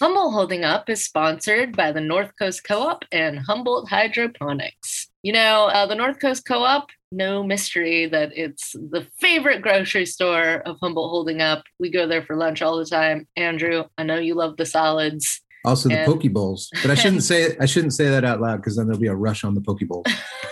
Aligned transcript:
Humboldt 0.00 0.34
Holding 0.34 0.62
Up 0.62 0.90
is 0.90 1.04
sponsored 1.04 1.74
by 1.74 1.90
the 1.90 2.02
North 2.02 2.30
Coast 2.38 2.64
Co 2.64 2.80
op 2.80 3.04
and 3.12 3.38
Humboldt 3.38 3.88
Hydroponics. 3.88 5.08
You 5.22 5.32
know, 5.32 5.66
uh, 5.68 5.86
the 5.86 5.94
North 5.94 6.20
Coast 6.20 6.44
Co 6.46 6.64
op, 6.64 6.88
no 7.10 7.42
mystery 7.42 8.04
that 8.06 8.30
it's 8.36 8.72
the 8.72 9.06
favorite 9.18 9.62
grocery 9.62 10.04
store 10.04 10.62
of 10.66 10.76
Humboldt 10.82 11.10
Holding 11.10 11.40
Up. 11.40 11.62
We 11.80 11.90
go 11.90 12.06
there 12.06 12.22
for 12.22 12.36
lunch 12.36 12.60
all 12.60 12.76
the 12.76 12.84
time. 12.84 13.26
Andrew, 13.36 13.84
I 13.96 14.02
know 14.02 14.18
you 14.18 14.34
love 14.34 14.58
the 14.58 14.66
solids. 14.66 15.40
Also 15.64 15.88
the 15.88 16.00
And- 16.00 16.06
poke 16.06 16.30
bowls, 16.30 16.68
but 16.82 16.90
I 16.90 16.94
shouldn't 16.94 17.22
say 17.22 17.56
I 17.58 17.64
shouldn't 17.66 17.94
say 17.94 18.08
that 18.10 18.24
out 18.24 18.40
loud 18.40 18.58
because 18.58 18.76
then 18.76 18.86
there'll 18.86 19.00
be 19.00 19.08
a 19.08 19.14
rush 19.14 19.44
on 19.44 19.54
the 19.54 19.62
poke 19.62 19.80
bowls. 19.88 20.04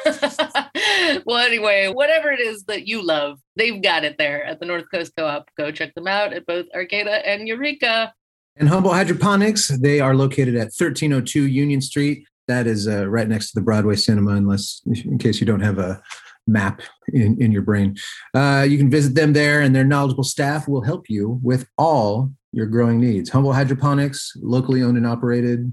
well, 1.26 1.44
anyway, 1.44 1.92
whatever 1.92 2.32
it 2.32 2.40
is 2.40 2.64
that 2.64 2.88
you 2.88 3.02
love, 3.04 3.38
they've 3.56 3.80
got 3.82 4.04
it 4.04 4.16
there 4.18 4.42
at 4.42 4.58
the 4.58 4.66
North 4.66 4.86
Coast 4.90 5.12
Co 5.16 5.26
op. 5.26 5.50
Go 5.58 5.70
check 5.70 5.94
them 5.94 6.06
out 6.08 6.32
at 6.32 6.46
both 6.46 6.64
Arcata 6.74 7.28
and 7.28 7.46
Eureka. 7.46 8.14
And 8.56 8.68
Humboldt 8.68 8.94
Hydroponics, 8.94 9.68
they 9.68 9.98
are 9.98 10.14
located 10.14 10.54
at 10.54 10.70
1302 10.70 11.48
Union 11.48 11.80
Street. 11.80 12.24
That 12.46 12.66
is 12.66 12.86
uh, 12.86 13.08
right 13.08 13.28
next 13.28 13.50
to 13.50 13.54
the 13.56 13.64
Broadway 13.64 13.96
Cinema, 13.96 14.32
unless 14.32 14.80
in 14.86 15.18
case 15.18 15.40
you 15.40 15.46
don't 15.46 15.60
have 15.60 15.78
a 15.78 16.00
map 16.46 16.82
in, 17.08 17.40
in 17.42 17.50
your 17.50 17.62
brain. 17.62 17.96
Uh, 18.32 18.64
you 18.68 18.78
can 18.78 18.90
visit 18.90 19.14
them 19.14 19.32
there, 19.32 19.60
and 19.60 19.74
their 19.74 19.84
knowledgeable 19.84 20.24
staff 20.24 20.68
will 20.68 20.82
help 20.82 21.06
you 21.08 21.40
with 21.42 21.66
all 21.78 22.30
your 22.52 22.66
growing 22.66 23.00
needs. 23.00 23.30
Humboldt 23.30 23.56
Hydroponics, 23.56 24.32
locally 24.36 24.82
owned 24.82 24.96
and 24.96 25.06
operated. 25.06 25.72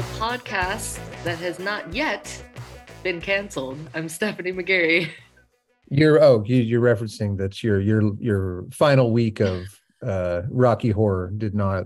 The 0.00 0.06
podcast 0.18 0.98
that 1.24 1.36
has 1.36 1.58
not 1.58 1.92
yet 1.92 2.42
been 3.02 3.20
canceled. 3.20 3.76
I'm 3.94 4.08
Stephanie 4.08 4.50
McGarry. 4.50 5.10
You're 5.90 6.22
oh 6.24 6.42
you, 6.46 6.56
you're 6.56 6.80
referencing 6.80 7.36
that 7.36 7.62
your 7.62 7.78
your 7.82 8.14
your 8.18 8.64
final 8.72 9.12
week 9.12 9.40
of 9.40 9.66
uh 10.02 10.40
Rocky 10.48 10.88
Horror 10.88 11.30
did 11.36 11.54
not 11.54 11.84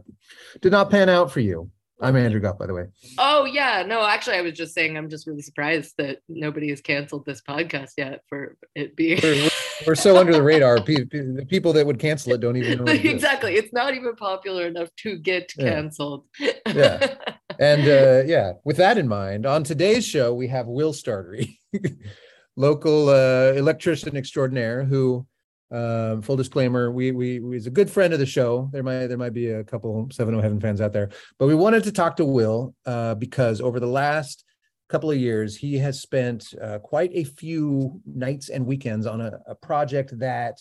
did 0.60 0.70
not 0.70 0.90
pan 0.90 1.08
out 1.08 1.32
for 1.32 1.40
you. 1.40 1.72
I'm 2.00 2.14
Andrew 2.14 2.38
Goff, 2.38 2.56
by 2.56 2.66
the 2.66 2.74
way. 2.74 2.84
Oh, 3.18 3.46
yeah. 3.46 3.82
No, 3.86 4.04
actually, 4.06 4.36
I 4.36 4.42
was 4.42 4.52
just 4.52 4.74
saying 4.74 4.96
I'm 4.96 5.08
just 5.08 5.26
really 5.26 5.42
surprised 5.42 5.94
that 5.98 6.18
nobody 6.28 6.68
has 6.70 6.80
canceled 6.80 7.24
this 7.24 7.40
podcast 7.40 7.92
yet 7.96 8.20
for 8.28 8.56
it 8.76 8.94
being. 8.94 9.20
We're, 9.22 9.48
we're 9.88 9.94
so 9.94 10.16
under 10.18 10.32
the 10.32 10.42
radar. 10.42 10.80
Pe- 10.82 11.04
pe- 11.04 11.20
the 11.34 11.46
people 11.48 11.72
that 11.72 11.86
would 11.86 11.98
cancel 11.98 12.32
it 12.34 12.40
don't 12.40 12.56
even 12.56 12.84
know. 12.84 12.92
it 12.92 13.04
exactly. 13.06 13.54
It's 13.54 13.72
not 13.72 13.94
even 13.94 14.14
popular 14.16 14.66
enough 14.66 14.88
to 14.98 15.16
get 15.18 15.52
Yeah. 15.56 15.70
canceled. 15.70 16.26
Yeah. 16.66 17.14
And 17.58 17.82
uh, 17.82 18.24
yeah, 18.26 18.52
with 18.64 18.76
that 18.78 18.98
in 18.98 19.08
mind, 19.08 19.46
on 19.46 19.64
today's 19.64 20.04
show 20.04 20.34
we 20.34 20.48
have 20.48 20.66
Will 20.66 20.92
Startare, 20.92 21.46
local 22.56 23.08
uh, 23.08 23.52
electrician 23.52 24.16
extraordinaire, 24.16 24.84
who, 24.84 25.26
um, 25.70 26.22
full 26.22 26.36
disclaimer, 26.36 26.90
we 26.90 27.12
we 27.12 27.40
he's 27.52 27.66
a 27.66 27.70
good 27.70 27.90
friend 27.90 28.12
of 28.12 28.18
the 28.18 28.26
show. 28.26 28.68
There 28.72 28.82
might 28.82 29.06
there 29.06 29.18
might 29.18 29.32
be 29.32 29.50
a 29.50 29.64
couple 29.64 30.08
Seven 30.10 30.34
O 30.34 30.40
Heaven 30.40 30.60
fans 30.60 30.80
out 30.80 30.92
there, 30.92 31.10
but 31.38 31.46
we 31.46 31.54
wanted 31.54 31.84
to 31.84 31.92
talk 31.92 32.16
to 32.16 32.24
Will 32.24 32.74
uh, 32.86 33.14
because 33.14 33.60
over 33.60 33.80
the 33.80 33.86
last 33.86 34.44
couple 34.88 35.10
of 35.10 35.16
years 35.16 35.56
he 35.56 35.78
has 35.78 36.00
spent 36.00 36.54
uh, 36.62 36.78
quite 36.78 37.10
a 37.14 37.24
few 37.24 38.00
nights 38.04 38.50
and 38.50 38.66
weekends 38.66 39.06
on 39.06 39.20
a, 39.20 39.38
a 39.46 39.54
project 39.54 40.18
that. 40.18 40.58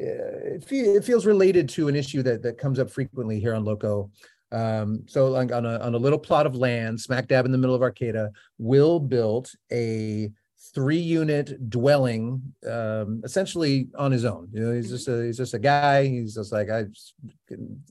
Uh, 0.00 0.54
it, 0.54 0.64
it 0.70 1.04
feels 1.04 1.26
related 1.26 1.68
to 1.68 1.88
an 1.88 1.96
issue 1.96 2.22
that 2.22 2.40
that 2.40 2.56
comes 2.56 2.78
up 2.78 2.88
frequently 2.88 3.40
here 3.40 3.52
on 3.52 3.64
Loco, 3.64 4.12
um, 4.52 5.02
so 5.06 5.28
like 5.28 5.52
on 5.52 5.66
a 5.66 5.78
on 5.78 5.94
a 5.94 5.98
little 5.98 6.18
plot 6.18 6.46
of 6.46 6.56
land, 6.56 7.00
smack 7.00 7.28
dab 7.28 7.44
in 7.44 7.52
the 7.52 7.58
middle 7.58 7.74
of 7.74 7.82
Arcata, 7.82 8.30
Will 8.58 8.98
built 8.98 9.54
a 9.70 10.30
three 10.74 10.98
unit 10.98 11.70
dwelling, 11.70 12.42
um, 12.68 13.20
essentially 13.24 13.88
on 13.96 14.10
his 14.10 14.24
own. 14.24 14.48
You 14.52 14.60
know, 14.60 14.72
he's 14.72 14.90
just 14.90 15.08
a 15.08 15.24
he's 15.24 15.36
just 15.36 15.54
a 15.54 15.58
guy. 15.58 16.06
He's 16.06 16.34
just 16.34 16.52
like 16.52 16.70
I, 16.70 16.84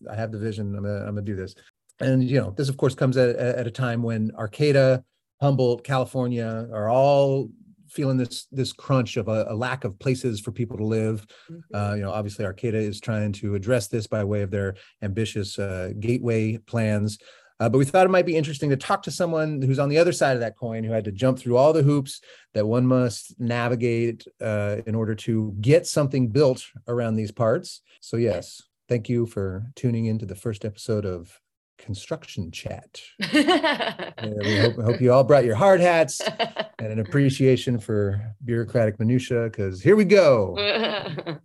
I 0.09 0.15
have 0.15 0.31
the 0.31 0.39
vision. 0.39 0.75
I'm 0.75 0.83
gonna 0.83 0.99
I'm 0.99 1.15
gonna 1.15 1.21
do 1.21 1.35
this. 1.35 1.55
And 1.99 2.23
you 2.23 2.39
know, 2.39 2.51
this 2.51 2.69
of 2.69 2.77
course 2.77 2.95
comes 2.95 3.17
at 3.17 3.35
at 3.35 3.67
a 3.67 3.71
time 3.71 4.01
when 4.01 4.31
Arcata, 4.35 5.03
Humboldt, 5.41 5.83
California 5.83 6.67
are 6.71 6.89
all 6.89 7.49
feeling 7.97 8.17
this 8.17 8.45
this 8.51 8.71
crunch 8.71 9.17
of 9.17 9.27
a, 9.27 9.47
a 9.49 9.55
lack 9.55 9.83
of 9.83 9.97
places 9.97 10.39
for 10.39 10.51
people 10.51 10.77
to 10.77 10.85
live. 10.85 11.25
Uh, 11.73 11.93
you 11.95 12.03
know, 12.03 12.11
obviously 12.11 12.45
Arcata 12.45 12.77
is 12.77 13.01
trying 13.01 13.31
to 13.33 13.55
address 13.55 13.87
this 13.87 14.05
by 14.05 14.23
way 14.23 14.43
of 14.43 14.51
their 14.51 14.75
ambitious 15.01 15.57
uh, 15.57 15.91
gateway 15.99 16.57
plans. 16.57 17.17
Uh, 17.59 17.67
but 17.67 17.79
we 17.79 17.85
thought 17.85 18.05
it 18.05 18.11
might 18.11 18.25
be 18.27 18.37
interesting 18.37 18.69
to 18.69 18.77
talk 18.77 19.01
to 19.01 19.09
someone 19.09 19.63
who's 19.63 19.79
on 19.79 19.89
the 19.89 19.97
other 19.97 20.11
side 20.11 20.35
of 20.35 20.41
that 20.41 20.55
coin, 20.55 20.83
who 20.83 20.91
had 20.91 21.05
to 21.05 21.11
jump 21.11 21.39
through 21.39 21.57
all 21.57 21.73
the 21.73 21.81
hoops 21.81 22.21
that 22.53 22.67
one 22.67 22.85
must 22.85 23.33
navigate 23.39 24.27
uh, 24.39 24.77
in 24.85 24.93
order 24.93 25.15
to 25.15 25.55
get 25.59 25.87
something 25.87 26.27
built 26.27 26.63
around 26.87 27.15
these 27.15 27.31
parts. 27.31 27.81
So 27.99 28.15
yes, 28.17 28.61
thank 28.87 29.09
you 29.09 29.25
for 29.25 29.71
tuning 29.75 30.05
into 30.05 30.27
the 30.27 30.35
first 30.35 30.65
episode 30.65 31.05
of 31.05 31.39
Construction 31.77 32.51
Chat. 32.51 33.01
We 34.23 34.57
hope, 34.59 34.75
hope 34.75 35.01
you 35.01 35.13
all 35.13 35.23
brought 35.23 35.45
your 35.45 35.55
hard 35.55 35.79
hats 35.79 36.21
and 36.79 36.91
an 36.91 36.99
appreciation 36.99 37.79
for 37.79 38.21
bureaucratic 38.43 38.99
minutia, 38.99 39.43
because 39.45 39.81
here 39.81 39.95
we 39.95 40.05
go. 40.05 40.51
What 40.53 41.39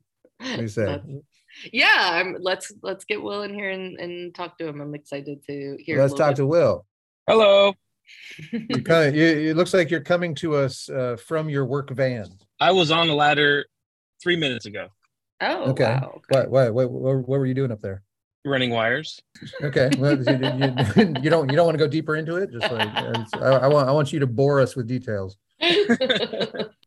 do 0.57 0.63
you 0.63 0.69
say? 0.69 0.85
That's- 0.87 1.07
yeah, 1.71 2.09
I'm, 2.15 2.39
let's 2.41 2.73
let's 2.83 3.05
get 3.05 3.23
Will 3.23 3.43
in 3.43 3.53
here 3.53 3.71
and, 3.71 3.99
and 4.01 4.35
talk 4.35 4.57
to 4.59 4.67
him. 4.67 4.81
I'm 4.81 4.95
excited 4.95 5.45
to 5.45 5.77
hear. 5.79 6.01
Let's 6.01 6.15
talk 6.15 6.35
to 6.37 6.47
Will. 6.47 6.87
Hello. 7.29 7.75
You're 8.51 8.81
kind 8.85 9.15
you, 9.15 9.25
it 9.25 9.57
looks 9.57 9.75
like 9.75 9.91
you're 9.91 10.01
coming 10.01 10.35
to 10.37 10.57
us 10.57 10.89
uh, 10.89 11.17
from 11.17 11.49
your 11.51 11.67
work 11.67 11.91
van. 11.91 12.27
I 12.59 12.73
was 12.73 12.91
on 12.91 13.07
the 13.07 13.15
ladder 13.15 13.67
three 14.23 14.37
minutes 14.37 14.65
ago, 14.67 14.89
Oh, 15.43 15.71
Okay. 15.71 15.85
wow. 15.85 16.15
okay. 16.17 16.49
What, 16.49 16.51
what, 16.51 16.75
what, 16.75 16.91
what, 16.91 17.17
what 17.17 17.39
were 17.39 17.47
you 17.47 17.55
doing 17.55 17.71
up 17.71 17.81
there? 17.81 18.03
Running 18.45 18.71
wires. 18.71 19.23
Okay, 19.63 19.91
well, 19.99 20.21
you, 20.23 20.35
you, 20.35 21.15
you 21.23 21.31
don't 21.31 21.49
you 21.51 21.57
don't 21.57 21.67
want 21.67 21.75
to 21.75 21.85
go 21.85 21.89
deeper 21.89 22.17
into 22.17 22.37
it. 22.37 22.51
Just 22.51 22.71
like 22.71 22.89
I, 23.41 23.47
I 23.65 23.69
want 23.69 23.89
I 23.89 23.93
want 23.93 24.13
you 24.13 24.19
to 24.21 24.27
bore 24.27 24.61
us 24.61 24.77
with 24.77 24.87
details. 24.87 25.37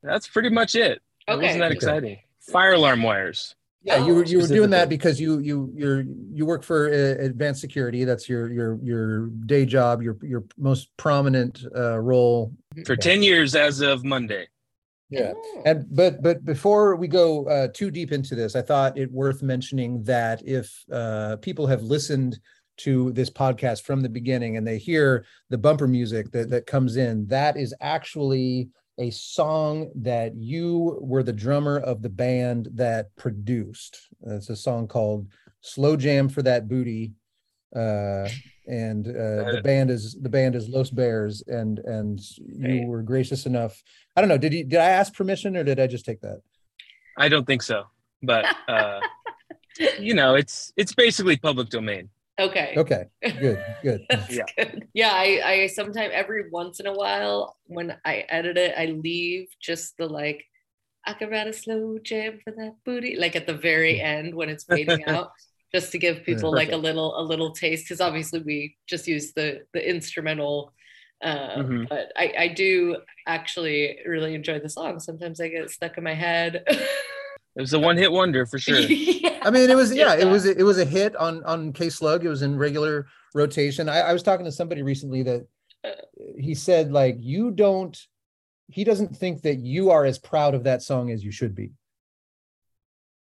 That's 0.04 0.28
pretty 0.28 0.50
much 0.50 0.76
it. 0.76 1.02
It 1.28 1.32
Okay. 1.32 1.42
wasn't 1.42 1.60
that 1.62 1.66
Okay. 1.68 1.76
exciting. 1.76 2.18
Fire 2.40 2.74
alarm 2.74 3.04
wires. 3.04 3.56
Yeah, 3.82 3.98
you 3.98 4.16
were 4.16 4.24
you 4.24 4.40
were 4.40 4.48
doing 4.48 4.72
that 4.72 4.90
because 4.90 5.22
you 5.22 5.38
you 5.40 5.72
you're 5.76 6.02
you 6.34 6.46
work 6.46 6.64
for 6.64 6.88
uh, 6.90 7.24
advanced 7.24 7.62
security. 7.62 8.04
That's 8.04 8.28
your 8.28 8.52
your 8.52 8.80
your 8.82 9.28
day 9.28 9.66
job. 9.66 10.02
Your 10.02 10.18
your 10.24 10.44
most 10.58 10.90
prominent 10.98 11.64
uh, 11.76 12.00
role. 12.00 12.52
For 12.86 12.96
10 12.96 13.22
years 13.22 13.56
as 13.56 13.82
of 13.82 14.04
Monday. 14.04 14.48
Yeah. 15.10 15.34
Oh. 15.36 15.62
And 15.66 15.86
but 15.90 16.22
but 16.22 16.44
before 16.46 16.96
we 16.96 17.08
go 17.08 17.48
uh, 17.48 17.68
too 17.74 17.92
deep 17.92 18.12
into 18.12 18.36
this, 18.36 18.56
I 18.56 18.62
thought 18.62 18.98
it 18.98 19.12
worth 19.12 19.44
mentioning 19.44 20.04
that 20.04 20.42
if 20.46 20.84
uh, 20.92 21.38
people 21.38 21.68
have 21.68 21.84
listened 21.84 22.40
to 22.78 23.12
this 23.14 23.30
podcast 23.30 23.84
from 23.84 24.02
the 24.02 24.10
beginning 24.10 24.58
and 24.58 24.68
they 24.68 24.78
hear 24.78 25.26
the 25.50 25.58
bumper 25.58 25.88
music 25.88 26.32
that 26.32 26.50
that 26.50 26.66
comes 26.66 26.98
in, 26.98 27.28
that 27.28 27.56
is 27.56 27.74
actually 27.82 28.70
a 28.98 29.12
song 29.12 29.92
that 29.96 30.36
you 30.36 30.98
were 31.02 31.24
the 31.24 31.34
drummer 31.34 31.80
of 31.80 32.02
the 32.02 32.10
band 32.10 32.70
that 32.74 33.16
produced. 33.16 34.00
It's 34.26 34.50
a 34.50 34.56
song 34.56 34.88
called 34.88 35.28
"Slow 35.62 35.96
Jam 35.96 36.30
for 36.30 36.42
That 36.42 36.68
Booty." 36.68 37.14
Uh, 37.76 38.30
and 38.68 39.08
uh, 39.08 39.52
the 39.52 39.62
band 39.64 39.92
is 39.92 40.18
the 40.22 40.30
band 40.30 40.56
is 40.56 40.70
Los 40.70 40.90
Bears, 40.90 41.44
and 41.48 41.80
and 41.80 42.20
you 42.38 42.80
Right. 42.80 42.88
were 42.88 43.04
gracious 43.04 43.46
enough 43.46 43.84
I 44.16 44.22
don't 44.22 44.30
know. 44.30 44.38
Did 44.38 44.54
you 44.54 44.64
did 44.64 44.80
I 44.80 44.90
ask 44.90 45.14
permission 45.14 45.58
or 45.58 45.64
did 45.64 45.80
I 45.80 45.88
just 45.88 46.06
take 46.06 46.22
that? 46.22 46.42
I 47.18 47.28
don't 47.30 47.46
think 47.46 47.62
so. 47.62 47.84
But 48.24 48.46
uh, 48.68 49.02
you 50.00 50.14
know, 50.14 50.36
it's 50.36 50.72
it's 50.78 50.94
basically 50.94 51.38
public 51.38 51.70
domain. 51.70 52.10
Okay. 52.38 52.74
Okay, 52.76 53.06
good, 53.40 53.64
good. 53.82 54.02
Yeah. 54.30 54.44
good. 54.58 54.88
Yeah, 54.94 55.12
I, 55.14 55.42
I 55.46 55.68
sometimes 55.68 56.12
every 56.14 56.50
once 56.50 56.82
in 56.82 56.86
a 56.86 56.92
while 56.94 57.56
when 57.68 57.96
I 58.04 58.26
edit 58.28 58.58
it, 58.58 58.74
I 58.78 58.88
leave 58.88 59.48
just 59.62 59.96
the 59.98 60.08
like 60.08 60.44
I 61.06 61.14
could 61.14 61.30
write 61.32 61.48
a 61.48 61.54
slow 61.54 61.98
jam 62.00 62.40
for 62.44 62.52
that 62.52 62.76
booty, 62.84 63.16
like 63.16 63.36
at 63.38 63.48
the 63.48 63.54
very 63.54 64.02
end 64.14 64.34
when 64.36 64.50
it's 64.50 64.66
fading 64.66 65.06
out, 65.06 65.32
just 65.76 65.92
to 65.92 65.98
give 65.98 66.24
people 66.24 66.52
like 66.60 66.72
a 66.72 66.82
little 66.88 67.10
a 67.20 67.24
little 67.32 67.52
taste. 67.52 67.86
Because 67.86 68.02
obviously 68.08 68.40
we 68.50 68.58
just 68.88 69.08
use 69.08 69.34
the 69.34 69.48
the 69.74 69.82
instrumental. 69.96 70.74
Uh, 71.24 71.58
Mhm. 71.64 71.90
But 71.90 72.06
I, 72.24 72.26
I 72.46 72.48
do 72.50 72.98
actually 73.26 73.80
really 74.06 74.34
enjoy 74.36 74.60
the 74.60 74.70
song. 74.70 75.00
Sometimes 75.00 75.40
I 75.40 75.48
get 75.48 75.70
stuck 75.70 75.98
in 75.98 76.04
my 76.04 76.14
head. 76.28 76.52
It 77.58 77.62
was 77.62 77.74
a 77.74 77.80
one 77.80 77.98
hit 77.98 78.12
wonder 78.12 78.46
for 78.46 78.60
sure. 78.60 78.80
yeah. 79.24 79.40
I 79.42 79.50
mean, 79.50 79.70
it 79.70 79.78
was 79.82 79.90
yeah, 79.96 80.14
it 80.16 80.30
was 80.36 80.46
it 80.46 80.66
was 80.72 80.78
a 80.78 80.86
hit 80.86 81.16
on 81.16 81.44
on 81.46 81.72
K 81.72 81.90
Slug. 81.90 82.26
It 82.26 82.30
was 82.30 82.42
in 82.42 82.58
regular 82.58 83.08
rotation. 83.34 83.88
I, 83.90 84.00
I 84.10 84.14
was 84.14 84.24
talking 84.24 84.46
to 84.46 84.52
somebody 84.52 84.82
recently 84.82 85.24
that 85.24 85.48
he 86.38 86.54
said 86.56 86.92
like 86.92 87.18
you 87.20 87.52
don't. 87.52 87.96
He 88.68 88.84
doesn't 88.84 89.16
think 89.16 89.44
that 89.44 89.60
you 89.60 89.92
are 89.92 90.06
as 90.06 90.18
proud 90.20 90.54
of 90.56 90.64
that 90.64 90.82
song 90.82 91.12
as 91.12 91.24
you 91.24 91.32
should 91.32 91.54
be. 91.56 91.72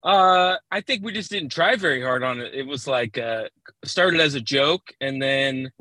Uh, 0.04 0.56
I 0.72 0.82
think 0.82 1.04
we 1.04 1.12
just 1.12 1.30
didn't 1.32 1.50
try 1.50 1.76
very 1.76 2.02
hard 2.02 2.24
on 2.24 2.40
it. 2.40 2.54
It 2.54 2.66
was 2.68 2.88
like 2.88 3.18
uh, 3.18 3.46
started 3.84 4.20
as 4.22 4.36
a 4.36 4.42
joke, 4.42 4.94
and 5.02 5.22
then 5.22 5.72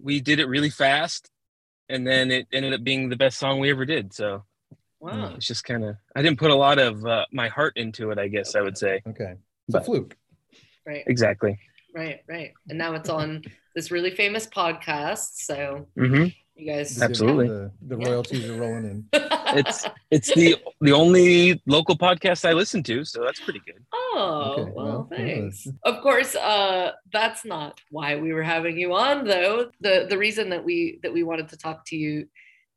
we 0.00 0.20
did 0.20 0.38
it 0.40 0.46
really 0.46 0.70
fast, 0.70 1.30
and 1.88 2.06
then 2.06 2.30
it 2.30 2.46
ended 2.52 2.72
up 2.72 2.82
being 2.84 3.08
the 3.08 3.16
best 3.16 3.38
song 3.38 3.58
we 3.60 3.70
ever 3.70 3.84
did. 3.84 4.12
So 4.14 4.44
Wow. 5.00 5.34
it's 5.36 5.46
just 5.46 5.64
kind 5.64 5.84
of 5.84 5.96
I 6.14 6.22
didn't 6.22 6.38
put 6.38 6.50
a 6.50 6.54
lot 6.54 6.78
of 6.78 7.04
uh, 7.04 7.26
my 7.32 7.48
heart 7.48 7.74
into 7.76 8.10
it. 8.10 8.18
I 8.18 8.28
guess 8.28 8.54
I 8.54 8.60
would 8.62 8.78
say 8.78 9.02
Okay. 9.06 9.34
It's 9.68 9.74
a 9.74 9.78
But- 9.78 9.84
fluke. 9.86 10.16
Right. 10.86 11.02
exactly. 11.06 11.58
Right. 11.94 12.20
Right. 12.28 12.52
And 12.68 12.78
now 12.78 12.94
it's 12.94 13.08
on 13.08 13.42
this 13.74 13.90
really 13.90 14.10
famous 14.12 14.46
podcast. 14.46 15.34
So 15.34 15.88
hmm 15.96 16.26
you 16.56 16.72
guys. 16.72 17.00
Absolutely. 17.00 17.48
The, 17.48 17.70
the 17.82 17.96
Yeah. 17.98 18.08
royalties 18.08 18.48
are 18.48 18.54
rolling 18.60 18.84
in. 18.84 19.08
It's 19.48 19.86
it's 20.10 20.34
the 20.34 20.56
the 20.80 20.92
only 20.92 21.62
local 21.66 21.96
podcast 21.96 22.44
I 22.48 22.52
listen 22.52 22.82
to, 22.82 23.04
so 23.04 23.22
that's 23.22 23.38
pretty 23.40 23.60
good. 23.64 23.84
Oh, 23.94 24.54
Okay, 24.58 24.72
well, 24.74 24.86
well, 24.86 25.08
thanks. 25.08 25.68
Of 25.84 26.00
course, 26.02 26.34
uh, 26.34 26.92
that's 27.12 27.44
not 27.44 27.80
why 27.90 28.16
we 28.16 28.32
were 28.32 28.42
having 28.42 28.76
you 28.76 28.92
on, 28.94 29.24
though. 29.24 29.70
The 29.80 30.06
the 30.10 30.18
reason 30.18 30.50
that 30.50 30.64
we 30.64 30.98
that 31.04 31.12
we 31.12 31.22
wanted 31.22 31.48
to 31.50 31.56
talk 31.56 31.84
to 31.86 31.96
you 31.96 32.28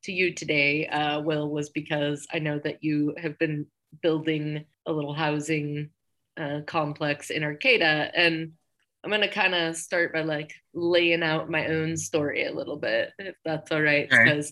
to 0.04 0.12
you 0.12 0.32
today, 0.34 0.86
uh, 0.88 1.22
Will, 1.22 1.50
was 1.50 1.70
because 1.72 2.28
I 2.32 2.38
know 2.40 2.60
that 2.60 2.84
you 2.84 3.16
have 3.18 3.38
been 3.40 3.66
building 4.04 4.64
a 4.86 4.92
little 4.92 5.14
housing 5.14 5.90
uh, 6.38 6.62
complex 6.68 7.32
in 7.32 7.44
Arcata, 7.44 8.12
and 8.16 8.52
I'm 9.04 9.10
gonna 9.12 9.32
kind 9.32 9.56
of 9.56 9.76
start 9.78 10.14
by 10.14 10.22
like 10.22 10.54
laying 10.74 11.24
out 11.24 11.50
my 11.50 11.68
own 11.68 11.96
story 11.98 12.46
a 12.46 12.52
little 12.54 12.78
bit, 12.78 13.12
if 13.20 13.36
that's 13.46 13.72
all 13.72 13.82
right, 13.82 14.10
because 14.10 14.52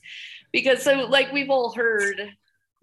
because 0.54 0.82
so 0.84 1.08
like 1.10 1.32
we've 1.34 1.50
all 1.50 1.74
heard 1.74 2.22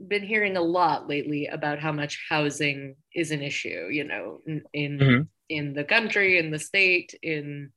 been 0.09 0.23
hearing 0.23 0.57
a 0.57 0.61
lot 0.61 1.09
lately 1.09 1.47
about 1.47 1.79
how 1.79 1.93
much 1.93 2.19
housing 2.29 2.97
is 3.15 3.31
an 3.31 3.41
issue 3.41 3.87
you 3.91 4.03
know 4.05 4.41
in 4.45 4.63
in, 4.73 4.99
Mhm. 4.99 5.29
in 5.49 5.73
the 5.73 5.85
country 5.85 6.37
in 6.39 6.51
the 6.51 6.59
state 6.59 7.15
in 7.23 7.71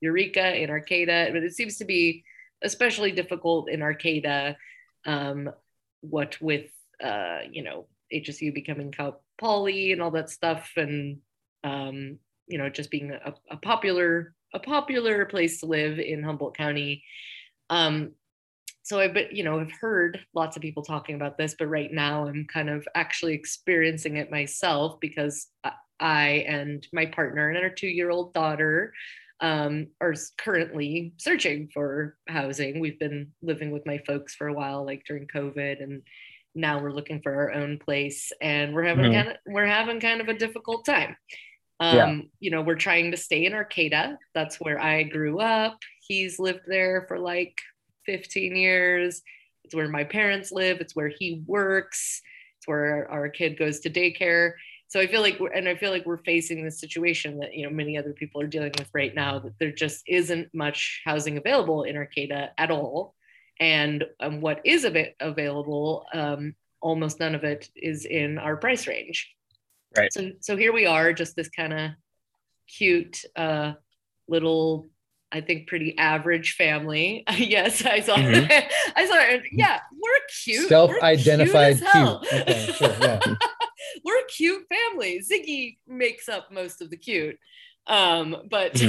eureka 0.00 0.56
in 0.56 0.70
arcata 0.70 1.28
but 1.32 1.42
it 1.42 1.52
seems 1.52 1.76
to 1.76 1.84
be 1.84 2.24
especially 2.62 3.12
difficult 3.12 3.68
in 3.68 3.82
arcata 3.82 4.56
um, 5.04 5.50
what 6.00 6.40
with 6.40 6.70
uh, 7.04 7.40
you 7.52 7.62
know 7.62 7.86
hsu 8.10 8.52
becoming 8.52 8.90
cal 8.90 9.22
poly 9.38 9.92
and 9.92 10.00
all 10.00 10.10
that 10.12 10.30
stuff 10.30 10.72
and 10.76 11.18
um, 11.62 12.18
you 12.50 12.58
know 12.58 12.68
just 12.68 12.90
being 12.90 13.10
a, 13.12 13.34
a 13.50 13.56
popular 13.56 14.34
a 14.52 14.58
popular 14.58 15.24
place 15.26 15.60
to 15.60 15.66
live 15.66 15.98
in 15.98 16.22
humboldt 16.22 16.56
county 16.56 17.02
um, 17.70 18.12
so 18.82 18.98
I've 18.98 19.14
been, 19.14 19.28
you 19.30 19.44
know, 19.44 19.60
I've 19.60 19.70
heard 19.70 20.18
lots 20.34 20.56
of 20.56 20.62
people 20.62 20.82
talking 20.82 21.14
about 21.14 21.38
this, 21.38 21.54
but 21.56 21.66
right 21.68 21.92
now 21.92 22.26
I'm 22.26 22.46
kind 22.52 22.68
of 22.68 22.88
actually 22.96 23.34
experiencing 23.34 24.16
it 24.16 24.30
myself 24.30 24.98
because 25.00 25.46
I- 26.00 26.44
and 26.48 26.84
my 26.92 27.06
partner 27.06 27.50
and 27.50 27.58
our 27.58 27.70
two-year-old 27.70 28.32
daughter 28.34 28.92
um, 29.40 29.88
are 30.00 30.14
currently 30.38 31.12
searching 31.18 31.68
for 31.72 32.16
housing. 32.26 32.80
We've 32.80 32.98
been 32.98 33.32
living 33.42 33.70
with 33.70 33.86
my 33.86 33.98
folks 34.06 34.34
for 34.34 34.48
a 34.48 34.54
while, 34.54 34.84
like 34.84 35.04
during 35.06 35.26
COVID, 35.28 35.82
and 35.82 36.02
now 36.54 36.80
we're 36.82 36.90
looking 36.90 37.20
for 37.22 37.32
our 37.34 37.52
own 37.52 37.78
place, 37.78 38.32
and 38.40 38.74
we're 38.74 38.84
having 38.84 39.04
Mhm. 39.04 39.12
kind 39.14 39.28
of 39.28 39.36
we're 39.46 39.66
having 39.66 40.00
kind 40.00 40.20
of 40.20 40.28
a 40.28 40.34
difficult 40.34 40.84
time. 40.84 41.16
Um, 41.80 41.96
Yeah. 41.96 42.18
You 42.40 42.50
know, 42.50 42.62
we're 42.62 42.76
trying 42.76 43.10
to 43.10 43.16
stay 43.16 43.46
in 43.46 43.54
Arcata. 43.54 44.18
That's 44.34 44.60
where 44.60 44.80
I 44.80 45.02
grew 45.02 45.40
up. 45.40 45.78
He's 46.06 46.38
lived 46.38 46.64
there 46.66 47.06
for 47.08 47.18
like 47.18 47.58
15 48.06 48.54
years. 48.54 49.22
It's 49.64 49.74
where 49.74 49.88
my 49.88 50.04
parents 50.04 50.52
live. 50.52 50.80
It's 50.80 50.94
where 50.94 51.08
he 51.08 51.42
works. 51.46 52.20
It's 52.58 52.68
where 52.68 53.10
our, 53.10 53.28
kid 53.28 53.58
goes 53.58 53.80
to 53.80 53.90
daycare. 53.90 54.52
So 54.88 55.00
I 55.00 55.06
feel 55.06 55.20
like, 55.22 55.40
and 55.54 55.68
I 55.68 55.76
feel 55.76 55.90
like 55.90 56.04
we're 56.04 56.18
facing 56.18 56.64
this 56.64 56.80
situation 56.80 57.38
that 57.38 57.54
you 57.54 57.64
know 57.64 57.72
many 57.72 57.96
other 57.96 58.12
people 58.12 58.42
are 58.42 58.46
dealing 58.46 58.72
with 58.76 58.90
right 58.92 59.14
now. 59.14 59.38
That 59.38 59.58
there 59.58 59.70
just 59.70 60.02
isn't 60.08 60.52
much 60.52 61.00
housing 61.04 61.38
available 61.38 61.84
in 61.84 61.96
Arcata 61.96 62.50
at 62.58 62.72
all, 62.72 63.14
and 63.60 64.04
um, 64.18 64.40
what 64.40 64.60
is 64.64 64.84
a 64.84 64.90
bit 64.90 65.14
available, 65.20 66.06
um, 66.12 66.56
almost 66.80 67.20
none 67.20 67.36
of 67.36 67.44
it 67.44 67.70
is 67.76 68.04
in 68.04 68.38
our 68.38 68.56
price 68.56 68.88
range. 68.88 69.32
Right. 69.96 70.12
So 70.12 70.30
so 70.40 70.56
here 70.56 70.72
we 70.72 70.86
are, 70.86 71.12
just 71.12 71.36
this 71.36 71.48
kind 71.48 71.72
of 71.72 71.90
cute 72.68 73.24
uh, 73.36 73.72
little 74.28 74.88
I 75.32 75.40
think 75.40 75.68
pretty 75.68 75.96
average 75.96 76.54
family. 76.54 77.24
yes, 77.36 77.84
I 77.84 78.00
saw. 78.00 78.16
Mhm. 78.16 78.50
I 78.96 79.06
saw. 79.06 79.14
it. 79.14 79.42
Yeah, 79.52 79.80
we're 79.92 80.10
cute. 80.44 80.64
We're 80.64 80.68
Self-identified 80.68 81.76
cute. 81.78 81.86
as 81.86 81.92
hell. 81.92 82.20
cute. 82.20 82.42
Okay, 82.42 82.72
sure, 82.72 82.94
yeah. 83.00 83.20
we're 84.04 84.18
a 84.18 84.26
cute 84.26 84.66
family. 84.68 85.20
Ziggy 85.20 85.76
makes 85.86 86.28
up 86.28 86.50
most 86.52 86.82
of 86.82 86.90
the 86.90 86.96
cute. 86.96 87.36
Um, 87.86 88.36
but 88.50 88.80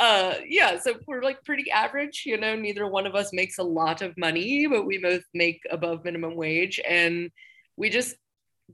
uh, 0.00 0.34
yeah, 0.46 0.78
so 0.78 0.94
we're 1.06 1.22
like 1.22 1.44
pretty 1.44 1.70
average. 1.70 2.24
You 2.26 2.38
know, 2.38 2.56
neither 2.56 2.86
one 2.86 3.06
of 3.06 3.14
us 3.14 3.32
makes 3.32 3.58
a 3.58 3.62
lot 3.62 4.02
of 4.02 4.16
money, 4.18 4.66
but 4.66 4.84
we 4.84 4.98
both 4.98 5.22
make 5.32 5.60
above 5.70 6.04
minimum 6.04 6.36
wage, 6.36 6.80
and 6.86 7.30
we 7.76 7.88
just 7.90 8.14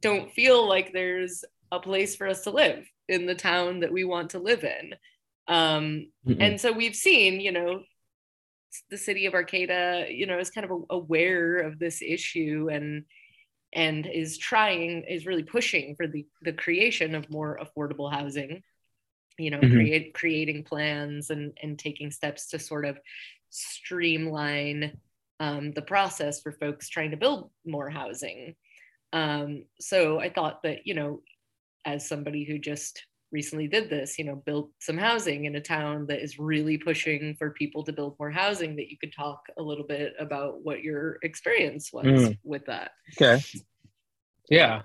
don't 0.01 0.33
feel 0.33 0.69
like 0.69 0.93
there's 0.93 1.45
a 1.73 1.81
place 1.81 2.17
for 2.17 2.27
us 2.27 2.43
to 2.43 2.51
live 2.51 2.89
in 3.09 3.27
the 3.27 3.35
town 3.35 3.81
that 3.81 3.93
we 3.93 4.05
want 4.05 4.31
to 4.31 4.39
live 4.39 4.65
in. 4.65 4.95
Um, 5.47 6.11
Mhm. 6.27 6.37
and 6.41 6.61
so 6.61 6.73
we've 6.73 6.97
seen, 6.97 7.41
you 7.41 7.53
know, 7.53 7.85
the 8.91 8.99
city 8.99 9.27
of 9.27 9.35
Arcata, 9.35 10.07
you 10.11 10.27
know, 10.27 10.39
is 10.39 10.51
kind 10.51 10.69
of 10.69 10.85
aware 10.91 11.59
of 11.59 11.79
this 11.79 12.03
issue 12.03 12.69
and 12.71 13.05
and 13.73 14.07
is 14.07 14.39
trying, 14.39 15.03
is 15.03 15.27
really 15.27 15.43
pushing 15.43 15.97
for 15.97 16.07
the 16.07 16.27
the 16.43 16.53
creation 16.53 17.15
of 17.15 17.29
more 17.31 17.59
affordable 17.59 18.13
housing. 18.13 18.63
You 19.37 19.51
know, 19.51 19.61
Mhm. 19.61 19.73
create 19.73 20.15
creating 20.15 20.65
plans 20.65 21.31
and 21.31 21.59
and 21.63 21.79
taking 21.79 22.11
steps 22.11 22.49
to 22.49 22.59
sort 22.59 22.85
of 22.85 22.99
streamline 23.51 25.01
um, 25.41 25.73
the 25.73 25.83
process 25.83 26.41
for 26.41 26.53
folks 26.53 26.89
trying 26.89 27.11
to 27.11 27.17
build 27.17 27.51
more 27.65 27.91
housing. 27.91 28.55
Um, 29.15 29.65
so 29.81 30.19
I 30.21 30.29
thought 30.29 30.63
that, 30.65 30.87
you 30.87 30.95
know, 30.95 31.23
as 31.85 32.07
somebody 32.09 32.45
who 32.45 32.59
just 32.59 33.07
recently 33.31 33.69
did 33.69 33.89
this, 33.89 34.19
you 34.19 34.25
know, 34.25 34.37
built 34.37 34.71
some 34.81 34.99
housing 34.99 35.45
in 35.45 35.55
a 35.57 35.61
town 35.61 36.07
that 36.09 36.21
is 36.23 36.39
really 36.39 36.79
pushing 36.79 37.35
for 37.37 37.51
people 37.51 37.85
to 37.85 37.93
build 37.93 38.17
more 38.19 38.31
housing, 38.31 38.77
that 38.77 38.91
you 38.91 38.97
could 38.99 39.13
talk 39.13 39.41
a 39.59 39.63
little 39.63 39.87
bit 39.87 40.15
about 40.19 40.63
what 40.63 40.83
your 40.83 41.19
experience 41.23 41.93
was 41.93 42.05
Mm. 42.07 42.39
with 42.43 42.67
that. 42.67 42.91
Okay. 43.17 43.43
Yeah. 44.51 44.83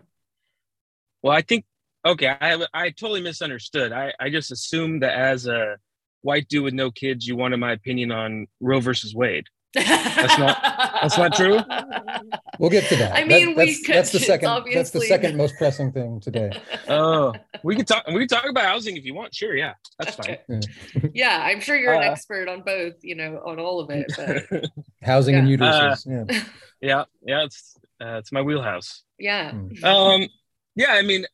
Well, 1.24 1.34
I 1.36 1.42
think 1.42 1.66
okay. 2.06 2.28
I 2.30 2.66
I 2.74 2.92
totally 2.92 3.22
misunderstood. 3.22 3.92
I 3.92 4.14
I 4.20 4.30
just 4.30 4.52
assumed 4.52 5.04
that 5.04 5.18
as 5.18 5.48
a 5.48 5.78
white 6.22 6.48
dude 6.50 6.64
with 6.64 6.74
no 6.74 6.92
kids, 6.92 7.28
you 7.28 7.36
wanted 7.36 7.58
my 7.58 7.72
opinion 7.74 8.12
on 8.12 8.48
Roe 8.62 8.80
versus 8.80 9.14
Wade. 9.16 9.46
That's 9.74 10.38
not- 10.40 10.62
that's 11.02 11.18
not 11.18 11.36
true? 11.36 11.60
We'll 12.60 12.70
get 12.70 12.84
to 12.90 12.96
that. 12.98 13.14
I 13.16 13.22
That- 13.22 13.28
mean, 13.28 13.56
we 13.56 13.66
that's, 13.66 13.86
could 13.86 13.96
that's 13.96 14.12
the 14.12 14.20
just 14.20 14.28
second. 14.28 14.66
That's 14.74 14.92
the 14.92 15.02
second 15.02 15.38
most 15.38 15.56
pressing 15.58 15.92
thing 15.92 16.20
today. 16.20 16.52
Oh, 16.90 17.34
we 17.64 17.76
can 17.76 17.86
talk. 17.86 18.06
We 18.08 18.20
can 18.20 18.28
talk 18.28 18.46
about 18.50 18.66
housing 18.66 18.98
if 18.98 19.06
you 19.06 19.14
want. 19.14 19.34
Sure. 19.34 19.56
Yeah, 19.56 19.74
that's 19.98 20.16
fine. 20.16 20.38
Okay. 20.50 21.12
yeah, 21.14 21.40
I'm 21.42 21.60
sure 21.62 21.76
you're 21.78 21.94
an 21.94 22.04
Uh, 22.08 22.12
expert 22.12 22.48
on 22.50 22.62
both, 22.62 22.96
you 23.02 23.16
know, 23.16 23.42
on 23.46 23.60
all 23.60 23.80
of 23.80 23.90
it. 23.92 24.12
But 24.18 24.66
Housing 25.04 25.36
and 25.36 25.48
Uh, 25.48 25.52
uteruses. 25.96 26.06
yeah. 26.30 26.44
yeah. 26.82 27.04
Yeah. 27.26 27.44
It's 27.46 27.78
uh, 28.02 28.18
it's 28.18 28.32
my 28.32 28.42
wheelhouse. 28.42 29.04
yeah. 29.18 29.52
Mm. 29.52 29.84
Um. 29.84 30.28
Yeah. 30.76 30.92
I 30.92 31.02
mean, 31.04 31.26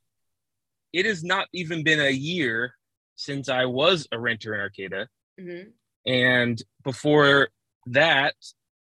it 0.94 1.06
has 1.06 1.24
not 1.24 1.48
even 1.54 1.84
been 1.84 2.00
a 2.02 2.10
year 2.12 2.74
since 3.16 3.50
I 3.50 3.66
was 3.66 4.08
a 4.12 4.20
renter 4.20 4.54
in 4.54 4.60
Arcata. 4.62 5.08
Mhm. 5.40 5.72
and 6.06 6.62
before 6.84 7.50
that 7.88 8.36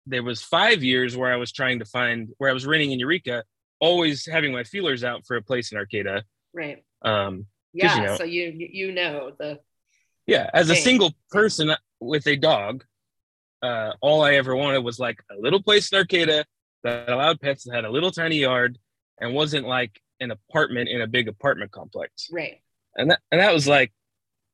there 0.06 0.24
was 0.24 0.42
five 0.42 0.84
years 0.84 1.16
where 1.18 1.32
i 1.32 1.36
was 1.36 1.52
trying 1.52 1.80
to 1.80 1.86
find 1.86 2.30
where 2.38 2.50
i 2.50 2.54
was 2.54 2.66
renting 2.66 2.92
in 2.92 3.00
eureka 3.00 3.44
always 3.80 4.26
having 4.26 4.52
my 4.54 4.64
feelers 4.64 5.04
out 5.04 5.26
for 5.26 5.36
a 5.38 5.42
place 5.42 5.72
in 5.72 5.78
arcata 5.78 6.24
Right. 6.54 6.84
um 7.04 7.48
Yeah. 7.74 7.96
you 7.98 8.06
know- 8.06 8.18
so 8.18 8.24
you 8.24 8.54
you 8.58 8.92
know 8.92 9.32
the 9.38 9.60
yeah 10.28 10.50
as 10.54 10.70
a 10.70 10.76
single 10.76 11.14
person 11.32 11.72
with 12.00 12.26
a 12.28 12.36
dog 12.36 12.84
uh 13.62 13.92
all 14.02 14.22
i 14.24 14.36
ever 14.36 14.56
wanted 14.56 14.80
was 14.84 15.00
like 15.00 15.20
a 15.32 15.36
little 15.40 15.62
place 15.62 15.92
in 15.92 15.98
arcata 15.98 16.46
that 16.84 17.10
allowed 17.10 17.40
pets 17.42 17.64
that 17.66 17.74
had 17.76 17.86
a 17.86 17.90
little 17.92 18.12
tiny 18.12 18.38
yard 18.38 18.78
and 19.20 19.34
wasn't 19.34 19.66
like 19.68 20.00
an 20.20 20.32
apartment 20.32 20.88
in 20.90 21.02
a 21.02 21.08
big 21.08 21.28
apartment 21.28 21.72
complex 21.72 22.28
right. 22.32 22.62
and 22.96 23.12
that 23.12 23.20
and 23.32 23.42
that 23.42 23.54
was 23.54 23.68
like 23.68 23.92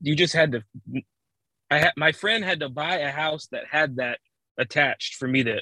you 0.01 0.15
just 0.15 0.33
had 0.33 0.51
to 0.53 0.63
i 1.69 1.77
had 1.77 1.93
my 1.95 2.11
friend 2.11 2.43
had 2.43 2.59
to 2.61 2.69
buy 2.69 2.97
a 2.97 3.11
house 3.11 3.47
that 3.51 3.63
had 3.69 3.97
that 3.97 4.17
attached 4.57 5.15
for 5.15 5.27
me 5.27 5.43
to 5.43 5.61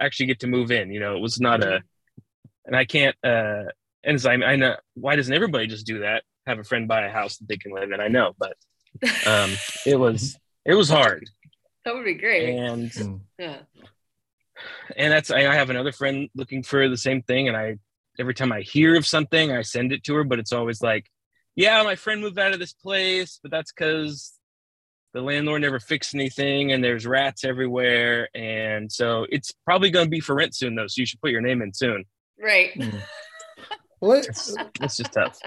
actually 0.00 0.26
get 0.26 0.40
to 0.40 0.46
move 0.46 0.70
in 0.70 0.90
you 0.90 0.98
know 1.00 1.16
it 1.16 1.20
was 1.20 1.40
not 1.40 1.62
a 1.62 1.82
and 2.66 2.74
i 2.74 2.84
can't 2.84 3.16
uh 3.24 3.64
and 4.02 4.14
it's 4.16 4.24
like 4.24 4.40
i 4.42 4.56
know 4.56 4.74
why 4.94 5.14
doesn't 5.16 5.34
everybody 5.34 5.66
just 5.66 5.86
do 5.86 6.00
that 6.00 6.22
have 6.46 6.58
a 6.58 6.64
friend 6.64 6.88
buy 6.88 7.02
a 7.02 7.10
house 7.10 7.36
that 7.36 7.48
they 7.48 7.56
can 7.58 7.72
live 7.72 7.92
in 7.92 8.00
i 8.00 8.08
know 8.08 8.32
but 8.38 8.54
um 9.26 9.50
it 9.86 9.98
was 9.98 10.38
it 10.64 10.74
was 10.74 10.88
hard 10.88 11.28
that 11.84 11.94
would 11.94 12.04
be 12.04 12.14
great. 12.14 12.54
and 12.56 12.90
Mm. 12.90 13.20
yeah. 13.38 13.56
and 14.96 15.12
that's 15.12 15.30
I 15.30 15.46
I 15.46 15.54
have 15.54 15.70
another 15.70 15.92
friend 15.92 16.28
looking 16.34 16.62
for 16.62 16.88
the 16.88 16.96
same 16.98 17.22
thing, 17.22 17.48
and 17.48 17.56
I 17.56 17.78
every 18.18 18.34
time 18.34 18.52
I 18.52 18.60
hear 18.60 18.96
of 18.96 19.06
something, 19.06 19.50
I 19.50 19.62
send 19.62 19.92
it 19.92 20.04
to 20.04 20.14
her, 20.16 20.24
but 20.24 20.38
it's 20.38 20.52
always 20.52 20.82
like, 20.82 21.06
yeah, 21.56 21.82
my 21.82 21.94
friend 21.96 22.20
moved 22.20 22.38
out 22.38 22.52
of 22.52 22.58
this 22.58 22.74
place, 22.74 23.38
but 23.42 23.50
that's 23.50 23.72
because 23.72 24.34
the 25.12 25.20
landlord 25.20 25.62
never 25.62 25.80
fixed 25.80 26.14
anything 26.14 26.72
and 26.72 26.82
there's 26.82 27.06
rats 27.06 27.44
everywhere. 27.44 28.28
And 28.34 28.90
so 28.90 29.26
it's 29.30 29.52
probably 29.64 29.90
going 29.90 30.06
to 30.06 30.10
be 30.10 30.20
for 30.20 30.34
rent 30.34 30.54
soon, 30.54 30.74
though. 30.74 30.86
So 30.86 31.00
you 31.00 31.06
should 31.06 31.20
put 31.20 31.30
your 31.30 31.40
name 31.40 31.62
in 31.62 31.72
soon. 31.72 32.04
Right. 32.40 32.72
Mm. 32.74 33.00
Well, 34.00 34.12
let's, 34.12 34.28
It's, 34.28 34.56
it's 34.80 34.96
just 34.96 35.12
tough. 35.12 35.38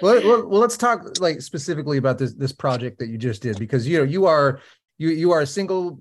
well, 0.00 0.22
well, 0.22 0.48
well, 0.48 0.60
let's 0.60 0.76
talk 0.76 1.18
like 1.18 1.40
specifically 1.40 1.98
about 1.98 2.18
this 2.18 2.34
this 2.34 2.52
project 2.52 3.00
that 3.00 3.08
you 3.08 3.18
just 3.18 3.42
did 3.42 3.58
because 3.58 3.86
you 3.88 3.98
know 3.98 4.04
you 4.04 4.26
are 4.26 4.60
you 4.98 5.10
you 5.10 5.30
are 5.32 5.40
a 5.42 5.46
single 5.46 5.98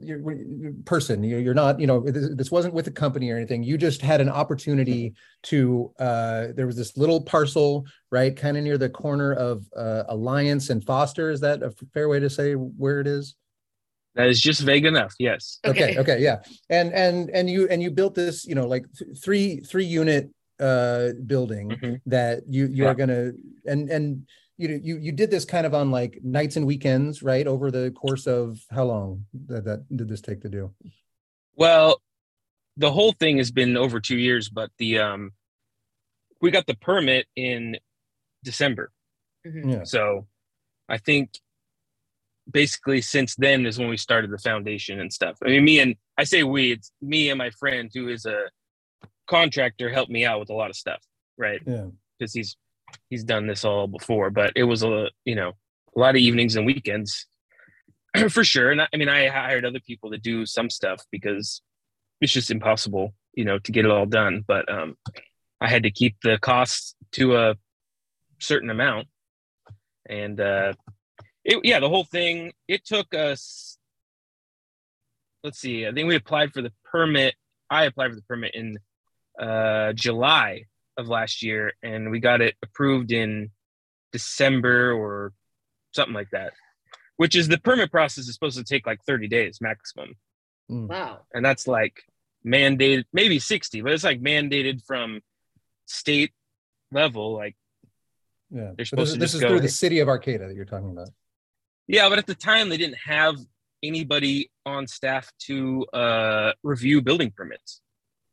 person. 0.86 1.24
You- 1.24 1.38
You're 1.38 1.54
not 1.54 1.80
you 1.80 1.88
know 1.88 2.00
this 2.00 2.30
this 2.36 2.52
wasn't 2.52 2.74
with 2.74 2.88
a 2.88 2.92
company 2.92 3.30
or 3.32 3.36
anything. 3.38 3.64
You 3.64 3.78
just 3.78 4.02
had 4.02 4.22
an 4.22 4.30
opportunity 4.30 5.14
to. 5.44 5.92
uh 6.00 6.48
There 6.56 6.66
was 6.68 6.76
this 6.78 6.96
little 6.98 7.22
parcel 7.22 7.86
right, 8.12 8.36
kind 8.36 8.56
of 8.58 8.64
near 8.64 8.78
the 8.78 8.90
corner 8.90 9.34
of 9.34 9.66
uh, 9.76 10.04
Alliance 10.08 10.70
and 10.70 10.84
Foster. 10.84 11.30
Is 11.32 11.42
that 11.42 11.62
a 11.64 11.72
fair 11.94 12.08
way 12.08 12.20
to 12.20 12.30
say 12.30 12.54
where 12.54 13.00
it 13.02 13.08
is? 13.08 13.36
That 14.16 14.30
is 14.30 14.40
just 14.40 14.62
vague 14.62 14.86
enough. 14.86 15.14
Yes. 15.20 15.60
okay 15.66 15.98
okay 15.98 16.20
yeah 16.22 16.38
and 16.70 16.94
and 16.94 17.30
and 17.32 17.50
you 17.50 17.68
and 17.68 17.84
you 17.84 17.92
built 17.92 18.16
this 18.16 18.46
you 18.46 18.56
know 18.56 18.66
like 18.66 18.86
th- 18.98 19.18
three 19.24 19.60
three 19.60 19.84
unit 19.86 20.30
uh 20.62 21.10
building 21.26 21.68
Mhm. 21.72 22.00
that 22.06 22.44
you 22.48 22.68
you 22.68 22.84
Yeah. 22.84 22.92
are 22.92 22.96
gonna 22.96 23.32
and 23.66 23.90
and 23.90 24.06
you 24.58 24.68
know 24.68 24.80
you 24.82 24.98
you 24.98 25.12
did 25.12 25.32
this 25.32 25.46
kind 25.46 25.66
of 25.66 25.74
on 25.74 25.92
like 25.92 26.20
nights 26.24 26.56
and 26.56 26.66
weekends 26.66 27.22
right 27.22 27.48
over 27.48 27.72
the 27.72 27.92
course 27.92 28.26
of 28.28 28.60
how 28.70 28.84
long 28.86 29.26
that, 29.48 29.66
that 29.66 29.86
did 29.96 30.08
this 30.08 30.22
take 30.22 30.42
to 30.42 30.50
do 30.50 30.74
Well, 31.56 32.02
the 32.78 32.92
whole 32.92 33.14
thing 33.14 33.38
has 33.38 33.52
been 33.52 33.78
over 33.78 34.00
two 34.00 34.18
years, 34.18 34.50
but 34.50 34.70
the 34.78 35.00
um, 35.00 35.32
we 36.42 36.52
got 36.52 36.68
the 36.68 36.76
permit 36.76 37.26
in 37.36 37.78
December. 38.44 38.92
Mhm. 39.48 39.72
yeah 39.72 39.84
So 39.84 40.28
I 40.90 40.98
think 40.98 41.40
basically 42.52 43.02
since 43.02 43.36
then 43.36 43.66
is 43.66 43.80
when 43.80 43.90
we 43.90 43.98
started 43.98 44.30
the 44.32 44.38
foundation 44.38 45.00
and 45.00 45.12
stuff. 45.12 45.38
I 45.44 45.48
mean, 45.48 45.64
me 45.64 45.80
and 45.80 45.96
I 46.18 46.24
say 46.26 46.44
we, 46.44 46.74
it's 46.74 46.92
me 47.02 47.30
and 47.30 47.38
my 47.38 47.50
friend 47.50 47.90
who 47.94 48.08
is 48.10 48.26
a 48.26 48.50
contractor 49.28 49.90
helped 49.90 50.12
me 50.12 50.26
out 50.26 50.40
with 50.40 50.50
a 50.50 50.54
lot 50.54 50.70
of 50.70 50.76
stuff, 50.76 51.02
right? 51.38 51.62
yeah 51.66 51.88
Because 52.20 52.34
he's 52.34 52.56
he's 53.10 53.24
done 53.24 53.48
this 53.48 53.66
all 53.66 53.88
before, 53.88 54.30
but 54.30 54.54
it 54.56 54.64
was 54.64 54.84
a 54.84 55.10
you 55.24 55.36
know 55.36 55.54
a 55.96 56.00
lot 56.00 56.16
of 56.16 56.22
evenings 56.22 56.56
and 56.56 56.66
weekends 56.66 57.28
for 58.30 58.44
sure. 58.44 58.72
And 58.72 58.82
I, 58.82 58.88
I 58.94 58.98
mean, 58.98 59.10
I 59.10 59.28
hired 59.28 59.66
other 59.66 59.80
people 59.80 60.12
to 60.12 60.18
do 60.18 60.46
some 60.46 60.70
stuff 60.70 61.04
because 61.12 61.62
it's 62.22 62.34
just 62.34 62.52
impossible, 62.52 63.14
you 63.34 63.46
know, 63.46 63.60
to 63.60 63.72
get 63.72 63.86
it 63.86 63.92
all 63.92 64.06
done. 64.06 64.44
But 64.48 64.72
um, 64.72 64.98
I 65.62 65.70
had 65.70 65.84
to 65.84 65.92
keep 65.92 66.18
the 66.22 66.38
costs 66.40 66.96
to 67.14 67.38
a 67.38 67.56
certain 68.40 68.70
amount, 68.70 69.08
and 70.08 70.40
uh, 70.40 70.74
it, 71.44 71.60
yeah, 71.64 71.80
the 71.80 71.90
whole 71.90 72.06
thing. 72.06 72.54
It 72.68 72.86
took 72.86 73.14
us. 73.14 73.78
Let's 75.44 75.60
see. 75.60 75.86
I 75.86 75.92
think 75.92 76.08
we 76.08 76.16
applied 76.16 76.54
for 76.54 76.62
the 76.62 76.74
permit. 76.86 77.36
I 77.70 77.86
applied 77.86 78.10
for 78.10 78.16
the 78.16 78.24
permit 78.24 78.56
in 78.56 78.80
uh, 79.40 79.94
July 79.94 80.66
of 80.98 81.08
last 81.08 81.44
year, 81.44 81.74
and 81.84 82.10
we 82.12 82.20
got 82.20 82.42
it 82.42 82.56
approved 82.64 83.12
in 83.12 83.50
December 84.12 84.94
or 84.94 85.34
something 85.94 86.14
like 86.14 86.30
that. 86.32 86.54
Which 87.18 87.36
is 87.36 87.48
the 87.48 87.58
permit 87.58 87.92
process 87.92 88.28
is 88.28 88.34
supposed 88.34 88.58
to 88.58 88.64
take 88.64 88.86
like 88.86 89.02
30 89.06 89.28
days 89.28 89.60
maximum 89.62 90.16
Wow. 90.68 91.20
and 91.34 91.46
that's 91.46 91.68
like 91.68 92.02
mandated 92.46 93.06
maybe 93.14 93.40
60 93.40 93.82
but 93.82 93.92
it's 93.92 94.04
like 94.04 94.20
mandated 94.22 94.84
from 94.86 95.22
state 95.86 96.32
level 96.92 97.34
like 97.36 97.56
yeah 98.52 98.72
They're 98.76 98.86
So 98.86 98.96
this, 98.98 99.10
is- 99.10 99.14
to 99.14 99.20
this 99.20 99.32
just 99.32 99.36
is 99.36 99.42
go- 99.42 99.48
through 99.50 99.62
the 99.62 99.70
city 99.70 100.00
of 100.00 100.08
arcata 100.10 100.48
that 100.48 100.56
you're 100.56 100.66
talking 100.66 100.90
about 100.92 101.10
yeah 101.88 102.10
but 102.10 102.18
at 102.18 102.26
the 102.28 102.36
time 102.36 102.70
they 102.70 102.78
didn't 102.78 102.98
have 103.06 103.36
anybody 103.84 104.52
on 104.66 104.88
staff 104.88 105.32
to 105.48 105.86
uh 105.94 106.52
review 106.64 107.02
building 107.02 107.32
permits 107.32 107.82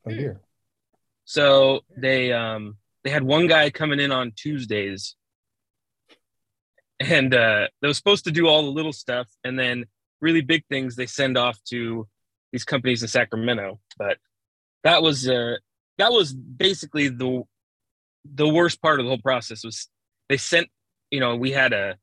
oh 0.07 0.11
Hmm. 0.11 0.17
dear 0.19 0.41
so 1.33 1.81
they 1.97 2.31
um 2.31 2.77
they 3.05 3.11
had 3.11 3.23
one 3.23 3.47
guy 3.47 3.71
coming 3.71 4.01
in 4.01 4.13
on 4.13 4.33
tuesdays. 4.37 5.17
And 7.01 7.35
uh 7.35 7.69
they 7.81 7.89
were 7.89 7.95
supposed 7.95 8.25
to 8.25 8.31
do 8.31 8.49
all 8.49 8.65
the 8.65 8.71
little 8.71 8.93
stuff. 8.93 9.29
And 9.43 9.59
then 9.59 9.87
really 10.21 10.43
big 10.43 10.67
things 10.69 10.95
they 10.95 11.07
send 11.07 11.39
off 11.39 11.59
to 11.71 12.07
these 12.53 12.65
companies 12.65 13.01
in 13.01 13.09
sacramento. 13.09 13.81
But 13.97 14.19
that 14.85 15.03
was 15.03 15.27
uh 15.27 15.57
that 15.97 16.13
was 16.13 16.35
basically 16.35 17.09
the 17.09 17.45
the 18.27 18.49
worst 18.49 18.83
part 18.83 19.01
of 19.01 19.07
the 19.07 19.09
whole 19.09 19.17
process 19.23 19.65
was 19.65 19.89
they 20.29 20.37
sent 20.37 20.69
you 21.11 21.21
know 21.21 21.35
we 21.37 21.53
had 21.53 21.73
a 21.73 21.97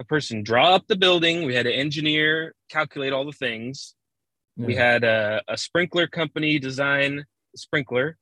a 0.00 0.04
person 0.04 0.42
draw 0.42 0.74
up 0.74 0.86
the 0.86 0.96
building. 0.96 1.46
We 1.46 1.54
had 1.54 1.66
an 1.66 1.72
engineer 1.72 2.54
calculate 2.68 3.14
all 3.14 3.24
the 3.24 3.32
things. 3.32 3.94
We 4.58 4.74
had 4.74 5.02
a, 5.02 5.40
a 5.48 5.56
sprinkler 5.56 6.06
company 6.06 6.58
design 6.58 7.24
sprinkler. 7.56 8.16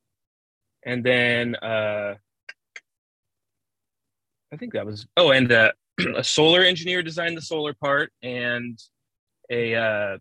And 0.83 1.03
then 1.03 1.55
uh 1.55 2.15
i 4.53 4.57
think 4.57 4.73
that 4.73 4.85
was 4.85 5.07
oh 5.15 5.31
and 5.31 5.51
uh, 5.51 5.71
a 6.15 6.23
solar 6.23 6.61
engineer 6.61 7.01
designed 7.01 7.37
the 7.37 7.41
solar 7.41 7.73
part 7.73 8.11
and 8.21 8.79
a 9.49 9.75
uh 9.75 10.17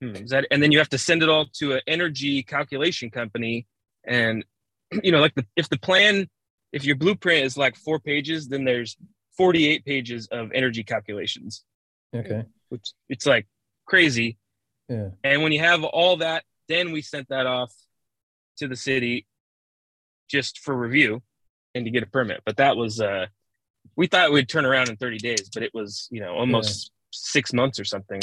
hmm, 0.00 0.16
is 0.16 0.30
that 0.30 0.46
and 0.50 0.62
then 0.62 0.72
you 0.72 0.78
have 0.78 0.88
to 0.88 0.98
send 0.98 1.22
it 1.22 1.28
all 1.28 1.46
to 1.54 1.74
an 1.74 1.80
energy 1.86 2.42
calculation 2.42 3.10
company. 3.10 3.66
And 4.04 4.44
you 5.02 5.12
know 5.12 5.20
like 5.20 5.34
the 5.34 5.46
if 5.56 5.68
the 5.68 5.78
plan 5.78 6.28
if 6.72 6.84
your 6.84 6.96
blueprint 6.96 7.44
is 7.44 7.56
like 7.56 7.76
four 7.76 7.98
pages 7.98 8.48
then 8.48 8.64
there's 8.64 8.96
48 9.36 9.84
pages 9.84 10.28
of 10.32 10.50
energy 10.52 10.82
calculations. 10.82 11.64
Okay. 12.14 12.42
Which 12.70 12.92
it's 13.08 13.26
like 13.26 13.46
crazy. 13.86 14.36
Yeah. 14.88 15.10
And 15.22 15.42
when 15.42 15.52
you 15.52 15.60
have 15.60 15.84
all 15.84 16.16
that, 16.16 16.44
then 16.68 16.92
we 16.92 17.02
sent 17.02 17.28
that 17.28 17.46
off 17.46 17.72
to 18.58 18.68
the 18.68 18.76
city 18.76 19.26
just 20.28 20.58
for 20.60 20.76
review 20.76 21.22
and 21.74 21.84
to 21.84 21.90
get 21.90 22.02
a 22.02 22.06
permit. 22.06 22.42
But 22.44 22.56
that 22.58 22.76
was 22.76 23.00
uh 23.00 23.26
we 23.96 24.06
thought 24.06 24.32
we'd 24.32 24.48
turn 24.48 24.64
around 24.64 24.90
in 24.90 24.96
30 24.96 25.18
days, 25.18 25.50
but 25.52 25.62
it 25.62 25.72
was, 25.74 26.08
you 26.10 26.20
know, 26.20 26.34
almost 26.34 26.92
six 27.10 27.52
months 27.52 27.80
or 27.80 27.84
something. 27.84 28.20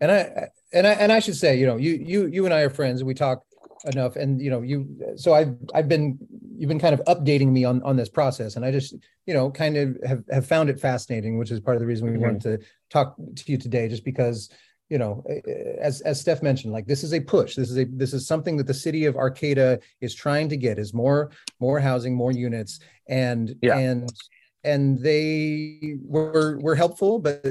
and 0.00 0.10
I 0.10 0.48
and 0.72 0.86
I 0.86 0.92
and 0.92 1.12
I 1.12 1.20
should 1.20 1.36
say, 1.36 1.58
you 1.58 1.66
know, 1.66 1.76
you 1.76 1.92
you 1.94 2.26
you 2.26 2.44
and 2.44 2.54
I 2.54 2.60
are 2.62 2.70
friends. 2.70 3.00
and 3.00 3.08
We 3.08 3.14
talk 3.14 3.42
enough, 3.84 4.16
and 4.16 4.40
you 4.40 4.50
know, 4.50 4.62
you. 4.62 5.14
So 5.16 5.32
I've 5.34 5.54
I've 5.74 5.88
been 5.88 6.18
you've 6.58 6.68
been 6.68 6.80
kind 6.80 6.94
of 6.94 7.00
updating 7.06 7.48
me 7.48 7.64
on 7.64 7.82
on 7.82 7.96
this 7.96 8.08
process, 8.08 8.56
and 8.56 8.64
I 8.64 8.72
just 8.72 8.94
you 9.26 9.34
know 9.34 9.50
kind 9.50 9.76
of 9.76 9.98
have 10.04 10.24
have 10.30 10.46
found 10.46 10.70
it 10.70 10.80
fascinating, 10.80 11.38
which 11.38 11.50
is 11.50 11.60
part 11.60 11.76
of 11.76 11.80
the 11.80 11.86
reason 11.86 12.10
we 12.10 12.16
Mhm. 12.18 12.20
wanted 12.20 12.40
to 12.42 12.58
talk 12.90 13.16
to 13.16 13.52
you 13.52 13.58
today, 13.58 13.88
just 13.88 14.04
because 14.04 14.50
you 14.88 14.98
know, 14.98 15.24
as 15.80 16.00
as 16.02 16.20
Steph 16.20 16.42
mentioned, 16.42 16.72
like 16.72 16.86
this 16.86 17.02
is 17.02 17.12
a 17.12 17.20
push. 17.20 17.56
This 17.56 17.70
is 17.70 17.78
a 17.78 17.84
this 17.84 18.12
is 18.12 18.26
something 18.26 18.56
that 18.56 18.66
the 18.66 18.74
city 18.74 19.06
of 19.06 19.16
Arcata 19.16 19.80
is 20.00 20.14
trying 20.14 20.48
to 20.50 20.56
get 20.56 20.78
is 20.78 20.94
more 20.94 21.30
more 21.60 21.80
housing, 21.80 22.14
more 22.14 22.32
units, 22.32 22.80
and 23.08 23.56
Yeah. 23.62 23.78
and 23.78 24.12
and 24.64 24.98
they 25.00 25.96
were 26.04 26.58
were 26.60 26.74
helpful, 26.74 27.18
but 27.18 27.44
uh, 27.44 27.50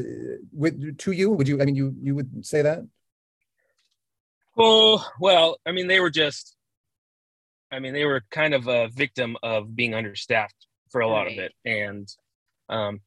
with 0.52 0.98
to 1.00 1.12
you, 1.12 1.32
would 1.32 1.48
you? 1.48 1.62
I 1.62 1.66
mean, 1.66 1.76
you 1.76 1.96
you 2.02 2.16
would 2.16 2.46
say 2.46 2.62
that? 2.62 2.80
Oh, 4.58 5.06
well, 5.20 5.58
I 5.66 5.74
mean, 5.74 5.88
they 5.88 6.00
were 6.00 6.10
just, 6.10 6.56
I 7.72 7.80
mean, 7.80 7.94
they 7.94 8.06
were 8.06 8.24
kind 8.32 8.54
of 8.54 8.68
a 8.68 8.88
victim 8.88 9.36
of 9.44 9.76
being 9.76 9.94
understaffed 9.94 10.68
for 10.92 11.02
a 11.02 11.10
lot 11.10 11.28
of 11.28 11.34
it. 11.34 11.52
And, 11.66 12.08
um, 12.70 13.02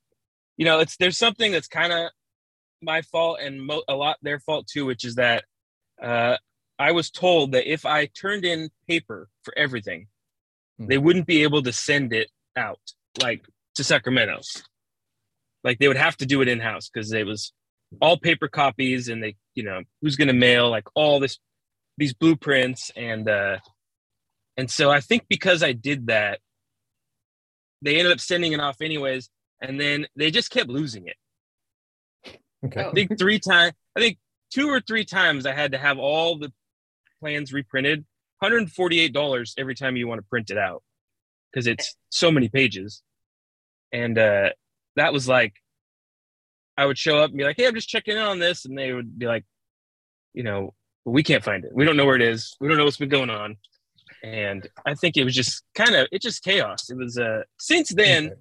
you 0.59 0.67
know, 0.67 0.81
it's, 0.81 0.99
there's 0.99 1.17
something 1.17 1.51
that's 1.51 1.69
kind 1.69 1.91
of 1.91 2.11
my 2.83 3.03
fault 3.03 3.39
and 3.41 3.63
mo- 3.65 3.83
a 3.89 3.95
lot 3.95 4.17
their 4.23 4.41
fault 4.41 4.67
too, 4.67 4.87
which 4.87 5.05
is 5.05 5.17
that, 5.17 5.45
uh, 6.03 6.37
I 6.79 6.93
was 6.93 7.11
told 7.11 7.53
that 7.53 7.71
if 7.71 7.85
I 7.85 8.07
turned 8.07 8.45
in 8.45 8.71
paper 8.87 9.29
for 9.43 9.53
everything, 9.57 10.07
Hmm. 10.79 10.87
they 10.87 10.99
wouldn't 10.99 11.27
be 11.27 11.43
able 11.43 11.63
to 11.63 11.73
send 11.73 12.13
it 12.13 12.31
out 12.57 12.81
like 13.21 13.45
to 13.75 13.85
Sacramento. 13.85 14.41
Like 15.65 15.79
they 15.79 15.89
would 15.89 15.97
have 15.97 16.17
to 16.19 16.27
do 16.27 16.41
it 16.41 16.49
in 16.49 16.61
house 16.61 16.89
because 16.89 17.13
it 17.13 17.27
was 17.27 17.53
all 18.01 18.17
paper 18.17 18.49
copies 18.49 19.09
and 19.09 19.23
they, 19.23 19.35
you 19.55 19.65
know, 19.65 19.83
who's 20.01 20.17
going 20.17 20.29
to 20.29 20.35
mail 20.35 20.71
like 20.71 20.87
all 20.95 21.19
this, 21.19 21.39
these 21.97 22.15
blueprints. 22.15 22.91
And, 22.95 23.29
uh, 23.29 23.59
and 24.57 24.71
so 24.71 24.91
I 24.91 25.01
think 25.01 25.27
because 25.29 25.63
I 25.63 25.73
did 25.73 26.07
that, 26.09 26.41
they 27.83 27.97
ended 27.99 28.13
up 28.13 28.21
sending 28.21 28.53
it 28.53 28.61
off 28.61 28.81
anyways. 28.81 29.31
And 29.61 29.81
then 29.81 30.07
they 30.15 30.31
just 30.31 30.51
kept 30.51 30.69
losing 30.71 31.07
it. 31.09 31.17
Okay. 32.65 32.85
I 32.85 32.91
think 32.91 33.19
three 33.19 33.39
times, 33.39 33.73
I 33.97 34.01
think 34.01 34.19
two 34.51 34.69
or 34.69 34.81
three 34.81 35.05
times 35.05 35.47
I 35.47 35.53
had 35.53 35.73
to 35.73 35.79
have 35.79 35.99
all 35.99 36.39
the 36.39 36.53
plans 37.21 37.53
reprinted. 37.53 38.05
$148 38.43 39.53
every 39.59 39.75
time 39.75 39.97
you 39.97 40.07
want 40.07 40.21
to 40.21 40.27
print 40.29 40.51
it 40.51 40.59
out 40.59 40.83
because 41.51 41.67
it's 41.67 41.97
so 42.11 42.31
many 42.31 42.49
pages. 42.49 43.03
And 43.93 44.17
uh, 44.17 44.51
that 44.97 45.13
was 45.13 45.27
like, 45.27 45.55
I 46.77 46.87
would 46.87 46.99
show 46.99 47.19
up 47.19 47.31
and 47.31 47.39
be 47.39 47.45
like, 47.45 47.57
hey, 47.57 47.67
I'm 47.67 47.75
just 47.75 47.89
checking 47.89 48.17
in 48.17 48.23
on 48.23 48.39
this. 48.39 48.65
And 48.65 48.79
they 48.79 48.93
would 48.93 49.19
be 49.19 49.27
like, 49.27 49.45
you 50.35 50.45
know, 50.45 50.75
we 51.05 51.25
can't 51.25 51.43
find 51.43 51.65
it. 51.65 51.73
We 51.75 51.85
don't 51.85 51.97
know 51.97 52.07
where 52.07 52.15
it 52.15 52.23
is. 52.23 52.55
We 52.61 52.69
don't 52.69 52.77
know 52.77 52.85
what's 52.85 52.97
been 52.97 53.09
going 53.09 53.31
on. 53.31 53.57
and 54.23 54.69
I 54.87 54.95
think 54.95 55.17
it 55.17 55.25
was 55.25 55.35
just 55.35 55.65
kind 55.75 55.95
of 55.95 56.07
it 56.13 56.23
just 56.23 56.45
chaos. 56.45 56.91
It 56.91 56.97
was 56.97 57.19
uh 57.19 57.43
since 57.59 57.89
then 57.91 58.33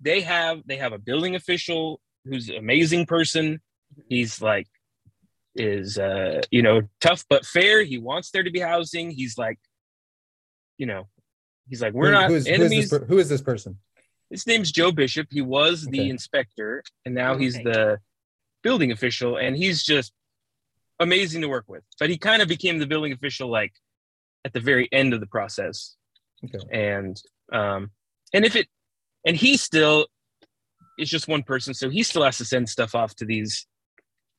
they 0.00 0.20
have 0.20 0.62
they 0.66 0.76
have 0.76 0.92
a 0.92 0.98
building 0.98 1.34
official 1.34 2.00
who's 2.24 2.48
an 2.48 2.56
amazing 2.56 3.06
person. 3.06 3.60
He's 4.08 4.40
like 4.40 4.68
is 5.54 5.98
uh 5.98 6.40
you 6.50 6.62
know 6.62 6.82
tough 7.00 7.24
but 7.28 7.44
fair. 7.44 7.82
He 7.84 7.98
wants 7.98 8.30
there 8.30 8.42
to 8.42 8.50
be 8.50 8.60
housing. 8.60 9.10
He's 9.10 9.36
like 9.36 9.58
you 10.78 10.86
know 10.86 11.08
he's 11.68 11.82
like 11.82 11.92
we're 11.92 12.06
Who- 12.06 12.12
not 12.12 12.30
who 12.30 12.36
is, 12.36 12.46
who 12.46 12.52
is 12.54 12.60
enemies. 12.60 12.90
this 12.90 12.98
per- 13.00 13.06
who 13.06 13.18
is 13.18 13.28
this 13.28 13.42
person? 13.42 13.78
His 14.30 14.46
name's 14.46 14.72
Joe 14.72 14.92
Bishop. 14.92 15.28
He 15.30 15.42
was 15.42 15.84
the 15.84 16.08
inspector, 16.08 16.82
and 17.04 17.14
now 17.14 17.36
he's 17.36 17.54
Okay. 17.54 17.64
the 17.64 17.98
building 18.62 18.90
official, 18.90 19.36
and 19.36 19.54
he's 19.54 19.82
just 19.82 20.14
amazing 21.00 21.42
to 21.42 21.48
work 21.48 21.66
with. 21.68 21.82
But 22.00 22.08
he 22.08 22.16
kind 22.16 22.40
of 22.40 22.48
became 22.48 22.78
the 22.78 22.86
building 22.86 23.12
official 23.12 23.48
like 23.50 23.74
at 24.46 24.54
the 24.54 24.60
very 24.60 24.88
end 24.90 25.12
of 25.12 25.20
the 25.20 25.26
process, 25.26 25.96
Okay. 26.46 26.58
and 26.72 27.20
um, 27.52 27.90
and 28.32 28.46
if 28.46 28.56
it, 28.56 28.68
and 29.26 29.36
he 29.36 29.58
still 29.58 30.06
is 31.02 31.10
just 31.10 31.28
one 31.28 31.42
person, 31.42 31.74
so 31.74 31.90
he 31.90 32.02
still 32.02 32.24
has 32.24 32.38
to 32.38 32.44
send 32.44 32.68
stuff 32.68 32.94
off 32.94 33.14
to 33.16 33.24
these 33.24 33.66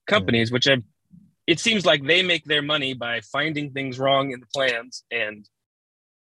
companies, 0.08 0.52
which 0.52 0.68
I. 0.68 0.78
It 1.46 1.60
seems 1.60 1.86
like 1.86 2.06
they 2.06 2.24
make 2.24 2.46
their 2.46 2.62
money 2.62 2.94
by 2.94 3.20
finding 3.20 3.72
things 3.72 4.00
wrong 4.00 4.32
in 4.32 4.40
the 4.40 4.46
plans 4.56 5.04
and 5.12 5.46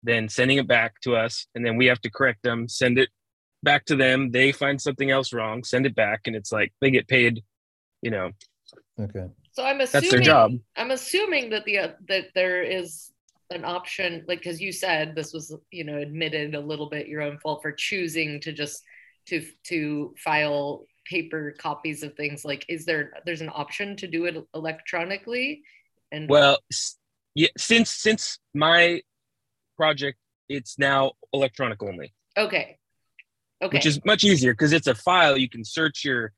then 0.03 0.29
sending 0.29 0.59
it 0.59 0.67
back 0.67 1.01
to 1.01 1.15
us, 1.15 1.47
and 1.55 1.65
then 1.65 1.77
we 1.77 1.87
have 1.87 1.99
to 2.01 2.11
correct 2.11 2.43
them, 2.43 2.69
send 2.69 2.99
it 2.99 3.09
back 3.63 3.85
to 3.85 3.95
them. 3.95 4.31
They 4.31 4.51
find 4.51 4.79
something 4.79 5.09
else 5.09 5.33
wrong, 5.33 5.63
send 5.63 5.87
it 5.87 5.95
back, 5.95 6.21
and 6.25 6.35
it's 6.35 6.51
like 6.51 6.73
they 6.79 6.91
get 6.91 7.07
paid. 7.07 7.43
You 8.01 8.11
know, 8.11 8.31
Okay. 8.99 9.27
So 9.53 9.63
I'm 9.63 9.81
assuming 9.81 9.91
that's 9.91 10.11
their 10.11 10.19
assuming 10.19 10.23
job. 10.23 10.51
I'm 10.77 10.91
assuming 10.91 11.49
that 11.51 11.65
the 11.65 11.77
uh, 11.79 11.87
that 12.07 12.25
there 12.35 12.63
is 12.63 13.11
an 13.49 13.65
option, 13.65 14.25
like 14.27 14.39
because 14.39 14.61
you 14.61 14.71
said 14.71 15.15
this 15.15 15.33
was 15.33 15.55
you 15.71 15.83
know 15.83 15.97
admitted 15.97 16.55
a 16.55 16.59
little 16.59 16.89
bit 16.89 17.07
your 17.07 17.21
own 17.21 17.39
fault 17.39 17.61
for 17.61 17.71
choosing 17.71 18.39
to 18.41 18.51
just 18.51 18.83
to 19.27 19.45
to 19.65 20.13
file 20.17 20.85
paper 21.05 21.55
copies 21.57 22.03
of 22.03 22.15
things. 22.15 22.45
Like, 22.45 22.65
is 22.69 22.85
there 22.85 23.13
there's 23.25 23.41
an 23.41 23.49
option 23.53 23.95
to 23.97 24.07
do 24.07 24.25
it 24.25 24.37
electronically? 24.53 25.63
And 26.11 26.29
well, 26.29 26.57
yeah, 27.35 27.49
since 27.57 27.91
since 27.91 28.39
my 28.53 29.01
project, 29.77 30.17
it's 30.47 30.77
now 30.79 31.13
electronic 31.33 31.81
only, 31.81 32.13
okay, 32.37 32.77
okay, 33.61 33.77
which 33.77 33.85
is 33.85 34.03
much 34.05 34.23
easier 34.23 34.53
because 34.53 34.73
it's 34.73 34.87
a 34.87 34.95
file. 34.95 35.37
You 35.37 35.49
can 35.49 35.63
search 35.63 36.03
your 36.03 36.33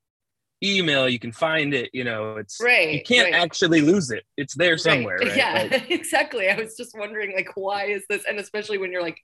email, 0.64 1.10
you 1.10 1.20
can 1.20 1.32
find 1.32 1.74
it. 1.74 1.90
You 1.94 2.04
know, 2.04 2.38
it's 2.38 2.60
right. 2.62 2.94
you 2.94 3.02
can't 3.04 3.32
right. 3.32 3.42
actually 3.42 3.82
lose 3.82 4.12
it. 4.12 4.24
It's 4.38 4.56
there 4.56 4.78
somewhere. 4.78 5.18
Right. 5.18 5.28
Right? 5.28 5.38
Yeah, 5.38 5.68
Like, 5.72 5.90
exactly. 5.92 6.50
I 6.50 6.56
was 6.56 6.76
just 6.76 6.98
wondering, 6.98 7.34
like, 7.34 7.50
why 7.56 7.86
is 7.86 8.04
this? 8.10 8.24
And 8.28 8.40
especially 8.40 8.78
when 8.78 8.92
you're 8.92 9.02
like 9.02 9.22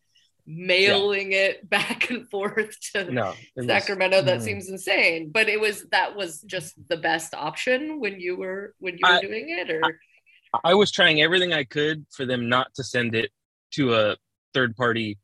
mailing 0.48 1.34
it 1.34 1.70
back 1.78 2.10
and 2.10 2.28
forth 2.30 2.76
to 2.94 3.12
no, 3.12 3.32
it 3.32 3.38
was- 3.58 3.66
Sacramento, 3.68 4.22
that 4.24 4.40
Mm. 4.40 4.44
seems 4.44 4.70
insane. 4.70 5.30
But 5.32 5.50
it 5.50 5.60
was 5.60 5.84
that 5.92 6.16
was 6.16 6.42
just 6.42 6.74
the 6.88 6.98
best 6.98 7.34
option 7.34 8.00
when 8.00 8.20
you 8.20 8.36
were 8.38 8.74
when 8.80 8.94
you 8.94 9.02
were 9.04 9.16
I- 9.18 9.22
doing 9.22 9.50
it, 9.50 9.70
or 9.70 9.82
I 10.64 10.74
was 10.74 10.92
trying 10.92 11.22
everything 11.22 11.52
I 11.54 11.66
could 11.66 12.06
for 12.16 12.26
them 12.26 12.48
not 12.50 12.74
to 12.76 12.84
send 12.84 13.14
it 13.14 13.32
to 13.74 13.94
a 13.96 14.16
third 14.54 14.76
party 14.78 15.18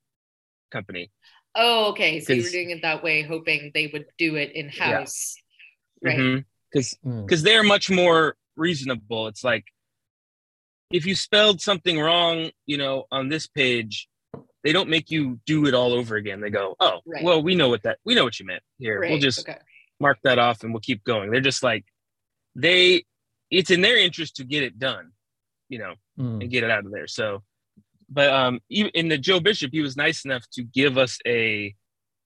company. 0.72 1.10
oh, 1.56 1.92
okay. 1.92 2.20
So 2.20 2.34
you 2.34 2.40
were 2.40 2.44
'Cause- 2.44 2.52
doing 2.52 2.70
it 2.72 2.82
that 2.82 3.04
way, 3.04 3.22
hoping 3.22 3.72
they 3.74 3.88
would 3.88 4.06
do 4.18 4.36
it 4.36 4.52
in 4.54 4.70
house, 4.70 5.36
right? 6.02 6.44
Because 6.72 6.98
Mm. 7.06 7.26
because 7.26 7.44
they're 7.44 7.64
much 7.64 7.90
more 7.90 8.36
reasonable. 8.58 9.28
It's 9.28 9.44
like 9.44 9.66
if 10.92 11.06
you 11.06 11.16
spelled 11.16 11.62
something 11.62 11.98
wrong, 12.00 12.52
you 12.66 12.78
know, 12.78 13.06
on 13.12 13.30
this 13.30 13.48
page, 13.48 14.08
they 14.64 14.72
don't 14.72 14.90
make 14.90 15.12
you 15.12 15.40
do 15.46 15.66
it 15.66 15.74
all 15.74 15.94
over 15.94 16.16
again. 16.16 16.40
They 16.42 16.50
go, 16.50 16.76
"Oh, 16.80 17.02
Right. 17.06 17.24
well, 17.24 17.42
we 17.44 17.56
know 17.56 17.70
what 17.70 17.84
that 17.84 18.00
we 18.06 18.16
know 18.16 18.24
what 18.24 18.40
you 18.40 18.46
meant. 18.46 18.64
Here, 18.80 19.00
Right. 19.00 19.10
we'll 19.12 19.20
just 19.20 19.48
okay. 19.48 19.60
mark 20.00 20.20
that 20.24 20.40
off 20.40 20.64
and 20.64 20.74
we'll 20.74 20.82
keep 20.82 21.04
going." 21.04 21.32
They're 21.32 21.42
just 21.42 21.64
like 21.64 21.86
they. 22.56 23.06
It's 23.52 23.70
in 23.72 23.82
their 23.82 23.98
interest 23.98 24.38
to 24.38 24.44
get 24.44 24.64
it 24.64 24.80
done, 24.80 25.12
you 25.70 25.78
know, 25.80 25.94
Mm. 26.18 26.42
and 26.42 26.50
get 26.50 26.64
it 26.64 26.72
out 26.72 26.86
of 26.86 26.92
there. 26.92 27.06
So, 27.08 27.44
but 28.10 28.30
um, 28.32 28.62
even 28.70 28.92
in 28.96 29.10
the 29.10 29.18
Joe 29.18 29.40
Bishop, 29.40 29.72
he 29.72 29.82
was 29.82 29.96
nice 29.96 30.26
enough 30.26 30.44
to 30.54 30.64
give 30.64 30.98
us 30.98 31.20
a 31.28 31.76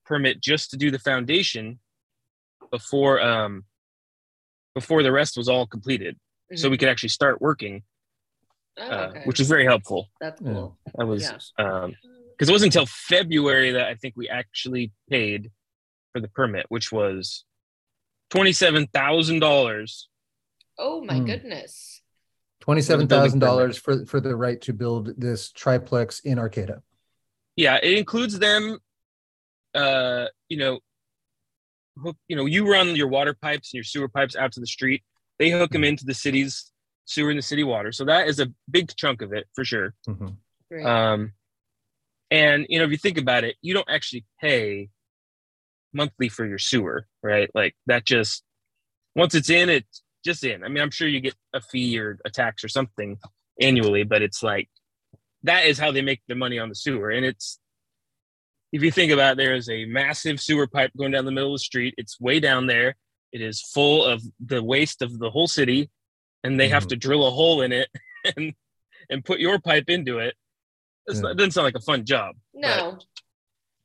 permit 0.06 0.40
just 0.40 0.70
to 0.70 0.76
do 0.78 0.90
the 0.90 0.98
foundation 0.98 1.80
before 2.70 3.20
um 3.20 3.64
before 4.74 5.02
the 5.02 5.12
rest 5.12 5.36
was 5.36 5.48
all 5.48 5.66
completed, 5.66 6.16
so 6.54 6.68
we 6.70 6.78
could 6.78 6.88
actually 6.88 7.08
start 7.08 7.40
working, 7.42 7.82
Oh, 8.78 8.82
uh, 8.82 9.12
which 9.24 9.38
was 9.38 9.48
very 9.48 9.64
helpful. 9.64 10.08
that's 10.20 10.40
Yeah. 10.40 10.52
cool. 10.52 10.78
That 10.94 11.06
was 11.06 11.22
Yeah. 11.58 11.64
um 11.64 11.94
because 12.38 12.48
it 12.48 12.52
wasn't 12.52 12.74
until 12.74 12.86
February 12.86 13.72
that 13.72 13.86
I 13.88 13.94
think 13.96 14.14
we 14.16 14.28
actually 14.28 14.92
paid 15.10 15.50
for 16.12 16.20
the 16.20 16.28
permit, 16.28 16.66
which 16.68 16.92
was 16.92 17.44
twenty 18.30 18.52
seven 18.52 18.86
thousand 18.86 19.40
dollars. 19.40 20.08
Oh 20.78 21.02
my 21.04 21.14
Mm. 21.14 21.26
goodness. 21.26 22.02
Twenty-seven 22.60 23.08
thousand 23.08 23.38
dollars 23.40 23.76
for 23.78 24.04
for 24.06 24.20
the 24.20 24.36
right 24.36 24.60
to 24.62 24.72
build 24.72 25.20
this 25.20 25.50
triplex 25.52 26.20
in 26.20 26.38
Arcata. 26.38 26.82
Yeah, 27.56 27.78
it 27.82 27.96
includes 27.98 28.38
them. 28.38 28.78
Uh, 29.74 30.26
you 30.48 30.58
know, 30.58 30.78
hook. 32.02 32.16
You 32.28 32.36
know, 32.36 32.46
you 32.46 32.70
run 32.70 32.94
your 32.94 33.08
water 33.08 33.34
pipes 33.34 33.72
and 33.72 33.78
your 33.78 33.84
sewer 33.84 34.08
pipes 34.08 34.36
out 34.36 34.52
to 34.52 34.60
the 34.60 34.66
street. 34.66 35.02
They 35.38 35.50
hook 35.50 35.70
them 35.70 35.82
into 35.84 36.04
the 36.04 36.14
city's 36.14 36.70
sewer 37.06 37.30
and 37.30 37.38
the 37.38 37.42
city 37.42 37.64
water. 37.64 37.90
So 37.90 38.04
that 38.04 38.28
is 38.28 38.38
a 38.38 38.52
big 38.70 38.94
chunk 38.96 39.22
of 39.22 39.32
it 39.32 39.46
for 39.54 39.64
sure. 39.64 39.94
Mhm. 40.06 40.36
Right. 40.70 40.84
Um, 40.84 41.32
and 42.30 42.66
you 42.68 42.78
know, 42.78 42.84
if 42.84 42.90
you 42.90 42.96
think 42.98 43.18
about 43.18 43.44
it, 43.44 43.56
you 43.62 43.74
don't 43.74 43.88
actually 43.90 44.24
pay 44.40 44.88
monthly 45.92 46.28
for 46.28 46.46
your 46.46 46.58
sewer, 46.58 47.06
right? 47.22 47.50
Like 47.54 47.74
that 47.86 48.04
just 48.04 48.42
once 49.14 49.34
it's 49.34 49.50
in, 49.50 49.68
it's 49.68 50.02
just 50.24 50.44
in. 50.44 50.62
I 50.64 50.68
mean, 50.68 50.82
I'm 50.82 50.90
sure 50.90 51.08
you 51.08 51.20
get 51.20 51.34
a 51.52 51.60
fee 51.60 51.98
or 51.98 52.18
a 52.24 52.30
tax 52.30 52.62
or 52.62 52.68
something 52.68 53.18
annually, 53.60 54.04
but 54.04 54.22
it's 54.22 54.42
like 54.42 54.68
that 55.44 55.66
is 55.66 55.78
how 55.78 55.90
they 55.92 56.02
make 56.02 56.20
their 56.28 56.36
money 56.36 56.58
on 56.58 56.68
the 56.68 56.74
sewer. 56.74 57.10
And 57.10 57.24
it's 57.24 57.58
if 58.72 58.82
you 58.82 58.90
think 58.90 59.12
about 59.12 59.32
it, 59.32 59.36
there 59.38 59.54
is 59.54 59.70
a 59.70 59.86
massive 59.86 60.40
sewer 60.40 60.66
pipe 60.66 60.90
going 60.96 61.12
down 61.12 61.24
the 61.24 61.32
middle 61.32 61.54
of 61.54 61.58
the 61.60 61.64
street. 61.64 61.94
It's 61.96 62.20
way 62.20 62.38
down 62.38 62.66
there. 62.66 62.96
It 63.32 63.40
is 63.40 63.62
full 63.62 64.04
of 64.04 64.22
the 64.40 64.62
waste 64.62 65.00
of 65.00 65.18
the 65.18 65.30
whole 65.30 65.48
city, 65.48 65.90
and 66.44 66.60
they 66.60 66.68
have 66.68 66.84
Mhm. 66.84 66.88
to 66.90 66.96
drill 66.96 67.26
a 67.26 67.30
hole 67.30 67.62
in 67.62 67.72
it 67.72 67.88
and 68.36 68.54
and 69.10 69.24
put 69.24 69.40
your 69.40 69.58
pipe 69.58 69.88
into 69.88 70.18
it. 70.18 70.34
It's 71.08 71.16
Yeah. 71.16 71.22
not- 71.22 71.30
it 71.32 71.38
doesn't 71.38 71.50
sound 71.52 71.64
like 71.64 71.74
a 71.76 71.80
fun 71.80 72.04
job. 72.04 72.36
No. 72.54 72.98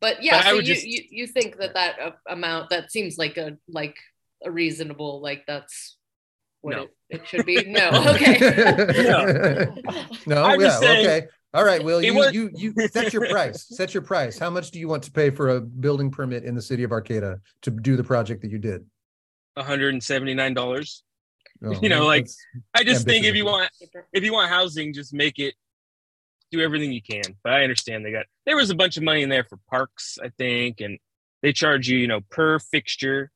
But 0.01 0.21
yeah, 0.23 0.37
But 0.39 0.45
I 0.45 0.49
so 0.49 0.55
would 0.57 0.67
you, 0.67 0.73
just- 0.75 0.85
you 0.87 1.01
you 1.09 1.27
think 1.27 1.57
that 1.57 1.73
that 1.75 1.99
uh, 1.99 2.11
amount 2.29 2.69
that 2.71 2.91
seems 2.91 3.17
like 3.17 3.37
a 3.37 3.57
like 3.67 3.95
a 4.43 4.51
reasonable 4.51 5.21
like 5.21 5.45
that's 5.47 5.97
what 6.61 6.75
No. 6.75 6.83
it, 6.83 6.91
it 7.21 7.27
should 7.27 7.45
be. 7.45 7.63
No, 7.65 7.89
okay. 8.13 8.37
no, 10.27 10.43
I'm 10.43 10.59
yeah, 10.61 10.69
saying- 10.79 11.05
okay. 11.05 11.27
All 11.55 11.63
right, 11.63 11.83
Will, 11.83 12.01
you, 12.01 12.15
was- 12.15 12.33
you 12.33 12.49
you 12.55 12.73
set 12.91 13.13
your 13.13 13.27
price. 13.29 13.67
Set 13.67 13.93
your 13.93 14.01
price. 14.01 14.39
How 14.39 14.49
much 14.49 14.71
do 14.71 14.79
you 14.79 14.87
want 14.87 15.03
to 15.03 15.11
pay 15.11 15.29
for 15.29 15.49
a 15.49 15.61
building 15.61 16.09
permit 16.09 16.43
in 16.45 16.55
the 16.55 16.61
city 16.63 16.81
of 16.83 16.91
Arcata 16.91 17.39
to 17.61 17.69
do 17.69 17.95
the 17.95 18.03
project 18.03 18.41
that 18.41 18.49
you 18.49 18.57
did? 18.57 18.83
$179. 19.57 21.01
Oh, 21.65 21.71
You 21.81 21.89
know, 21.89 22.05
like, 22.07 22.27
I 22.73 22.83
just 22.83 23.05
think 23.05 23.25
if 23.25 23.35
you 23.35 23.45
want 23.45 23.69
if 24.11 24.23
you 24.23 24.33
want 24.33 24.49
housing, 24.49 24.93
just 24.93 25.13
make 25.13 25.37
it 25.39 25.53
do 26.53 26.61
everything 26.63 26.91
you 26.91 27.01
can. 27.01 27.23
But 27.43 27.53
I 27.53 27.63
understand 27.63 28.05
they 28.05 28.11
got 28.11 28.25
there 28.45 28.55
was 28.55 28.69
a 28.69 28.75
bunch 28.75 28.97
of 28.97 29.03
money 29.03 29.23
in 29.23 29.29
there 29.29 29.43
for 29.43 29.57
parks, 29.69 30.17
I 30.23 30.29
think, 30.37 30.79
and 30.81 30.97
they 31.41 31.51
charge 31.53 31.87
you, 31.89 31.97
you 31.97 32.07
know, 32.07 32.21
per 32.29 32.59
fixture, 32.59 33.31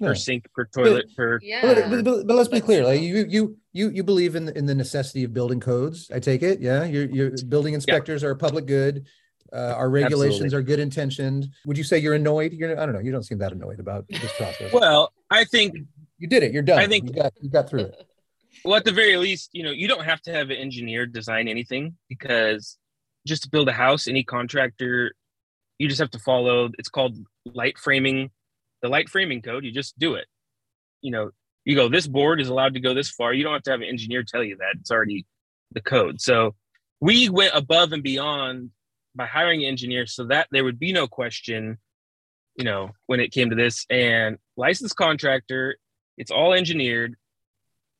Yeah. 0.00 0.08
per 0.08 0.14
sink, 0.14 0.46
per 0.54 0.66
toilet, 0.66 1.06
per 1.16 1.38
Yeah. 1.42 1.62
But, 1.62 1.90
but, 1.90 2.04
but, 2.04 2.26
but 2.26 2.36
let's 2.36 2.48
be 2.48 2.60
clear. 2.60 2.84
Like 2.84 3.00
you, 3.00 3.24
you, 3.28 3.56
you, 3.72 3.88
you 3.90 4.02
believe 4.04 4.36
in 4.36 4.44
the, 4.46 4.58
in 4.58 4.66
the 4.66 4.74
necessity 4.74 5.24
of 5.24 5.32
building 5.32 5.60
codes. 5.60 6.10
I 6.14 6.18
take 6.18 6.42
it. 6.42 6.60
Yeah, 6.60 6.84
your 6.84 7.04
your 7.04 7.30
building 7.48 7.74
inspectors 7.74 8.22
are 8.24 8.30
a 8.32 8.36
public 8.36 8.66
good. 8.66 9.06
Uh, 9.50 9.72
our 9.76 9.88
regulations 9.88 10.52
are 10.52 10.60
good 10.60 10.78
intentioned. 10.78 11.48
Would 11.64 11.78
you 11.78 11.84
say 11.84 11.98
you're 11.98 12.14
annoyed? 12.14 12.52
You're, 12.52 12.78
I 12.78 12.84
don't 12.84 12.94
know. 12.94 13.00
You 13.00 13.12
don't 13.12 13.22
seem 13.22 13.38
that 13.38 13.52
annoyed 13.52 13.80
about 13.80 14.06
this 14.08 14.30
process. 14.36 14.72
well, 14.74 15.10
I 15.30 15.44
think 15.44 15.74
you 16.18 16.28
did 16.28 16.42
it. 16.42 16.52
You're 16.52 16.62
done. 16.62 16.78
I 16.80 16.86
think- 16.86 17.08
you 17.08 17.14
got 17.14 17.32
you 17.40 17.48
got 17.48 17.70
through 17.70 17.84
it. 17.84 17.94
Well 18.64 18.76
at 18.76 18.84
the 18.84 18.92
very 18.92 19.16
least, 19.16 19.50
you 19.52 19.62
know, 19.62 19.70
you 19.70 19.88
don't 19.88 20.04
have 20.04 20.20
to 20.22 20.32
have 20.32 20.50
an 20.50 20.56
engineer 20.56 21.06
design 21.06 21.48
anything 21.48 21.96
because 22.08 22.76
just 23.26 23.42
to 23.44 23.50
build 23.50 23.68
a 23.68 23.72
house, 23.72 24.06
any 24.08 24.24
contractor, 24.24 25.12
you 25.78 25.88
just 25.88 26.00
have 26.00 26.10
to 26.10 26.18
follow 26.18 26.70
it's 26.78 26.88
called 26.88 27.16
light 27.44 27.78
framing, 27.78 28.30
the 28.82 28.88
light 28.88 29.08
framing 29.08 29.42
code. 29.42 29.64
You 29.64 29.72
just 29.72 29.98
do 29.98 30.14
it. 30.14 30.26
You 31.02 31.12
know, 31.12 31.30
you 31.64 31.76
go, 31.76 31.88
this 31.88 32.08
board 32.08 32.40
is 32.40 32.48
allowed 32.48 32.74
to 32.74 32.80
go 32.80 32.94
this 32.94 33.10
far. 33.10 33.32
You 33.32 33.44
don't 33.44 33.52
have 33.52 33.62
to 33.64 33.70
have 33.70 33.80
an 33.80 33.88
engineer 33.88 34.24
tell 34.26 34.42
you 34.42 34.56
that. 34.56 34.76
It's 34.80 34.90
already 34.90 35.26
the 35.72 35.80
code. 35.80 36.20
So 36.20 36.54
we 37.00 37.28
went 37.28 37.54
above 37.54 37.92
and 37.92 38.02
beyond 38.02 38.70
by 39.14 39.26
hiring 39.26 39.64
engineers 39.64 40.14
so 40.14 40.24
that 40.26 40.48
there 40.50 40.64
would 40.64 40.78
be 40.78 40.92
no 40.92 41.06
question, 41.06 41.78
you 42.56 42.64
know, 42.64 42.90
when 43.06 43.20
it 43.20 43.32
came 43.32 43.50
to 43.50 43.56
this. 43.56 43.86
And 43.90 44.38
licensed 44.56 44.96
contractor, 44.96 45.76
it's 46.16 46.30
all 46.30 46.52
engineered. 46.52 47.16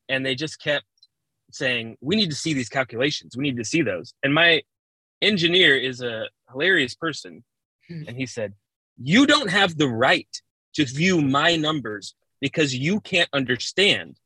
And 0.08 0.24
they 0.24 0.34
just 0.34 0.60
kept 0.60 0.86
saying, 1.52 1.96
we 2.00 2.16
need 2.16 2.30
to 2.30 2.36
see 2.36 2.54
these 2.54 2.68
calculations. 2.68 3.36
We 3.36 3.42
need 3.42 3.56
to 3.56 3.64
see 3.64 3.82
those. 3.82 4.14
And 4.22 4.34
my 4.34 4.62
engineer 5.22 5.76
is 5.76 6.00
a 6.00 6.28
hilarious 6.50 6.94
person. 6.94 7.44
Hmm. 7.88 8.02
And 8.08 8.16
he 8.16 8.26
said, 8.26 8.54
You 9.02 9.26
don't 9.26 9.50
have 9.50 9.76
the 9.76 9.88
right 9.88 10.28
to 10.74 10.84
view 10.84 11.20
my 11.20 11.56
numbers 11.56 12.14
because 12.40 12.74
you 12.74 13.00
can't 13.00 13.28
understand 13.32 14.16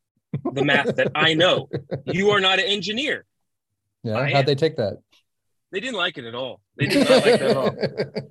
the 0.52 0.64
math 0.64 0.96
that 0.96 1.12
I 1.14 1.34
know. 1.34 1.68
You 2.06 2.30
are 2.30 2.40
not 2.40 2.58
an 2.58 2.66
engineer. 2.66 3.24
Yeah. 4.02 4.18
I 4.18 4.30
How'd 4.30 4.40
am. 4.40 4.44
they 4.46 4.54
take 4.54 4.76
that? 4.76 4.98
They 5.70 5.80
didn't 5.80 5.96
like 5.96 6.18
it 6.18 6.24
at 6.24 6.34
all. 6.34 6.60
They 6.76 6.86
did 6.86 7.08
not 7.08 7.24
like 7.24 7.24
that 7.24 7.42
at 7.42 7.56
all. 7.56 7.70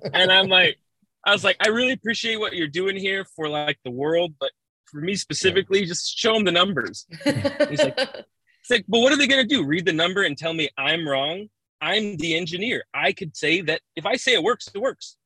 And 0.14 0.30
I'm 0.30 0.48
like, 0.48 0.78
I 1.24 1.32
was 1.32 1.42
like, 1.42 1.56
I 1.60 1.68
really 1.68 1.92
appreciate 1.92 2.38
what 2.38 2.52
you're 2.54 2.68
doing 2.68 2.96
here 2.96 3.24
for 3.36 3.48
like 3.48 3.78
the 3.84 3.90
world, 3.90 4.34
but 4.38 4.50
for 4.86 5.00
me 5.00 5.14
specifically, 5.14 5.84
just 5.86 6.18
show 6.18 6.34
them 6.34 6.44
the 6.44 6.52
numbers. 6.52 7.06
He's 7.24 7.82
like, 7.82 7.98
It's 7.98 8.70
like, 8.70 8.84
but 8.88 9.00
what 9.00 9.12
are 9.12 9.16
they 9.16 9.26
going 9.26 9.46
to 9.46 9.54
do? 9.54 9.64
Read 9.64 9.86
the 9.86 9.92
number 9.92 10.22
and 10.22 10.36
tell 10.36 10.52
me 10.54 10.68
I'm 10.78 11.08
wrong? 11.08 11.48
I'm 11.80 12.16
the 12.18 12.36
engineer. 12.36 12.84
I 12.94 13.12
could 13.12 13.36
say 13.36 13.60
that 13.62 13.80
if 13.96 14.06
I 14.06 14.14
say 14.16 14.34
it 14.34 14.42
works, 14.42 14.68
it 14.72 14.78
works. 14.78 15.16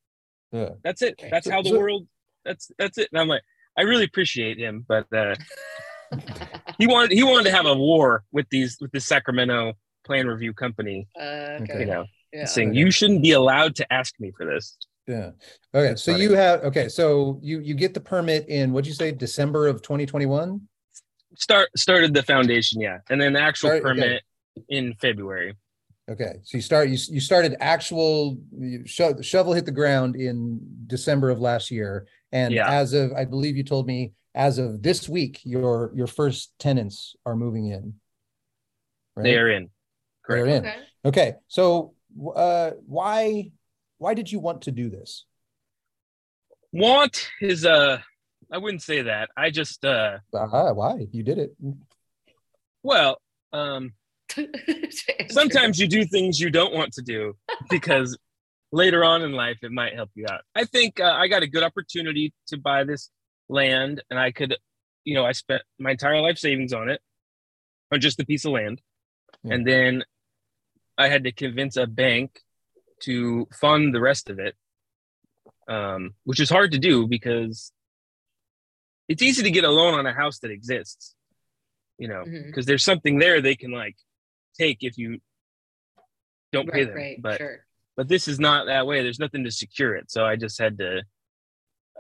Yeah. 0.53 0.71
That's 0.83 1.03
it. 1.03 1.21
That's 1.31 1.47
So- 1.47 1.51
how 1.53 1.63
the 1.63 1.71
so- 1.71 1.79
world. 1.79 2.07
That's 2.45 2.71
that's 2.79 2.97
it. 2.97 3.09
And 3.13 3.21
I'm 3.21 3.27
like, 3.29 3.43
I 3.77 3.83
really 3.83 4.05
appreciate 4.05 4.57
him, 4.59 4.85
but 4.87 5.13
uh, 5.13 5.35
he 6.79 6.87
wanted 6.87 7.13
he 7.13 7.23
wanted 7.25 7.45
to 7.51 7.51
have 7.57 7.67
a 7.67 7.75
war 7.75 8.23
with 8.33 8.49
these 8.51 8.79
with 8.81 8.93
this 8.93 9.05
Sacramento 9.07 9.73
plan 10.05 10.27
review 10.29 10.55
company. 10.55 11.09
Uh, 11.19 11.25
Okay. 11.25 11.65
okay. 11.65 11.81
You 11.81 11.87
know, 11.87 12.05
Yeah. 12.33 12.45
saying 12.47 12.75
you 12.75 12.91
shouldn't 12.93 13.23
be 13.23 13.33
allowed 13.33 13.75
to 13.77 13.93
ask 13.93 14.15
me 14.21 14.31
for 14.37 14.47
this. 14.47 14.77
Yeah. 15.07 15.31
Okay. 15.75 15.89
That's 15.89 16.03
so 16.03 16.13
funny. 16.13 16.25
you 16.25 16.33
have 16.35 16.65
okay. 16.65 16.89
So 16.89 17.39
you 17.43 17.61
you 17.61 17.75
get 17.75 17.95
the 17.95 18.01
permit 18.01 18.49
in 18.49 18.73
what'd 18.73 18.87
you 18.89 18.95
say 18.95 19.13
December 19.13 19.69
of 19.69 19.83
2021? 19.83 20.61
Start 21.37 21.69
started 21.77 22.15
the 22.15 22.23
foundation, 22.23 22.81
yeah, 22.81 22.99
and 23.11 23.21
then 23.21 23.33
the 23.35 23.41
actual 23.41 23.69
Start- 23.71 23.85
okay. 23.85 23.89
permit 24.01 24.23
in 24.69 24.95
February. 24.95 25.55
Okay. 26.09 26.37
So 26.45 26.57
you 26.59 26.63
start 26.63 26.89
you 26.89 26.99
you 27.11 27.21
started 27.21 27.57
actual 27.61 28.39
you 28.59 28.87
sho- 28.87 29.21
shovel 29.21 29.53
hit 29.53 29.65
the 29.67 29.73
ground 29.73 30.17
in 30.17 30.61
December 30.87 31.31
of 31.31 31.41
last 31.41 31.71
year, 31.71 32.07
and 32.33 32.53
Yeah. 32.55 32.69
as 32.71 32.93
of 32.93 33.13
I 33.13 33.25
believe 33.25 33.57
you 33.57 33.65
told 33.65 33.87
me 33.87 34.13
as 34.35 34.59
of 34.59 34.83
this 34.83 35.09
week 35.09 35.41
your 35.45 35.93
your 35.95 36.07
first 36.07 36.53
tenants 36.59 37.15
are 37.27 37.37
moving 37.37 37.67
in. 37.67 37.95
Right? 39.15 39.25
They 39.25 39.37
are 39.37 39.51
in. 39.51 39.71
They're 40.29 40.47
in. 40.47 40.67
Okay. 40.67 40.77
Okay. 41.05 41.35
So 41.49 41.95
uh, 42.35 42.71
why 42.87 43.51
why 43.99 44.15
did 44.15 44.31
you 44.31 44.39
want 44.39 44.63
to 44.63 44.73
do 44.73 44.89
this? 44.91 45.25
Want 46.73 47.29
is 47.41 47.65
uh, 47.65 47.99
I 48.53 48.59
wouldn't 48.59 48.83
say 48.83 49.03
that. 49.03 49.31
I 49.37 49.51
just 49.51 49.85
uh, 49.85 50.19
Uh, 50.35 50.73
why 50.73 51.07
you 51.11 51.23
did 51.23 51.39
it? 51.39 51.57
well, 52.83 53.21
um, 53.53 53.93
sometimes 55.29 55.79
you 55.79 55.89
do 55.89 56.05
things 56.05 56.39
you 56.41 56.51
don't 56.51 56.75
want 56.75 56.93
to 56.95 57.03
do 57.03 57.37
because 57.71 58.17
later 58.73 59.05
on 59.05 59.23
in 59.23 59.33
life 59.33 59.59
it 59.63 59.73
might 59.73 59.95
help 59.95 60.11
you 60.15 60.27
out. 60.31 60.43
I 60.55 60.65
think 60.65 61.01
uh, 61.01 61.13
I 61.13 61.29
got 61.29 61.43
a 61.43 61.47
good 61.47 61.63
opportunity 61.63 62.33
to 62.49 62.59
buy 62.59 62.85
this 62.85 63.11
land, 63.49 64.03
and 64.11 64.19
I 64.19 64.33
could, 64.33 64.57
you 65.05 65.15
know, 65.15 65.25
I 65.25 65.33
spent 65.33 65.63
my 65.79 65.93
entire 65.93 66.21
life 66.21 66.39
savings 66.39 66.73
on 66.73 66.89
it, 66.91 67.01
on 67.93 68.01
just 68.01 68.21
a 68.21 68.27
piece 68.27 68.45
of 68.45 68.53
land, 68.53 68.81
Yeah. 69.45 69.55
and 69.55 69.67
then 69.67 70.05
I 70.99 71.09
had 71.09 71.25
to 71.25 71.33
convince 71.33 71.77
a 71.77 71.87
bank 71.87 72.41
to 73.03 73.47
fund 73.53 73.95
the 73.95 74.01
rest 74.01 74.31
of 74.31 74.39
it, 74.39 74.55
um, 75.69 76.15
which 76.25 76.41
is 76.41 76.51
hard 76.51 76.73
to 76.73 76.79
do 76.79 77.07
because 77.07 77.73
it's 79.09 79.23
easy 79.23 79.43
to 79.43 79.51
get 79.51 79.65
a 79.65 79.71
loan 79.71 79.95
on 79.95 80.07
a 80.07 80.13
house 80.13 80.39
that 80.41 80.51
exists, 80.51 81.15
you 81.99 82.09
know, 82.09 82.25
because 82.25 82.67
there's 82.67 82.85
something 82.85 83.19
there 83.19 83.41
they 83.41 83.55
can 83.57 83.71
like 83.71 83.97
take 84.59 84.79
if 84.81 84.97
you 84.99 85.19
don't 86.53 86.71
pay 86.71 86.81
Right, 86.81 86.87
them. 86.89 86.97
right, 86.97 87.23
but 87.23 87.39
sure. 87.39 87.67
but 87.97 88.09
this 88.09 88.29
is 88.29 88.41
not 88.41 88.67
that 88.67 88.87
way. 88.87 89.03
There's 89.03 89.19
nothing 89.19 89.45
to 89.45 89.51
secure 89.51 89.95
it, 89.95 90.11
so 90.11 90.25
I 90.25 90.37
just 90.37 90.59
had 90.59 90.79
to 90.79 91.03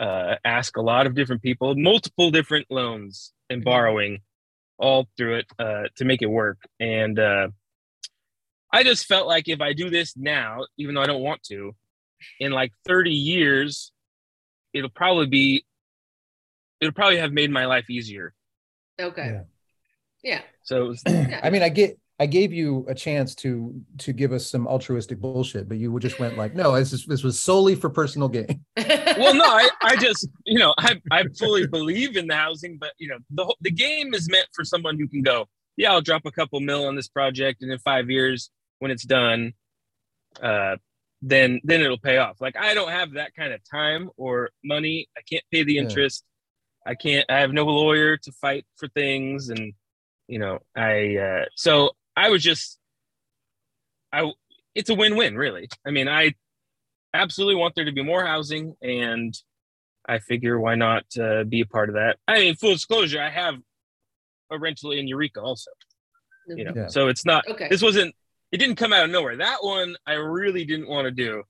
uh, 0.00 0.36
ask 0.44 0.76
a 0.76 0.82
lot 0.82 1.06
of 1.06 1.14
different 1.14 1.42
people, 1.42 1.74
multiple 1.74 2.30
different 2.30 2.66
loans 2.70 3.32
and 3.48 3.62
Mhm. 3.62 3.64
borrowing, 3.64 4.18
all 4.78 5.08
through 5.16 5.36
it 5.36 5.46
uh, 5.58 5.84
to 5.96 6.04
make 6.04 6.20
it 6.22 6.26
work. 6.26 6.58
And 6.78 7.18
uh, 7.18 7.48
I 8.72 8.82
just 8.82 9.06
felt 9.06 9.26
like 9.26 9.48
if 9.48 9.60
I 9.60 9.72
do 9.72 9.90
this 9.90 10.16
now, 10.16 10.60
even 10.78 10.94
though 10.94 11.02
I 11.02 11.06
don't 11.06 11.22
want 11.22 11.42
to, 11.44 11.74
in 12.40 12.52
like 12.52 12.72
30 12.86 13.10
years, 13.10 13.92
it'll 14.72 14.90
probably 14.90 15.26
be, 15.26 15.64
it'll 16.80 16.92
probably 16.92 17.18
have 17.18 17.32
made 17.32 17.50
my 17.50 17.66
life 17.66 17.88
easier. 17.88 18.34
Okay. 19.00 19.26
Yeah. 19.26 19.42
Yeah. 20.22 20.40
So 20.62 20.84
it 20.84 20.88
was, 20.88 21.02
I 21.06 21.50
mean, 21.50 21.62
I 21.62 21.68
get 21.68 21.98
I 22.18 22.24
gave 22.24 22.50
you 22.52 22.86
a 22.88 22.94
chance 22.94 23.34
to 23.36 23.78
to 23.98 24.12
give 24.12 24.32
us 24.32 24.46
some 24.46 24.66
altruistic 24.66 25.20
bullshit, 25.20 25.68
but 25.68 25.76
you 25.76 25.96
just 25.98 26.18
went 26.18 26.38
like, 26.38 26.54
no, 26.54 26.74
this 26.74 26.92
is 26.92 27.04
this 27.04 27.22
was 27.22 27.38
solely 27.38 27.74
for 27.74 27.90
personal 27.90 28.28
gain. 28.28 28.64
well, 28.76 29.34
no, 29.34 29.44
I, 29.44 29.68
I 29.82 29.96
just, 29.96 30.26
you 30.46 30.58
know, 30.58 30.74
I, 30.78 31.00
I 31.10 31.24
fully 31.38 31.66
believe 31.66 32.16
in 32.16 32.26
the 32.26 32.34
housing, 32.34 32.78
but 32.78 32.92
you 32.98 33.08
know, 33.08 33.18
the 33.30 33.44
whole- 33.44 33.58
the 33.60 33.70
game 33.70 34.14
is 34.14 34.30
meant 34.30 34.48
for 34.54 34.64
someone 34.64 34.98
who 34.98 35.06
can 35.08 35.20
go, 35.22 35.46
yeah, 35.76 35.92
I'll 35.92 36.00
drop 36.00 36.22
a 36.26 36.30
couple 36.30 36.60
mil 36.60 36.86
on 36.86 36.96
this 36.96 37.08
project, 37.08 37.62
and 37.62 37.70
in 37.72 37.78
five 37.78 38.10
years 38.10 38.50
when 38.78 38.90
it's 38.90 39.04
done, 39.04 39.52
uh, 40.42 40.76
then 41.22 41.60
then 41.64 41.80
it'll 41.80 41.98
pay 41.98 42.18
off. 42.18 42.40
Like 42.40 42.56
I 42.56 42.74
don't 42.74 42.90
have 42.90 43.12
that 43.12 43.34
kind 43.34 43.52
of 43.52 43.60
time 43.68 44.10
or 44.16 44.50
money. 44.64 45.08
I 45.16 45.20
can't 45.22 45.44
pay 45.52 45.62
the 45.62 45.74
Yeah. 45.74 45.82
interest. 45.82 46.24
I 46.86 46.94
can't. 46.94 47.26
I 47.28 47.40
have 47.40 47.52
no 47.52 47.64
lawyer 47.64 48.16
to 48.18 48.32
fight 48.32 48.64
for 48.76 48.88
things, 48.88 49.48
and 49.48 49.72
you 50.28 50.38
know, 50.38 50.60
I 50.76 51.16
uh, 51.16 51.44
so 51.54 51.92
I 52.16 52.30
was 52.30 52.42
just, 52.42 52.78
I 54.12 54.30
it's 54.74 54.90
a 54.90 54.94
win-win, 54.94 55.36
really. 55.36 55.68
I 55.86 55.90
mean, 55.90 56.06
I 56.08 56.34
absolutely 57.14 57.54
want 57.56 57.74
there 57.74 57.84
to 57.86 57.92
be 57.92 58.02
more 58.02 58.24
housing, 58.24 58.74
and 58.82 59.34
I 60.08 60.18
figure 60.18 60.60
why 60.60 60.74
not 60.76 61.04
uh, 61.18 61.44
be 61.44 61.60
a 61.62 61.66
part 61.66 61.88
of 61.88 61.94
that. 61.94 62.18
I 62.28 62.38
mean, 62.40 62.54
full 62.56 62.72
disclosure, 62.74 63.20
I 63.20 63.30
have 63.30 63.56
a 64.50 64.58
rental 64.58 64.92
in 64.92 65.08
Eureka 65.08 65.40
also. 65.40 65.70
You 66.48 66.64
know, 66.64 66.72
Yeah. 66.76 66.86
so 66.88 67.08
it's 67.08 67.24
not. 67.24 67.46
Okay. 67.48 67.68
This 67.68 67.82
wasn't. 67.82 68.14
It 68.52 68.58
didn't 68.58 68.76
come 68.76 68.92
out 68.92 69.04
of 69.04 69.10
nowhere. 69.10 69.36
That 69.36 69.58
one 69.62 69.96
I 70.06 70.12
really 70.14 70.64
didn't 70.64 70.88
want 70.88 71.06
to 71.06 71.10
do, 71.10 71.42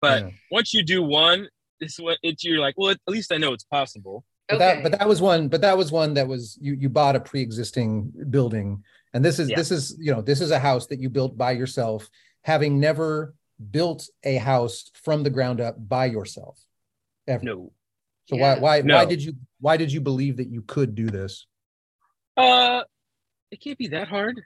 but 0.00 0.22
Yeah. 0.22 0.30
once 0.52 0.72
you 0.72 0.84
do 0.84 1.02
one, 1.02 1.48
this 1.80 1.98
what 1.98 2.18
it's 2.22 2.44
you're 2.44 2.60
like, 2.60 2.74
well, 2.76 2.90
at 2.90 2.98
least 3.08 3.32
I 3.32 3.36
know 3.38 3.52
it's 3.52 3.64
possible. 3.64 4.24
But 4.48 4.56
okay. 4.56 4.74
that 4.76 4.82
but 4.84 4.98
that 4.98 5.08
was 5.08 5.20
one, 5.20 5.48
but 5.48 5.60
that 5.62 5.76
was 5.76 5.90
one 5.90 6.14
that 6.14 6.28
was 6.28 6.56
you 6.60 6.74
you 6.74 6.88
bought 6.88 7.16
a 7.16 7.20
pre-existing 7.20 8.12
building. 8.30 8.84
And 9.12 9.24
this 9.24 9.38
is 9.40 9.50
Yeah. 9.50 9.56
this 9.56 9.70
is, 9.72 9.96
you 9.98 10.12
know, 10.12 10.22
this 10.22 10.40
is 10.40 10.50
a 10.52 10.58
house 10.58 10.86
that 10.86 11.00
you 11.00 11.10
built 11.10 11.36
by 11.36 11.52
yourself, 11.52 12.08
having 12.42 12.78
never 12.78 13.34
built 13.72 14.08
a 14.22 14.36
house 14.36 14.90
from 14.94 15.24
the 15.24 15.30
ground 15.30 15.60
up 15.60 15.76
by 15.88 16.06
yourself. 16.06 16.60
Ever. 17.26 17.44
No. 17.44 17.72
So 18.28 18.36
Yeah. 18.36 18.54
why 18.54 18.60
why 18.60 18.80
No. 18.82 18.94
why 18.94 19.04
did 19.04 19.22
you 19.22 19.34
why 19.60 19.76
did 19.76 19.90
you 19.92 20.00
believe 20.00 20.36
that 20.36 20.48
you 20.48 20.62
could 20.62 20.94
do 20.94 21.08
this? 21.08 21.46
Uh, 22.38 22.84
it 23.50 23.60
can't 23.60 23.76
be 23.78 23.88
that 23.88 24.08
hard. 24.08 24.40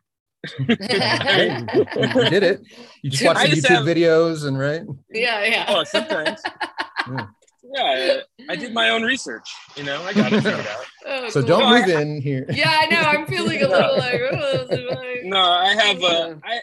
Okay, 0.61 1.59
you, 1.75 1.87
you 2.23 2.31
did 2.31 2.43
it. 2.43 2.61
You 3.03 3.11
just 3.11 3.25
watch 3.25 3.37
I 3.37 3.49
some 3.51 3.59
YouTube 3.61 3.69
have- 3.69 3.85
videos 3.87 4.47
and 4.47 4.59
right? 4.59 4.83
yeah, 5.11 5.45
yeah. 5.45 5.65
Oh, 5.69 5.85
sometimes. 5.85 6.41
Yeah, 7.75 8.21
I 8.51 8.57
did 8.57 8.75
my 8.75 8.91
own 8.91 9.03
research. 9.03 9.49
You 9.77 9.85
know, 9.85 10.03
I 10.03 10.13
got 10.13 10.31
it 10.33 10.43
figured 10.43 10.67
out. 10.67 10.85
Oh, 11.07 11.29
So 11.31 11.41
cool. 11.41 11.49
don't 11.49 11.61
No, 11.61 11.67
I- 11.67 11.81
move 11.81 11.89
in 11.89 12.21
here. 12.21 12.45
Yeah, 12.51 12.69
I 12.71 12.87
know. 12.87 13.01
I'm 13.01 13.27
feeling 13.27 13.63
a 13.63 13.69
little 13.69 13.97
like. 13.97 14.21
Oh, 14.33 14.67
this 14.67 14.79
is 14.79 14.91
like- 14.91 15.25
No, 15.25 15.39
I 15.41 15.73
have 15.75 16.03
uh, 16.03 16.35
I 16.45 16.61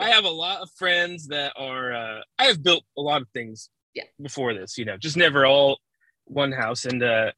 I 0.00 0.10
have 0.10 0.24
a 0.24 0.30
lot 0.30 0.60
of 0.62 0.70
friends 0.76 1.28
that 1.28 1.52
are 1.56 1.92
uh, 1.92 2.20
I 2.40 2.44
have 2.46 2.62
built 2.62 2.82
a 2.96 3.00
lot 3.00 3.22
of 3.22 3.28
things 3.34 3.68
Yeah. 3.94 4.04
before 4.20 4.52
this, 4.54 4.78
you 4.78 4.84
know, 4.84 4.96
just 4.96 5.16
never 5.16 5.46
all 5.46 5.78
one 6.24 6.50
house. 6.50 6.86
And 6.86 7.02
uh, 7.04 7.30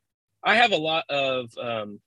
I 0.42 0.54
have 0.56 0.72
a 0.72 0.76
lot 0.78 1.04
of 1.10 1.50
um, 1.60 2.00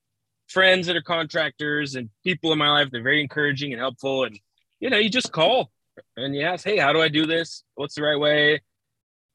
friends 0.54 0.88
that 0.88 0.96
are 0.96 1.02
contractors 1.02 1.96
and 1.96 2.10
people 2.24 2.52
in 2.54 2.58
my 2.60 2.70
life. 2.70 2.90
They're 2.92 3.02
very 3.02 3.22
encouraging 3.22 3.74
and 3.74 3.80
helpful. 3.80 4.24
And 4.26 4.40
you 4.80 4.90
know, 4.90 4.98
you 4.98 5.10
just 5.10 5.32
call 5.32 5.72
and 6.18 6.36
you 6.36 6.44
ask, 6.44 6.64
"Hey, 6.64 6.78
how 6.78 6.94
do 6.94 7.02
I 7.02 7.10
do 7.10 7.26
this? 7.26 7.64
What's 7.76 7.96
the 7.96 8.04
right 8.04 8.20
way?" 8.20 8.62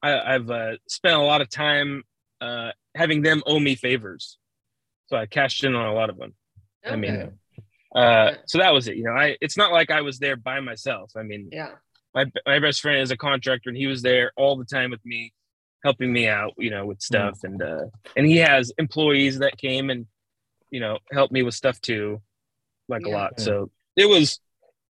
I, 0.03 0.35
I've 0.35 0.51
uh, 0.51 0.73
spent 0.89 1.17
a 1.17 1.23
lot 1.23 1.41
of 1.41 1.49
time 1.51 2.05
uh, 2.41 2.71
having 2.95 3.23
them 3.23 3.43
owe 3.47 3.59
me 3.59 3.75
favors, 3.75 4.39
so 5.09 5.17
I 5.17 5.27
cashed 5.27 5.65
in 5.65 5.75
on 5.75 5.87
a 5.87 5.93
lot 5.95 6.09
of 6.11 6.17
them. 6.19 6.35
I 6.87 6.97
mean, 6.97 7.33
Uh, 7.95 8.35
so 8.47 8.59
that 8.59 8.73
was 8.73 8.87
it. 8.87 8.97
You 8.97 9.05
know, 9.05 9.13
I 9.25 9.37
it's 9.41 9.57
not 9.57 9.73
like 9.73 9.91
I 9.91 10.03
was 10.03 10.19
there 10.19 10.37
by 10.37 10.61
myself. 10.61 11.13
I 11.17 11.23
mean, 11.23 11.49
Yeah. 11.51 11.73
my 12.15 12.27
my 12.47 12.59
best 12.61 12.81
friend 12.81 13.01
is 13.01 13.11
a 13.11 13.17
contractor, 13.17 13.71
and 13.71 13.77
he 13.79 13.87
was 13.87 14.03
there 14.03 14.31
all 14.37 14.57
the 14.57 14.65
time 14.77 14.91
with 14.91 15.05
me, 15.05 15.33
helping 15.83 16.13
me 16.13 16.29
out. 16.29 16.53
You 16.59 16.71
know, 16.71 16.85
with 16.87 17.01
stuff, 17.01 17.39
and 17.45 17.61
uh, 17.63 17.87
and 18.17 18.27
he 18.27 18.37
has 18.37 18.73
employees 18.79 19.39
that 19.41 19.57
came 19.57 19.89
and 19.91 20.07
you 20.71 20.81
know 20.81 20.99
helped 21.13 21.33
me 21.33 21.43
with 21.43 21.55
stuff 21.55 21.81
too, 21.81 22.21
like 22.89 23.07
a 23.07 23.11
lot. 23.11 23.35
Yeah. 23.39 23.45
So 23.45 23.71
it 23.97 24.07
was. 24.09 24.41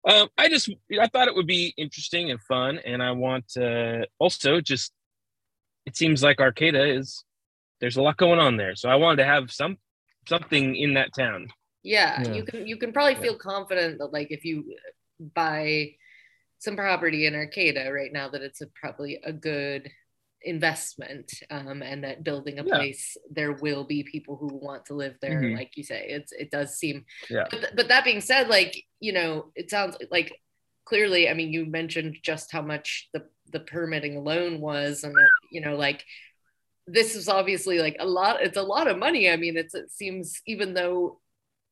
Um, 0.08 0.30
I 0.38 0.48
just 0.48 0.70
I 1.02 1.08
thought 1.08 1.28
it 1.28 1.36
would 1.36 1.48
be 1.48 1.74
interesting 1.78 2.32
and 2.32 2.40
fun, 2.42 2.80
and 2.86 3.04
I 3.04 3.12
want 3.12 3.46
uh, 3.58 4.06
also 4.20 4.62
just. 4.62 4.94
It 5.86 5.96
seems 5.96 6.22
like 6.22 6.40
Arcata 6.40 6.84
is 6.86 7.24
there's 7.80 7.98
a 7.98 8.02
lot 8.02 8.18
going 8.18 8.40
on 8.40 8.58
there, 8.58 8.76
so 8.76 8.90
I 8.90 8.96
wanted 8.96 9.18
to 9.18 9.26
have 9.26 9.52
some 9.52 9.78
something 10.28 10.76
in 10.76 10.94
that 10.96 11.14
town. 11.14 11.48
Yeah, 11.84 12.22
Yeah. 12.24 12.34
you 12.34 12.44
can 12.44 12.68
you 12.68 12.78
can 12.78 12.92
probably 12.94 13.14
Yeah. 13.14 13.22
feel 13.22 13.38
confident 13.38 14.00
that 14.00 14.14
like 14.14 14.32
if 14.32 14.44
you 14.46 14.76
buy 15.20 15.96
some 16.60 16.76
property 16.76 17.26
in 17.26 17.36
Arcata 17.36 17.90
right 17.94 18.12
now 18.12 18.28
that 18.30 18.42
it's 18.42 18.62
a, 18.62 18.68
probably 18.68 19.20
a 19.24 19.32
good 19.32 19.90
investment 20.48 21.32
um, 21.50 21.82
and 21.82 22.04
that 22.04 22.24
building 22.24 22.58
a 22.60 22.64
Yeah. 22.64 22.76
place 22.76 23.18
there 23.30 23.54
will 23.54 23.84
be 23.84 24.04
people 24.04 24.36
who 24.38 24.48
want 24.68 24.86
to 24.86 24.94
live 24.94 25.16
there 25.22 25.42
Mhm. 25.42 25.54
like 25.60 25.72
you 25.78 25.84
say 25.84 26.02
it's 26.18 26.32
it 26.32 26.50
does 26.52 26.70
seem 26.78 27.06
Yeah. 27.30 27.46
but, 27.52 27.60
th- 27.62 27.74
but 27.76 27.88
that 27.90 28.04
being 28.06 28.22
said 28.22 28.48
like 28.48 28.74
you 29.00 29.14
know 29.14 29.52
it 29.56 29.70
sounds 29.70 29.98
like 30.10 30.30
clearly 30.86 31.30
i 31.30 31.34
mean 31.34 31.52
you 31.52 31.66
mentioned 31.66 32.16
just 32.24 32.52
how 32.52 32.62
much 32.62 33.10
the 33.14 33.22
the 33.52 33.60
permitting 33.60 34.16
alone 34.18 34.62
was 34.62 35.04
and 35.04 35.14
that, 35.14 35.30
you 35.52 35.62
know 35.62 35.76
like 35.76 36.04
this 36.88 37.16
is 37.16 37.28
obviously 37.28 37.80
like 37.80 37.98
a 38.00 38.08
lot 38.08 38.42
it's 38.42 38.58
a 38.58 38.62
lot 38.76 38.88
of 38.88 38.98
money 38.98 39.30
i 39.30 39.36
mean 39.36 39.58
it's 39.58 39.76
it 39.76 39.92
seems 39.92 40.42
even 40.48 40.74
though 40.74 41.20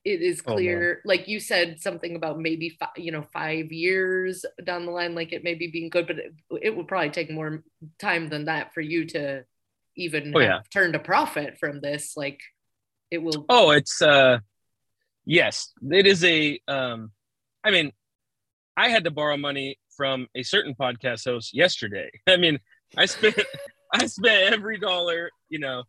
it 0.06 0.22
is 0.22 0.42
Oh, 0.48 0.54
clear 0.54 1.02
like 1.04 1.28
you 1.28 1.40
said 1.40 1.82
something 1.82 2.16
about 2.16 2.40
maybe 2.40 2.70
fi- 2.70 2.90
you 2.96 3.12
know 3.12 3.24
five 3.34 3.72
years 3.72 4.46
down 4.64 4.86
the 4.86 4.92
line 4.92 5.16
like 5.16 5.34
it 5.34 5.44
may 5.44 5.56
be 5.56 5.68
being 5.68 5.90
good 5.90 6.08
but 6.08 6.20
it, 6.20 6.34
it 6.62 6.76
would 6.76 6.88
probably 6.88 7.10
take 7.10 7.32
more 7.32 7.64
time 8.00 8.30
than 8.30 8.46
that 8.46 8.74
for 8.74 8.82
you 8.82 9.06
to 9.06 9.44
even 9.98 10.34
Oh, 10.34 10.40
have 10.40 10.50
yeah. 10.50 10.60
turned 10.72 10.96
a 10.96 11.00
profit 11.00 11.58
from 11.60 11.82
this 11.82 12.16
like 12.16 12.40
it 13.12 13.18
will 13.18 13.46
Oh, 13.50 13.72
it's 13.72 14.02
uh 14.02 14.40
yes, 15.26 15.74
it 15.92 16.06
is 16.08 16.24
a 16.24 16.60
um 16.68 17.12
I 17.64 17.72
mean, 17.72 17.92
I 18.78 18.90
had 18.90 19.06
to 19.06 19.12
borrow 19.12 19.38
money 19.38 19.80
from 19.98 20.28
a 20.36 20.44
certain 20.44 20.76
podcast 20.76 21.26
host 21.26 21.54
yesterday. 21.54 22.10
I 22.28 22.38
mean, 22.38 22.60
I 22.98 23.06
spent 23.06 23.36
I 23.94 24.06
spent 24.08 24.54
every 24.54 24.78
dollar, 24.80 25.32
you 25.50 25.60
know, 25.60 25.84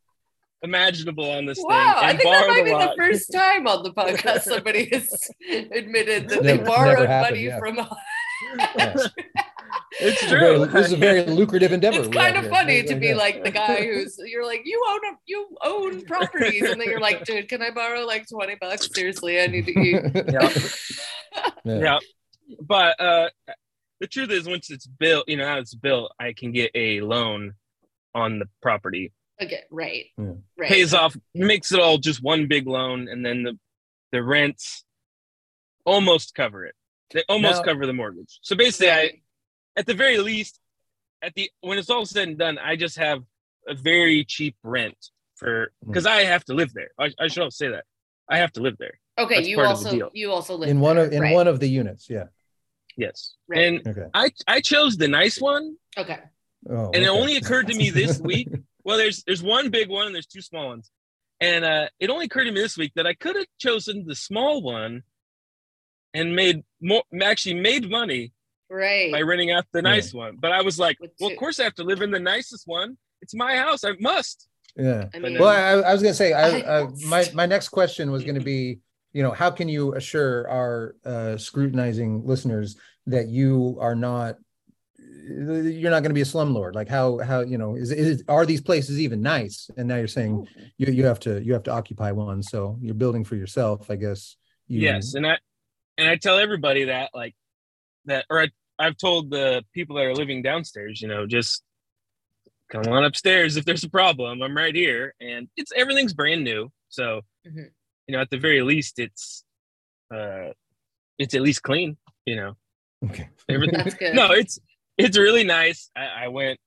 imaginable 0.62 1.30
on 1.30 1.46
this 1.46 1.58
Wow, 1.60 2.00
thing 2.00 2.04
I 2.08 2.16
think 2.16 2.22
that 2.24 2.48
might 2.48 2.60
a 2.60 2.64
be 2.64 2.70
the 2.70 2.94
first 2.96 3.32
time 3.32 3.66
on 3.66 3.82
the 3.82 3.92
podcast 3.92 4.42
somebody 4.42 4.88
has 4.92 5.08
admitted 5.72 6.28
that 6.28 6.42
Never- 6.42 6.42
they 6.42 6.56
never 6.56 6.64
borrowed 6.64 7.08
happened, 7.08 7.36
money 7.36 7.46
yeah. 7.46 7.58
from. 7.58 7.76
Yes. 8.78 9.08
It's 9.98 10.20
This 10.20 10.22
is 10.24 10.32
a 10.32 10.36
very- 10.36 10.56
true. 10.56 10.66
this 10.66 10.86
is 10.86 10.92
a 10.92 10.96
very 10.96 11.22
lucrative 11.24 11.72
endeavor. 11.72 11.98
It's 12.00 12.08
kind 12.08 12.36
of 12.36 12.42
here. 12.44 12.52
funny 12.52 12.82
to 12.84 12.94
be 12.96 13.14
like 13.14 13.42
the 13.42 13.50
guy 13.50 13.84
who's 13.84 14.18
you're 14.24 14.44
like 14.44 14.62
you 14.64 14.80
own 14.88 15.00
a 15.06 15.16
you 15.26 15.48
own 15.64 16.02
properties 16.04 16.62
and 16.70 16.80
then 16.80 16.88
you're 16.88 17.00
like 17.00 17.24
dude 17.24 17.48
can 17.48 17.62
I 17.62 17.70
borrow 17.70 18.04
like 18.04 18.28
twenty 18.28 18.56
bucks 18.60 18.88
seriously 18.94 19.40
I 19.40 19.46
need 19.48 19.66
to 19.66 19.72
eat. 19.80 20.02
Yeah. 20.32 20.50
Yeah. 21.64 21.78
yeah. 21.80 21.98
But 22.60 23.00
uh 23.00 23.28
the 24.00 24.06
truth 24.06 24.30
is 24.30 24.46
once 24.46 24.70
it's 24.70 24.86
built, 24.86 25.24
you 25.28 25.36
know, 25.38 25.44
now 25.44 25.58
it's 25.58 25.74
built, 25.74 26.12
I 26.20 26.32
can 26.34 26.52
get 26.52 26.70
a 26.74 27.00
loan 27.00 27.54
on 28.14 28.38
the 28.38 28.46
property. 28.62 29.12
Okay, 29.42 29.62
right, 29.70 30.06
Yeah. 30.18 30.32
right. 30.56 30.70
Pays 30.70 30.94
off, 30.94 31.16
makes 31.34 31.70
it 31.72 31.78
all 31.80 31.98
just 31.98 32.22
one 32.22 32.46
big 32.48 32.66
loan, 32.66 33.08
and 33.08 33.24
then 33.24 33.42
the 33.42 33.58
the 34.12 34.22
rents 34.22 34.84
almost 35.84 36.34
cover 36.34 36.64
it. 36.64 36.74
They 37.12 37.22
almost 37.28 37.58
Now- 37.58 37.72
cover 37.72 37.86
the 37.86 37.92
mortgage. 37.92 38.38
So 38.42 38.56
basically, 38.56 38.90
I 38.90 39.20
at 39.76 39.86
the 39.86 39.94
very 39.94 40.18
least, 40.18 40.58
at 41.22 41.34
the 41.34 41.50
when 41.60 41.78
it's 41.78 41.90
all 41.90 42.06
said 42.06 42.28
and 42.28 42.38
done, 42.38 42.58
I 42.58 42.76
just 42.76 42.96
have 42.96 43.22
a 43.68 43.74
very 43.74 44.24
cheap 44.24 44.56
rent 44.62 44.96
for 45.34 45.66
Mm. 45.84 45.88
because 45.88 46.06
I 46.06 46.22
have 46.24 46.44
to 46.46 46.54
live 46.54 46.72
there. 46.72 46.90
I, 46.98 47.12
I 47.18 47.28
should 47.28 47.42
also 47.42 47.56
say 47.64 47.68
that 47.70 47.84
I 48.28 48.38
have 48.38 48.52
to 48.52 48.60
live 48.60 48.78
there. 48.78 48.98
Okay, 49.18 49.36
That's 49.36 49.48
you 49.48 49.56
part 49.56 49.68
of 49.68 49.80
the 49.82 49.88
also 50.02 50.10
you 50.14 50.30
also 50.32 50.56
live 50.56 50.68
in 50.70 50.80
one 50.80 50.98
of 50.98 51.12
in 51.12 51.20
right, 51.22 51.34
one 51.34 51.48
of 51.48 51.60
the 51.60 51.68
units. 51.68 52.08
Yeah. 52.08 52.26
Yes, 52.96 53.34
Right. 53.46 53.64
and 53.66 53.86
Okay. 53.86 54.06
I 54.14 54.30
I 54.46 54.60
chose 54.62 54.96
the 54.96 55.08
nice 55.08 55.38
one, 55.40 55.76
Okay, 55.98 56.18
Oh, 56.70 56.86
and 56.94 57.04
it 57.04 57.08
only 57.08 57.36
occurred 57.36 57.66
to 57.68 57.74
me 57.74 57.90
this 57.90 58.18
week. 58.32 58.48
Well, 58.86 58.98
there's 58.98 59.24
there's 59.24 59.42
one 59.42 59.70
big 59.70 59.88
one 59.90 60.06
and 60.06 60.14
there's 60.14 60.26
two 60.26 60.40
small 60.40 60.68
ones, 60.68 60.92
and 61.40 61.64
uh, 61.64 61.88
it 61.98 62.08
only 62.08 62.26
occurred 62.26 62.44
to 62.44 62.52
me 62.52 62.60
this 62.60 62.78
week 62.78 62.92
that 62.94 63.04
I 63.06 63.14
could 63.14 63.34
have 63.34 63.46
chosen 63.58 64.04
the 64.06 64.14
small 64.14 64.62
one, 64.62 65.02
and 66.14 66.36
made 66.36 66.62
more 66.80 67.02
actually 67.20 67.54
made 67.54 67.90
money 67.90 68.32
right. 68.70 69.10
by 69.10 69.22
renting 69.22 69.50
out 69.50 69.64
the 69.72 69.80
Yeah. 69.80 69.90
nice 69.90 70.14
one. 70.14 70.36
But 70.38 70.52
I 70.52 70.62
was 70.62 70.78
like, 70.78 70.98
well, 71.20 71.32
of 71.32 71.36
course 71.36 71.58
I 71.58 71.64
have 71.64 71.74
to 71.74 71.82
live 71.84 72.00
in 72.00 72.12
the 72.12 72.20
nicest 72.20 72.68
one. 72.68 72.96
It's 73.22 73.34
my 73.34 73.56
house. 73.56 73.82
I 73.82 73.92
must. 73.98 74.46
Yeah. 74.76 75.08
I 75.12 75.18
mean, 75.18 75.36
Well, 75.38 75.48
I, 75.48 75.88
I 75.88 75.92
was 75.92 76.00
going 76.02 76.12
to 76.12 76.16
say, 76.16 76.32
I, 76.32 76.58
I- 76.60 76.82
I, 76.82 76.88
my 77.06 77.24
my 77.34 77.46
next 77.46 77.70
question 77.70 78.12
was 78.12 78.22
going 78.22 78.38
to 78.38 78.44
be, 78.44 78.78
you 79.12 79.22
know, 79.24 79.32
how 79.32 79.50
can 79.50 79.68
you 79.68 79.94
assure 79.94 80.48
our 80.48 80.94
uh, 81.04 81.36
scrutinizing 81.36 82.24
listeners 82.24 82.76
that 83.06 83.26
you 83.26 83.78
are 83.80 83.96
not, 83.96 84.36
you're 85.24 85.90
not 85.90 86.00
going 86.00 86.10
to 86.10 86.14
be 86.14 86.20
a 86.20 86.24
slumlord? 86.24 86.74
Like, 86.74 86.88
how 86.88 87.18
how 87.18 87.40
you 87.40 87.58
know 87.58 87.76
is 87.76 87.90
is 87.90 88.22
are 88.28 88.46
these 88.46 88.60
places 88.60 89.00
even 89.00 89.20
nice? 89.22 89.70
And 89.76 89.88
now 89.88 89.96
you're 89.96 90.08
saying 90.08 90.46
you 90.78 90.92
you 90.92 91.04
have 91.06 91.20
to 91.20 91.42
you 91.42 91.52
have 91.52 91.62
to 91.64 91.72
occupy 91.72 92.12
one, 92.12 92.42
so 92.42 92.78
you're 92.80 92.94
building 92.94 93.24
for 93.24 93.36
yourself, 93.36 93.90
I 93.90 93.96
guess. 93.96 94.36
You, 94.68 94.80
Yes, 94.80 95.14
and 95.14 95.26
I 95.26 95.38
and 95.98 96.08
I 96.08 96.16
tell 96.16 96.38
everybody 96.38 96.84
that 96.84 97.10
like 97.14 97.34
that, 98.06 98.24
or 98.30 98.40
I, 98.42 98.48
I've 98.78 98.96
told 98.96 99.30
the 99.30 99.64
people 99.72 99.96
that 99.96 100.04
are 100.04 100.14
living 100.14 100.42
downstairs, 100.42 101.00
you 101.00 101.08
know, 101.08 101.26
just 101.26 101.62
come 102.70 102.86
on 102.88 103.04
upstairs 103.04 103.56
if 103.56 103.64
there's 103.64 103.84
a 103.84 103.90
problem. 103.90 104.42
I'm 104.42 104.56
right 104.56 104.74
here, 104.74 105.14
and 105.20 105.48
it's 105.56 105.72
everything's 105.74 106.12
brand 106.14 106.44
new, 106.44 106.70
so 106.88 107.22
Mhm. 107.46 107.70
you 108.06 108.12
know, 108.14 108.20
at 108.20 108.30
the 108.30 108.38
very 108.38 108.62
least, 108.62 108.98
it's 108.98 109.44
uh, 110.14 110.50
it's 111.18 111.34
at 111.34 111.40
least 111.42 111.62
clean, 111.62 111.96
you 112.24 112.36
know. 112.36 112.56
Okay. 113.04 113.28
Everything. 113.48 113.78
that's 113.78 113.94
good. 114.02 114.14
no, 114.14 114.32
it's 114.32 114.58
it's 114.98 115.18
really 115.18 115.44
nice. 115.44 115.90
I, 115.96 116.24
I 116.24 116.28
went, 116.28 116.58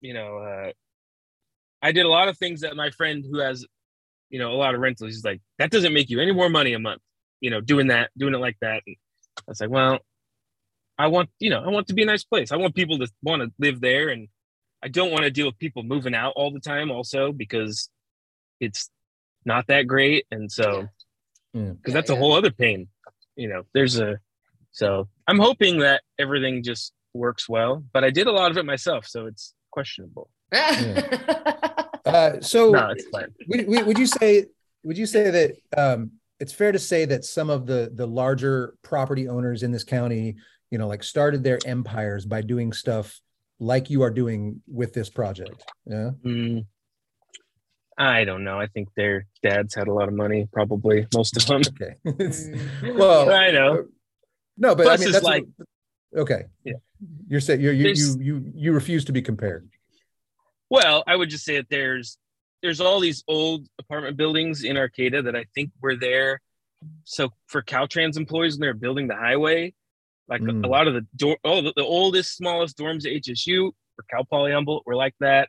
you 0.00 0.14
know, 0.14 0.38
uh, 0.38 0.72
I 1.82 1.92
did 1.92 2.06
a 2.06 2.08
lot 2.08 2.28
of 2.28 2.38
things 2.38 2.60
that 2.60 2.76
my 2.76 2.90
friend 2.90 3.24
who 3.28 3.38
has, 3.40 3.66
you 4.28 4.38
know, 4.38 4.52
a 4.52 4.54
lot 4.54 4.74
of 4.74 4.80
rentals, 4.80 5.12
he's 5.12 5.24
like, 5.24 5.40
that 5.58 5.70
doesn't 5.70 5.92
make 5.92 6.10
you 6.10 6.20
any 6.20 6.32
more 6.32 6.48
money 6.48 6.72
a 6.74 6.78
month, 6.78 7.02
you 7.40 7.50
know, 7.50 7.60
doing 7.60 7.88
that, 7.88 8.10
doing 8.16 8.34
it 8.34 8.40
like 8.40 8.56
that. 8.60 8.82
And 8.86 8.96
I 9.38 9.42
was 9.48 9.60
like, 9.60 9.70
well, 9.70 9.98
I 10.98 11.06
want, 11.06 11.30
you 11.38 11.50
know, 11.50 11.64
I 11.64 11.68
want 11.68 11.88
to 11.88 11.94
be 11.94 12.02
a 12.02 12.06
nice 12.06 12.24
place. 12.24 12.52
I 12.52 12.56
want 12.56 12.74
people 12.74 12.98
to 12.98 13.08
want 13.22 13.42
to 13.42 13.50
live 13.58 13.80
there, 13.80 14.10
and 14.10 14.28
I 14.82 14.88
don't 14.88 15.10
want 15.10 15.24
to 15.24 15.30
deal 15.30 15.46
with 15.46 15.58
people 15.58 15.82
moving 15.82 16.14
out 16.14 16.34
all 16.36 16.50
the 16.50 16.60
time, 16.60 16.90
also 16.90 17.32
because 17.32 17.88
it's 18.60 18.90
not 19.46 19.66
that 19.68 19.86
great, 19.86 20.26
and 20.30 20.52
so 20.52 20.88
because 21.52 21.76
Yeah, 21.86 21.94
that's 21.94 22.10
a 22.10 22.16
whole 22.16 22.34
other 22.34 22.50
pain. 22.50 22.88
You 23.34 23.48
know, 23.48 23.62
there's 23.72 23.98
a 23.98 24.18
so 24.72 25.08
I'm 25.26 25.38
hoping 25.38 25.78
that 25.78 26.02
everything 26.18 26.62
just 26.62 26.92
works 27.14 27.48
well, 27.48 27.84
but 27.92 28.04
I 28.04 28.10
did 28.10 28.26
a 28.26 28.32
lot 28.32 28.50
of 28.50 28.56
it 28.56 28.64
myself, 28.64 29.06
so 29.06 29.26
it's 29.26 29.54
questionable. 29.70 30.30
Uh, 32.06 32.40
so 32.40 32.70
No, 32.70 32.88
it's 32.88 33.04
fine. 33.12 33.26
would, 33.48 33.66
would 33.68 33.86
would 33.86 33.98
you 33.98 34.06
say 34.06 34.46
would 34.84 34.96
you 34.96 35.04
say 35.04 35.30
that 35.30 35.50
um, 35.76 36.12
it's 36.40 36.52
fair 36.52 36.72
to 36.72 36.78
say 36.78 37.04
that 37.04 37.24
some 37.26 37.50
of 37.50 37.66
the 37.66 37.92
the 37.94 38.06
larger 38.06 38.74
property 38.82 39.28
owners 39.28 39.62
in 39.62 39.70
this 39.70 39.84
county 39.84 40.36
you 40.70 40.78
know 40.78 40.88
like 40.88 41.02
started 41.04 41.44
their 41.44 41.58
empires 41.66 42.24
by 42.24 42.40
doing 42.40 42.72
stuff 42.72 43.20
like 43.58 43.90
you 43.90 44.00
are 44.02 44.10
doing 44.10 44.62
with 44.66 44.94
this 44.94 45.10
project 45.10 45.62
yeah 45.86 46.10
Mm, 46.24 46.64
I 47.98 48.24
don't 48.24 48.44
know. 48.44 48.58
I 48.58 48.66
think 48.66 48.88
their 48.96 49.26
dads 49.42 49.74
had 49.74 49.86
a 49.86 49.92
lot 49.92 50.08
of 50.08 50.14
money, 50.14 50.48
probably 50.50 51.06
most 51.14 51.36
of 51.36 51.44
them. 51.46 51.60
okay 51.60 51.96
Mm. 52.06 52.96
well 52.98 53.30
I 53.30 53.50
know. 53.50 53.84
no 54.56 54.74
but 54.74 54.84
Plus 54.84 55.00
i 55.00 55.04
mean 55.04 55.12
that's 55.12 55.24
like- 55.24 55.44
okay 56.16 56.44
Yeah. 56.64 56.74
you're 57.28 57.40
saying 57.40 57.60
you 57.60 57.70
you 57.70 57.94
you 58.20 58.52
you 58.54 58.72
refuse 58.72 59.04
to 59.06 59.12
be 59.12 59.22
compared 59.22 59.68
Well, 60.70 61.02
I 61.06 61.16
would 61.16 61.30
just 61.30 61.44
say 61.44 61.56
that 61.56 61.68
there's 61.68 62.16
there's 62.62 62.80
all 62.80 63.00
these 63.00 63.24
old 63.26 63.66
apartment 63.78 64.16
buildings 64.16 64.62
in 64.64 64.76
Arcata 64.76 65.22
that 65.22 65.34
I 65.34 65.46
think 65.54 65.70
were 65.82 65.96
there. 65.96 66.40
So 67.04 67.30
for 67.46 67.62
Caltrans 67.62 68.16
employees 68.16 68.54
when 68.54 68.60
they're 68.60 68.74
building 68.74 69.08
the 69.08 69.16
highway, 69.16 69.72
like 70.28 70.42
a- 70.42 70.44
Mm. 70.44 70.64
a 70.64 70.68
lot 70.68 70.86
of 70.86 70.94
the 70.94 71.06
door, 71.16 71.38
oh, 71.42 71.60
the, 71.62 71.72
the 71.74 71.82
oldest, 71.84 72.36
smallest 72.36 72.76
dorms 72.78 73.04
at 73.06 73.12
HSU 73.12 73.68
or 73.98 74.04
Cal 74.10 74.24
Poly 74.24 74.52
Humboldt 74.52 74.84
were 74.86 74.94
like 74.94 75.14
that, 75.20 75.48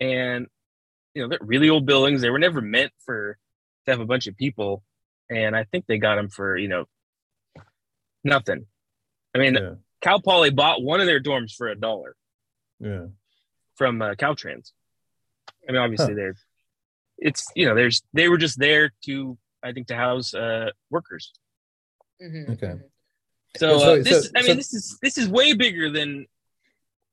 and 0.00 0.46
you 1.14 1.22
know 1.22 1.28
they're 1.28 1.38
really 1.54 1.70
old 1.70 1.86
buildings. 1.86 2.20
They 2.20 2.30
were 2.30 2.38
never 2.38 2.60
meant 2.60 2.92
for 3.06 3.38
to 3.86 3.90
have 3.92 4.00
a 4.00 4.04
bunch 4.06 4.26
of 4.26 4.36
people, 4.36 4.82
and 5.30 5.56
I 5.56 5.64
think 5.64 5.86
they 5.86 5.98
got 5.98 6.16
them 6.16 6.28
for 6.28 6.56
you 6.58 6.68
know 6.68 6.84
nothing. 8.24 8.66
I 9.34 9.38
mean, 9.38 9.54
yeah 9.54 9.74
Cal 10.00 10.20
Poly 10.20 10.50
bought 10.50 10.82
one 10.82 11.00
of 11.00 11.06
their 11.06 11.20
dorms 11.20 11.54
for 11.54 11.68
a 11.68 11.74
dollar 11.74 12.14
yeah 12.80 13.06
from 13.76 14.00
uh, 14.02 14.14
Caltrans. 14.14 14.72
I 15.68 15.72
mean, 15.72 15.80
obviously 15.80 16.14
they're, 16.14 16.34
it's 17.18 17.46
you 17.54 17.66
know, 17.66 17.74
there's 17.76 18.02
they 18.12 18.28
were 18.28 18.38
just 18.38 18.58
there 18.58 18.92
to 19.04 19.38
I 19.62 19.72
think 19.72 19.86
to 19.88 19.96
house 19.96 20.34
uh, 20.34 20.70
workers. 20.90 21.32
Mhm, 22.22 22.50
Okay. 22.50 22.66
mhm. 22.66 22.82
So, 23.56 23.78
So- 23.78 23.92
uh, 24.00 24.02
this 24.02 24.24
so- 24.26 24.30
I 24.36 24.42
mean, 24.42 24.48
so- 24.50 24.54
this 24.54 24.74
is 24.74 24.98
this 25.02 25.18
is 25.18 25.28
way 25.28 25.52
bigger 25.54 25.90
than 25.90 26.26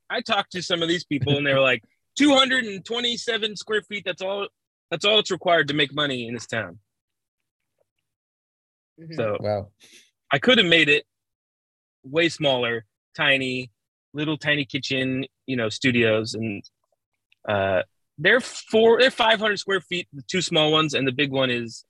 I 0.09 0.21
talked 0.21 0.51
to 0.53 0.61
some 0.61 0.81
of 0.83 0.87
these 0.87 1.03
people 1.03 1.37
and 1.37 1.45
they 1.45 1.53
were 1.53 1.59
like 1.59 1.83
227 2.17 3.55
square 3.55 3.81
feet. 3.81 4.03
That's 4.05 4.21
all. 4.21 4.47
That's 4.91 5.03
all 5.05 5.17
it's 5.19 5.31
required 5.31 5.67
to 5.69 5.73
make 5.73 5.93
money 5.93 6.27
in 6.27 6.33
this 6.35 6.45
town. 6.45 6.79
Mhm. 8.99 9.15
So 9.15 9.37
wow 9.39 9.71
I 10.31 10.39
could 10.39 10.57
have 10.57 10.67
made 10.67 10.89
it 10.89 11.05
way 12.05 12.29
smaller, 12.29 12.85
tiny, 13.15 13.71
little 14.13 14.37
tiny 14.37 14.65
kitchen, 14.65 15.25
you 15.45 15.55
know, 15.57 15.69
studios, 15.69 16.33
and 16.33 16.63
uh, 17.47 17.81
they're 18.17 18.39
four, 18.41 18.99
they're 18.99 19.11
500 19.11 19.57
square 19.59 19.81
feet. 19.81 20.07
The 20.13 20.23
two 20.23 20.41
small 20.41 20.71
ones, 20.71 20.93
and 20.93 21.07
the 21.07 21.11
big 21.11 21.31
one 21.31 21.49
is 21.49 21.83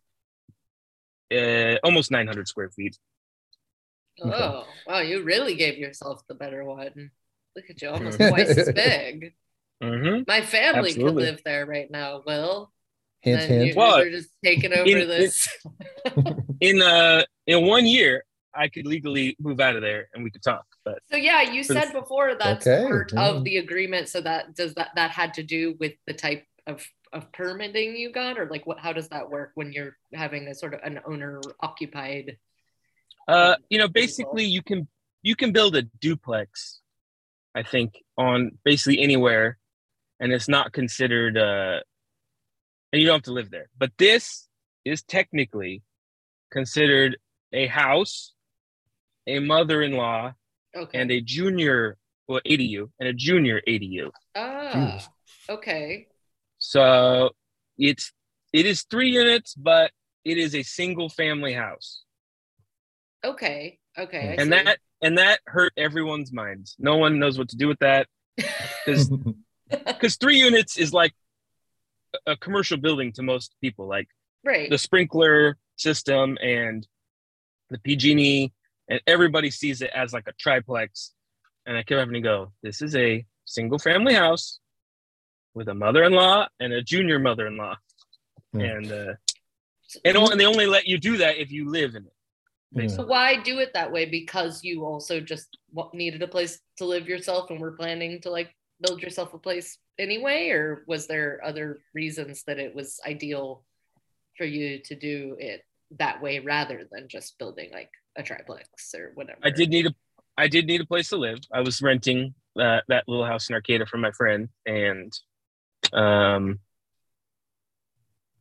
uh, 1.34 1.75
almost 1.84 2.12
900 2.12 2.47
square 2.47 2.69
feet. 2.69 2.97
Oh, 4.21 4.65
wow. 4.88 4.99
You 4.99 5.23
really 5.23 5.56
gave 5.56 5.78
yourself 5.78 6.21
the 6.28 6.36
better 6.36 6.63
one. 6.63 7.12
Look 7.56 7.69
at 7.69 7.82
you, 7.82 7.89
almost 7.89 8.17
twice 8.28 8.58
as 8.58 8.71
big. 8.71 9.34
hmm 9.82 10.19
My 10.28 10.41
family 10.41 10.89
Absolutely. 10.89 11.04
could 11.25 11.32
live 11.32 11.41
there 11.43 11.65
right 11.65 11.91
now, 11.91 12.23
Will. 12.25 12.71
Hint, 13.21 13.41
And 13.41 13.51
hint. 13.51 13.69
you, 13.69 13.75
Well, 13.75 13.99
you're 13.99 14.12
just 14.12 14.30
taking 14.43 14.71
over 14.73 14.89
in- 14.89 15.08
this. 15.08 15.47
In 16.62 16.82
uh, 16.82 17.23
in 17.47 17.65
one 17.67 17.86
year, 17.86 18.23
I 18.57 18.67
could 18.69 18.85
legally 18.87 19.35
move 19.39 19.59
out 19.59 19.75
of 19.75 19.81
there 19.81 20.09
and 20.13 20.23
we 20.23 20.31
could 20.31 20.43
talk. 20.43 20.65
But 20.83 20.99
So 21.09 21.17
yeah, 21.17 21.41
you 21.41 21.63
For 21.63 21.73
the- 21.73 21.81
said 21.81 21.93
before 21.93 22.35
that's 22.35 22.65
Okay, 22.65 22.87
part 22.87 23.11
yeah. 23.13 23.27
of 23.29 23.43
the 23.43 23.57
agreement. 23.57 24.09
So 24.09 24.21
that 24.21 24.55
does 24.55 24.73
that 24.75 24.89
that 24.95 25.11
had 25.11 25.33
to 25.35 25.43
do 25.43 25.75
with 25.79 25.93
the 26.07 26.13
type 26.13 26.45
of 26.67 26.85
of 27.13 27.31
permitting 27.31 27.95
you 27.95 28.11
got, 28.11 28.37
or 28.37 28.45
like 28.49 28.65
what? 28.67 28.79
How 28.79 28.91
does 28.93 29.07
that 29.09 29.29
work 29.29 29.51
when 29.55 29.71
you're 29.71 29.95
having 30.13 30.47
a 30.47 30.53
sort 30.55 30.73
of 30.73 30.81
an 30.83 30.99
owner 31.07 31.41
occupied? 31.61 32.37
uh, 33.27 33.55
you 33.69 33.77
know, 33.79 33.87
basically, 33.87 34.45
you 34.45 34.61
can 34.61 34.87
you 35.23 35.35
can 35.35 35.51
build 35.51 35.75
a 35.75 35.81
duplex, 35.81 36.81
I 37.55 37.63
think, 37.63 38.03
on 38.17 38.57
basically 38.63 38.99
anywhere, 39.01 39.57
and 40.19 40.31
it's 40.31 40.47
not 40.49 40.73
considered. 40.73 41.37
Uh, 41.37 41.79
and 42.93 43.01
you 43.01 43.07
don't 43.07 43.15
have 43.15 43.23
to 43.23 43.33
live 43.33 43.49
there. 43.49 43.69
But 43.77 43.91
this 43.97 44.47
is 44.85 45.01
technically 45.03 45.81
considered 46.51 47.17
a 47.51 47.65
house, 47.67 48.33
a 49.27 49.39
mother-in-law, 49.39 50.33
Okay. 50.75 50.99
and 50.99 51.09
a 51.11 51.21
junior 51.21 51.97
well 52.27 52.41
ADU 52.45 52.89
and 52.99 53.07
a 53.09 53.13
junior 53.13 53.61
ADU. 53.67 54.11
ah, 54.35 55.07
okay. 55.49 56.07
So 56.57 57.31
it's 57.77 58.11
it 58.53 58.65
is 58.65 58.83
three 58.83 59.09
units, 59.09 59.53
but 59.55 59.91
it 60.23 60.38
is 60.38 60.55
a 60.55 60.63
single 60.63 61.09
family 61.09 61.53
house. 61.53 62.03
Okay. 63.23 63.79
Okay. 63.97 64.29
I 64.29 64.41
and 64.41 64.43
see. 64.43 64.49
that 64.49 64.79
and 65.01 65.17
that 65.17 65.39
hurt 65.45 65.73
everyone's 65.77 66.31
minds. 66.33 66.75
No 66.79 66.97
one 66.97 67.19
knows 67.19 67.38
what 67.38 67.49
to 67.49 67.57
do 67.57 67.67
with 67.67 67.79
that 67.79 68.07
because 68.85 69.09
because 69.69 70.15
three 70.17 70.38
units 70.38 70.77
is 70.77 70.93
like 70.93 71.13
a- 72.27 72.31
a 72.33 72.38
commercial 72.38 72.77
building 72.77 73.11
to 73.13 73.23
most 73.23 73.55
people. 73.61 73.88
Like 73.88 74.07
right. 74.43 74.69
the 74.69 74.77
sprinkler 74.77 75.57
system 75.77 76.38
and 76.41 76.88
the 77.69 77.79
PG&E, 77.79 78.51
and 78.89 79.01
everybody 79.07 79.49
sees 79.49 79.81
it 79.81 79.91
as 79.95 80.13
like 80.13 80.27
a 80.27 80.33
triplex. 80.33 81.13
And 81.65 81.75
I 81.75 81.83
kept 81.83 81.99
having 81.99 82.13
to 82.13 82.21
go. 82.21 82.51
This 82.61 82.81
is 82.81 82.95
a 82.95 83.25
single 83.45 83.79
family 83.79 84.13
house 84.13 84.59
with 85.53 85.67
a 85.69 85.73
mother-in-law 85.73 86.47
and 86.59 86.73
a 86.73 86.81
junior 86.81 87.19
mother-in-law, 87.19 87.75
Hmm. 88.53 88.61
and 88.61 88.91
uh, 88.91 89.13
and, 90.03 90.17
and 90.17 90.39
they 90.39 90.45
only 90.45 90.67
let 90.67 90.87
you 90.87 90.97
do 90.97 91.17
that 91.17 91.37
if 91.37 91.51
you 91.51 91.69
live 91.69 91.95
in 91.95 92.05
it. 92.05 92.13
Yeah. 92.71 92.87
So 92.87 93.05
why 93.05 93.41
do 93.41 93.59
it 93.59 93.73
that 93.73 93.91
way? 93.91 94.05
Because 94.05 94.63
you 94.63 94.85
also 94.85 95.19
just 95.19 95.57
wa- 95.71 95.89
needed 95.93 96.21
a 96.21 96.27
place 96.27 96.59
to 96.77 96.85
live 96.85 97.07
yourself, 97.07 97.49
and 97.49 97.59
were 97.59 97.71
planning 97.71 98.21
to 98.21 98.29
like 98.29 98.53
build 98.81 99.01
yourself 99.01 99.33
a 99.33 99.37
place 99.37 99.77
anyway, 99.97 100.49
or 100.49 100.83
was 100.87 101.07
there 101.07 101.39
other 101.43 101.79
reasons 101.93 102.43
that 102.43 102.59
it 102.59 102.75
was 102.75 102.99
ideal 103.05 103.63
for 104.37 104.45
you 104.45 104.79
to 104.79 104.95
do 104.95 105.37
it 105.39 105.61
that 105.97 106.21
way 106.21 106.39
rather 106.39 106.87
than 106.91 107.07
just 107.07 107.37
building 107.39 107.69
like 107.71 107.91
a 108.15 108.23
triplex 108.23 108.93
or 108.95 109.12
whatever? 109.15 109.39
I 109.43 109.49
did 109.49 109.69
need 109.69 109.88
a 109.88 109.95
I 110.38 110.47
did 110.47 110.65
need 110.65 110.82
a 110.82 110.86
place 110.86 111.10
to 111.10 111.17
live. 111.17 111.39
I 111.51 111.62
was 111.62 111.82
renting 111.82 112.34
that 112.56 112.84
that 112.88 113.08
little 113.08 113.25
house 113.25 113.49
in 113.49 113.56
Arcata 113.56 113.86
from 113.86 114.01
my 114.01 114.12
friend, 114.12 114.49
and 114.65 115.13
um, 115.93 116.60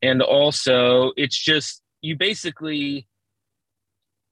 and 0.03 0.23
also 0.23 1.13
it's 1.17 1.39
just 1.39 1.83
you 2.01 2.17
basically 2.17 3.07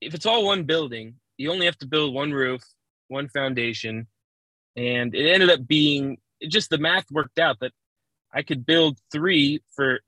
if 0.00 0.14
it's 0.14 0.26
all 0.26 0.44
one 0.44 0.64
building, 0.64 1.14
you 1.36 1.52
only 1.52 1.66
have 1.66 1.78
to 1.78 1.86
build 1.86 2.12
one 2.12 2.32
roof, 2.32 2.62
one 3.08 3.28
foundation, 3.28 4.08
and 4.76 5.14
it 5.14 5.30
ended 5.32 5.50
up 5.50 5.66
being 5.66 6.18
it 6.40 6.50
just 6.50 6.70
the 6.70 6.78
math 6.78 7.10
worked 7.10 7.38
out 7.38 7.60
that 7.60 7.72
I 8.32 8.42
could 8.42 8.66
build 8.66 8.98
three 9.12 9.62
for 9.76 10.00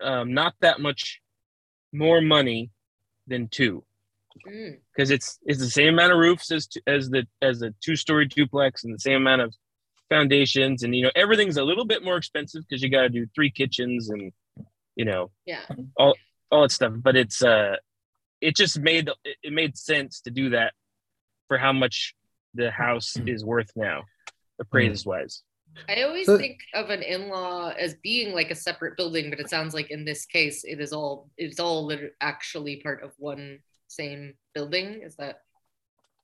um, 0.00 0.34
not 0.34 0.54
that 0.60 0.80
much 0.80 1.20
more 1.92 2.20
money 2.20 2.70
than 3.28 3.46
two 3.46 3.84
Mm, 4.46 4.78
because 4.94 5.10
it's 5.10 5.38
it's 5.44 5.58
the 5.58 5.70
same 5.70 5.94
amount 5.94 6.12
of 6.12 6.18
roofs 6.18 6.50
as 6.50 6.66
t- 6.66 6.82
as 6.86 7.10
the 7.10 7.26
as 7.40 7.62
a 7.62 7.72
two 7.82 7.96
story 7.96 8.26
duplex 8.26 8.84
and 8.84 8.94
the 8.94 8.98
same 8.98 9.16
amount 9.16 9.42
of 9.42 9.54
foundations. 10.08 10.82
And 10.82 10.94
you 10.94 11.04
know 11.04 11.10
everything's 11.14 11.56
a 11.56 11.64
little 11.64 11.84
bit 11.84 12.04
more 12.04 12.16
expensive 12.16 12.62
because 12.68 12.82
you 12.82 12.90
got 12.90 13.02
to 13.02 13.08
do 13.08 13.26
three 13.34 13.50
kitchens 13.50 14.10
and 14.10 14.32
you 14.96 15.04
know 15.04 15.30
yeah. 15.46 15.64
all 15.96 16.14
all 16.50 16.62
that 16.62 16.72
stuff. 16.72 16.92
But 16.96 17.16
it's 17.16 17.42
uh 17.42 17.76
it 18.40 18.56
just 18.56 18.78
made 18.78 19.08
it 19.24 19.36
it 19.42 19.52
made 19.52 19.76
sense 19.76 20.20
to 20.22 20.30
do 20.30 20.50
that 20.50 20.72
for 21.48 21.58
how 21.58 21.72
much 21.72 22.14
the 22.54 22.70
house 22.70 23.16
is 23.26 23.44
worth 23.44 23.70
now 23.76 24.02
appraised 24.60 25.06
wise 25.06 25.42
I 25.88 26.02
always 26.02 26.26
So- 26.26 26.38
think 26.38 26.60
of 26.74 26.90
an 26.90 27.02
in-law 27.02 27.70
as 27.70 27.94
being 28.02 28.34
like 28.34 28.50
a 28.50 28.54
separate 28.54 28.96
building, 28.96 29.30
but 29.30 29.40
it 29.40 29.48
sounds 29.48 29.74
like 29.74 29.90
in 29.90 30.04
this 30.04 30.26
case, 30.26 30.64
it 30.64 30.80
is 30.80 30.92
all 30.92 31.30
it's 31.36 31.60
all 31.60 31.92
actually 32.20 32.76
part 32.76 33.02
of 33.02 33.12
one 33.18 33.60
same 33.92 34.34
building. 34.54 35.02
Is 35.02 35.16
that 35.16 35.40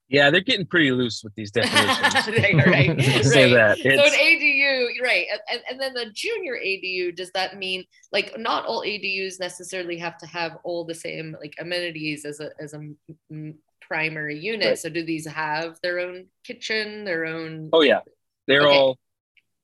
yeah 0.09 0.31
they're 0.31 0.41
getting 0.41 0.65
pretty 0.67 0.91
loose 0.91 1.23
with 1.23 1.35
these 1.35 1.51
definitions 1.51 2.27
right? 2.29 2.55
Right. 2.67 3.25
Say 3.25 3.53
that 3.53 3.79
So 3.79 3.89
an 3.89 4.13
ADU, 4.13 5.03
right? 5.03 5.27
And, 5.51 5.61
and, 5.71 5.81
then 5.81 5.93
the 5.93 6.11
junior 6.13 6.55
ADU, 6.55 7.15
does 7.15 7.31
that 7.33 7.59
mean 7.59 7.85
like 8.11 8.39
not 8.39 8.65
all 8.65 8.83
ADUs 8.83 9.39
necessarily 9.39 9.99
have 9.99 10.17
to 10.19 10.27
have 10.27 10.59
all 10.65 10.85
the 10.85 10.95
same 10.95 11.37
like 11.41 11.55
amenities 11.59 12.25
as 12.25 12.41
a 12.41 12.51
as 12.61 12.75
a 12.75 13.53
primary 13.81 14.39
unit? 14.39 14.67
Right. 14.67 14.79
So 14.79 14.89
do 14.89 15.05
these 15.05 15.27
have 15.27 15.79
their 15.83 16.01
own 16.01 16.27
kitchen, 16.45 17.05
their 17.05 17.27
own? 17.27 17.71
Oh 17.73 17.83
yeah, 17.83 18.01
they're 18.47 18.67
Okay. 18.67 18.77
all 18.77 18.99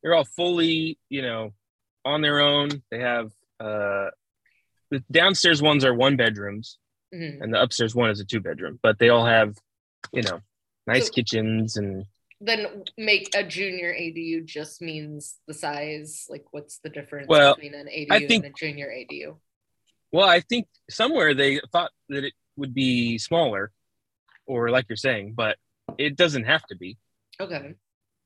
they're 0.02 0.14
all 0.14 0.24
fully 0.24 0.98
you 1.08 1.22
know 1.22 1.52
on 2.04 2.20
their 2.20 2.40
own. 2.40 2.68
They 2.90 3.00
have 3.00 3.30
uh 3.60 4.10
the 4.90 5.02
downstairs 5.10 5.62
ones 5.62 5.84
are 5.84 5.94
one 5.94 6.16
bedrooms 6.16 6.78
Mhm. 7.14 7.40
and 7.42 7.55
the 7.55 7.62
upstairs 7.62 7.94
one 7.94 8.11
is 8.11 8.20
a 8.20 8.24
two 8.24 8.40
bedroom, 8.40 8.79
but 8.83 8.98
they 8.98 9.09
all 9.09 9.24
have 9.27 9.57
you 10.12 10.22
know 10.22 10.40
nice 10.87 11.07
So- 11.07 11.12
kitchens 11.12 11.77
and 11.77 12.07
Then 12.40 12.85
make 12.98 13.35
a 13.35 13.42
junior 13.44 13.94
ADU 13.94 14.44
just 14.44 14.83
means 14.83 15.38
the 15.46 15.55
size. 15.55 16.27
Like, 16.29 16.44
what's 16.53 16.79
the 16.79 16.90
difference 16.90 17.29
Well, 17.29 17.55
between 17.55 17.74
an 17.74 17.88
ADU 17.88 18.09
I 18.11 18.27
think- 18.27 18.44
and 18.44 18.55
a 18.55 18.59
junior 18.59 18.90
ADU? 18.90 19.38
well 20.12 20.29
I 20.29 20.40
think 20.40 20.66
somewhere 20.90 21.33
they 21.35 21.61
thought 21.72 21.92
that 22.09 22.24
it 22.24 22.35
would 22.57 22.74
be 22.74 23.18
smaller 23.18 23.72
or 24.46 24.70
like 24.70 24.87
you're 24.88 24.96
saying, 24.96 25.35
but 25.35 25.59
it 25.98 26.16
doesn't 26.16 26.44
have 26.44 26.64
to 26.66 26.77
be. 26.77 26.98
Okay. 27.40 27.74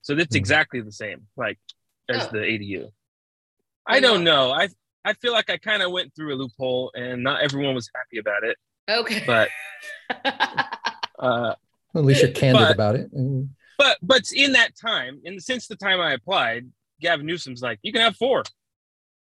So 0.02 0.14
that's 0.14 0.34
Hmm. 0.34 0.38
exactly 0.38 0.80
the 0.80 0.92
same 0.92 1.28
like 1.36 1.58
as 2.08 2.26
Oh. 2.26 2.30
the 2.32 2.38
ADU. 2.44 2.90
I 3.86 4.00
don't 4.00 4.24
know. 4.24 4.50
I 4.50 4.68
I 5.04 5.12
feel 5.14 5.32
like 5.32 5.48
I 5.48 5.56
kind 5.58 5.82
of 5.82 5.92
went 5.92 6.14
through 6.14 6.34
a 6.34 6.36
loophole 6.36 6.90
and 6.94 7.22
not 7.22 7.40
everyone 7.42 7.74
was 7.74 7.88
happy 7.94 8.18
about 8.18 8.42
it, 8.44 8.58
Okay. 8.88 9.22
but 9.26 9.48
uh 11.18 11.54
At 11.94 12.04
least 12.04 12.22
you're 12.22 12.30
candid 12.30 12.62
But- 12.62 12.74
about 12.74 12.96
it. 12.96 13.14
Mm. 13.14 13.48
but 13.76 13.98
but 14.02 14.22
in 14.34 14.52
that 14.52 14.76
time, 14.76 15.20
and 15.24 15.42
since 15.42 15.66
the 15.66 15.76
time 15.76 16.00
I 16.00 16.12
applied, 16.12 16.66
Gavin 17.00 17.26
Newsom's 17.26 17.62
like, 17.62 17.78
you 17.82 17.92
can 17.92 18.00
have 18.02 18.16
four. 18.16 18.42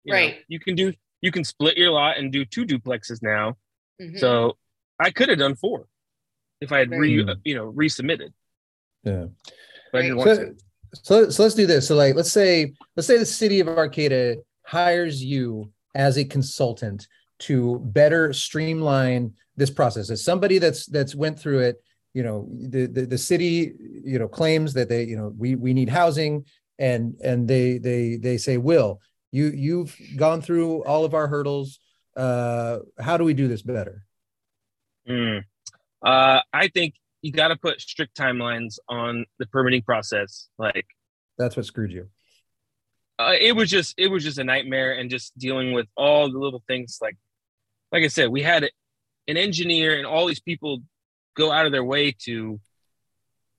You 0.05 0.13
know, 0.13 0.19
Right. 0.19 0.39
you 0.49 0.61
can 0.61 0.75
do 0.75 0.93
you 1.21 1.31
can 1.33 1.45
split 1.45 1.77
your 1.79 1.91
lot 1.91 2.19
and 2.19 2.31
do 2.33 2.45
two 2.45 2.67
duplexes 2.67 3.23
now. 3.23 3.57
Mhm. 4.01 4.19
So 4.19 4.57
I 5.01 5.11
could 5.11 5.29
have 5.29 5.39
done 5.39 5.55
four 5.55 5.87
if 6.61 6.71
I 6.73 6.79
had 6.81 6.91
re 6.91 7.23
Right. 7.23 7.37
you 7.45 7.55
know 7.55 7.73
resubmitted. 7.73 8.33
Yeah. 9.03 9.27
But 9.93 9.99
I 9.99 10.03
didn't 10.03 10.17
Right. 10.19 10.27
want 10.27 10.37
So, 10.37 10.45
to. 10.45 10.57
so, 11.03 11.31
so 11.31 11.43
let's 11.43 11.55
do 11.55 11.67
this. 11.67 11.87
So 11.89 11.95
like, 11.97 12.15
let's 12.15 12.33
say, 12.33 12.75
let's 12.97 13.07
say 13.07 13.19
the 13.19 13.27
city 13.27 13.61
of 13.61 13.69
Arcata 13.69 14.43
hires 14.67 15.23
you 15.23 15.73
as 15.95 16.17
a 16.19 16.25
consultant 16.25 17.07
to 17.41 17.81
better 17.85 18.33
streamline 18.33 19.35
this 19.57 19.71
process. 19.71 20.11
As 20.11 20.25
somebody 20.25 20.59
that's 20.59 20.87
that's 20.87 21.15
went 21.15 21.39
through 21.39 21.61
it, 21.61 21.83
you 22.13 22.23
know, 22.23 22.49
the, 22.51 22.87
the 22.87 23.07
the 23.07 23.19
city, 23.19 23.73
you 24.05 24.19
know, 24.19 24.29
claims 24.29 24.75
that 24.75 24.89
they, 24.89 25.05
you 25.05 25.17
know, 25.17 25.33
we 25.37 25.55
we 25.57 25.75
need 25.75 25.89
housing, 25.89 26.47
and 26.79 27.15
and 27.23 27.49
they 27.49 27.79
they 27.79 28.17
they 28.17 28.37
say, 28.37 28.57
Will, 28.57 29.01
you 29.33 29.47
you've 29.47 29.97
gone 30.17 30.41
through 30.41 30.85
all 30.85 31.05
of 31.05 31.15
our 31.15 31.27
hurdles. 31.29 31.81
Uh, 32.17 32.79
how 33.01 33.17
do 33.17 33.25
we 33.25 33.35
do 33.35 33.49
this 33.49 33.63
better? 33.63 34.05
Mm. 35.09 35.43
Uh, 36.05 36.41
I 36.53 36.69
think 36.69 36.95
you 37.23 37.33
got 37.33 37.49
to 37.49 37.57
put 37.57 37.81
strict 37.81 38.17
timelines 38.17 38.79
on 38.89 39.27
the 39.39 39.47
permitting 39.47 39.83
process. 39.83 40.49
Like 40.59 40.87
That's 41.39 41.57
what 41.57 41.67
screwed 41.67 41.91
you. 41.91 42.09
uh, 43.19 43.33
it 43.41 43.57
was 43.57 43.71
just 43.71 43.95
it 43.97 44.09
was 44.09 44.23
just 44.23 44.39
a 44.39 44.45
nightmare 44.45 44.93
and 44.93 45.11
just 45.11 45.37
dealing 45.39 45.73
with 45.73 45.87
all 45.97 46.31
the 46.31 46.39
little 46.39 46.63
things 46.69 46.99
like 47.03 47.17
like 47.95 48.05
i 48.05 48.09
said 48.09 48.29
we 48.29 48.43
had 48.43 48.65
an 49.29 49.37
engineer 49.39 49.97
and 49.97 50.07
all 50.07 50.27
these 50.27 50.41
people 50.41 50.81
go 51.35 51.51
out 51.51 51.65
of 51.65 51.73
their 51.73 51.85
way 51.85 52.13
to 52.13 52.61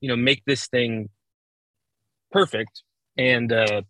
you 0.00 0.08
know 0.08 0.16
make 0.16 0.44
this 0.44 0.68
thing 0.68 1.08
perfect 2.30 2.82
and 3.16 3.52
uh 3.52 3.82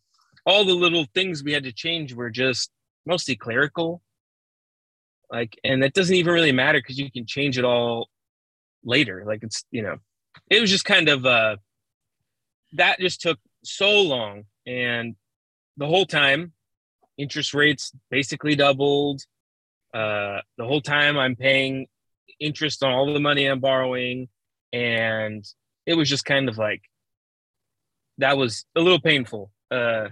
all 0.46 0.64
the 0.64 0.72
little 0.72 1.06
things 1.14 1.42
we 1.42 1.52
had 1.52 1.64
to 1.64 1.72
change 1.72 2.14
were 2.14 2.30
just 2.30 2.70
mostly 3.04 3.36
clerical 3.36 4.00
like 5.30 5.58
and 5.64 5.82
that 5.82 5.92
doesn't 5.92 6.16
even 6.16 6.32
really 6.32 6.52
matter 6.52 6.78
because 6.78 6.98
you 6.98 7.10
can 7.10 7.26
change 7.26 7.58
it 7.58 7.64
all 7.64 8.08
later. 8.86 9.24
Like 9.26 9.42
it's 9.42 9.64
you 9.70 9.82
know, 9.82 9.96
it 10.48 10.60
was 10.60 10.70
just 10.70 10.84
kind 10.84 11.08
of 11.08 11.26
uh, 11.26 11.56
that 12.74 12.98
just 13.00 13.20
took 13.20 13.38
so 13.64 14.00
long, 14.02 14.44
and 14.66 15.16
the 15.76 15.86
whole 15.86 16.06
time, 16.06 16.52
interest 17.18 17.52
rates 17.52 17.92
basically 18.10 18.54
doubled. 18.54 19.22
Uh, 19.94 20.40
the 20.58 20.64
whole 20.64 20.80
time 20.80 21.16
I'm 21.18 21.36
paying 21.36 21.86
interest 22.40 22.82
on 22.82 22.92
all 22.92 23.12
the 23.12 23.20
money 23.20 23.46
I'm 23.46 23.60
borrowing, 23.60 24.28
and 24.72 25.44
it 25.86 25.94
was 25.94 26.08
just 26.08 26.24
kind 26.24 26.48
of 26.48 26.58
like 26.58 26.82
that 28.18 28.36
was 28.36 28.64
a 28.76 28.80
little 28.80 29.00
painful. 29.00 29.50
Uh, 29.70 30.08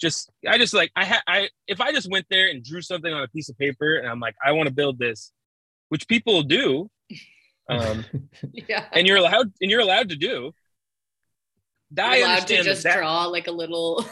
just 0.00 0.30
I 0.46 0.58
just 0.58 0.74
like 0.74 0.90
I 0.94 1.04
had 1.04 1.20
I 1.26 1.48
if 1.66 1.80
I 1.80 1.92
just 1.92 2.10
went 2.10 2.26
there 2.30 2.48
and 2.48 2.62
drew 2.64 2.82
something 2.82 3.12
on 3.12 3.22
a 3.22 3.28
piece 3.28 3.48
of 3.48 3.56
paper 3.58 3.96
and 3.96 4.08
I'm 4.08 4.20
like 4.20 4.36
I 4.44 4.52
want 4.52 4.68
to 4.68 4.74
build 4.74 4.98
this, 4.98 5.32
which 5.88 6.06
people 6.08 6.42
do, 6.42 6.90
um, 7.70 8.04
Yeah. 8.52 8.84
and 8.92 9.06
you're 9.06 9.16
allowed 9.16 9.52
and 9.60 9.70
you're 9.70 9.80
allowed 9.80 10.10
to 10.10 10.16
do. 10.16 10.52
That 11.92 12.10
I 12.10 12.16
You're 12.16 12.26
allowed 12.26 12.34
to 12.34 12.40
understand 12.40 12.64
just 12.64 12.82
that, 12.82 12.94
that 12.94 12.98
draw 12.98 13.24
like 13.26 13.46
a 13.46 13.52
little 13.52 14.04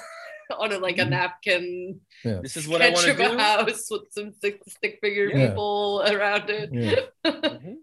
on 0.59 0.73
a, 0.73 0.79
like 0.79 0.99
a 0.99 1.05
napkin 1.05 2.01
this 2.23 2.57
is 2.57 2.67
what 2.69 2.81
I 2.83 2.91
want 2.91 3.05
to 3.07 3.11
of 3.13 3.17
do. 3.17 3.25
a 3.25 3.39
house 3.39 3.89
with 3.91 4.03
some 4.11 4.33
stick, 4.33 4.61
stick 4.69 4.99
figure 5.03 5.27
Yeah. 5.27 5.49
people 5.49 6.03
around 6.07 6.51
it. 6.51 6.71
Yeah. 6.73 7.01
Mhm. 7.33 7.77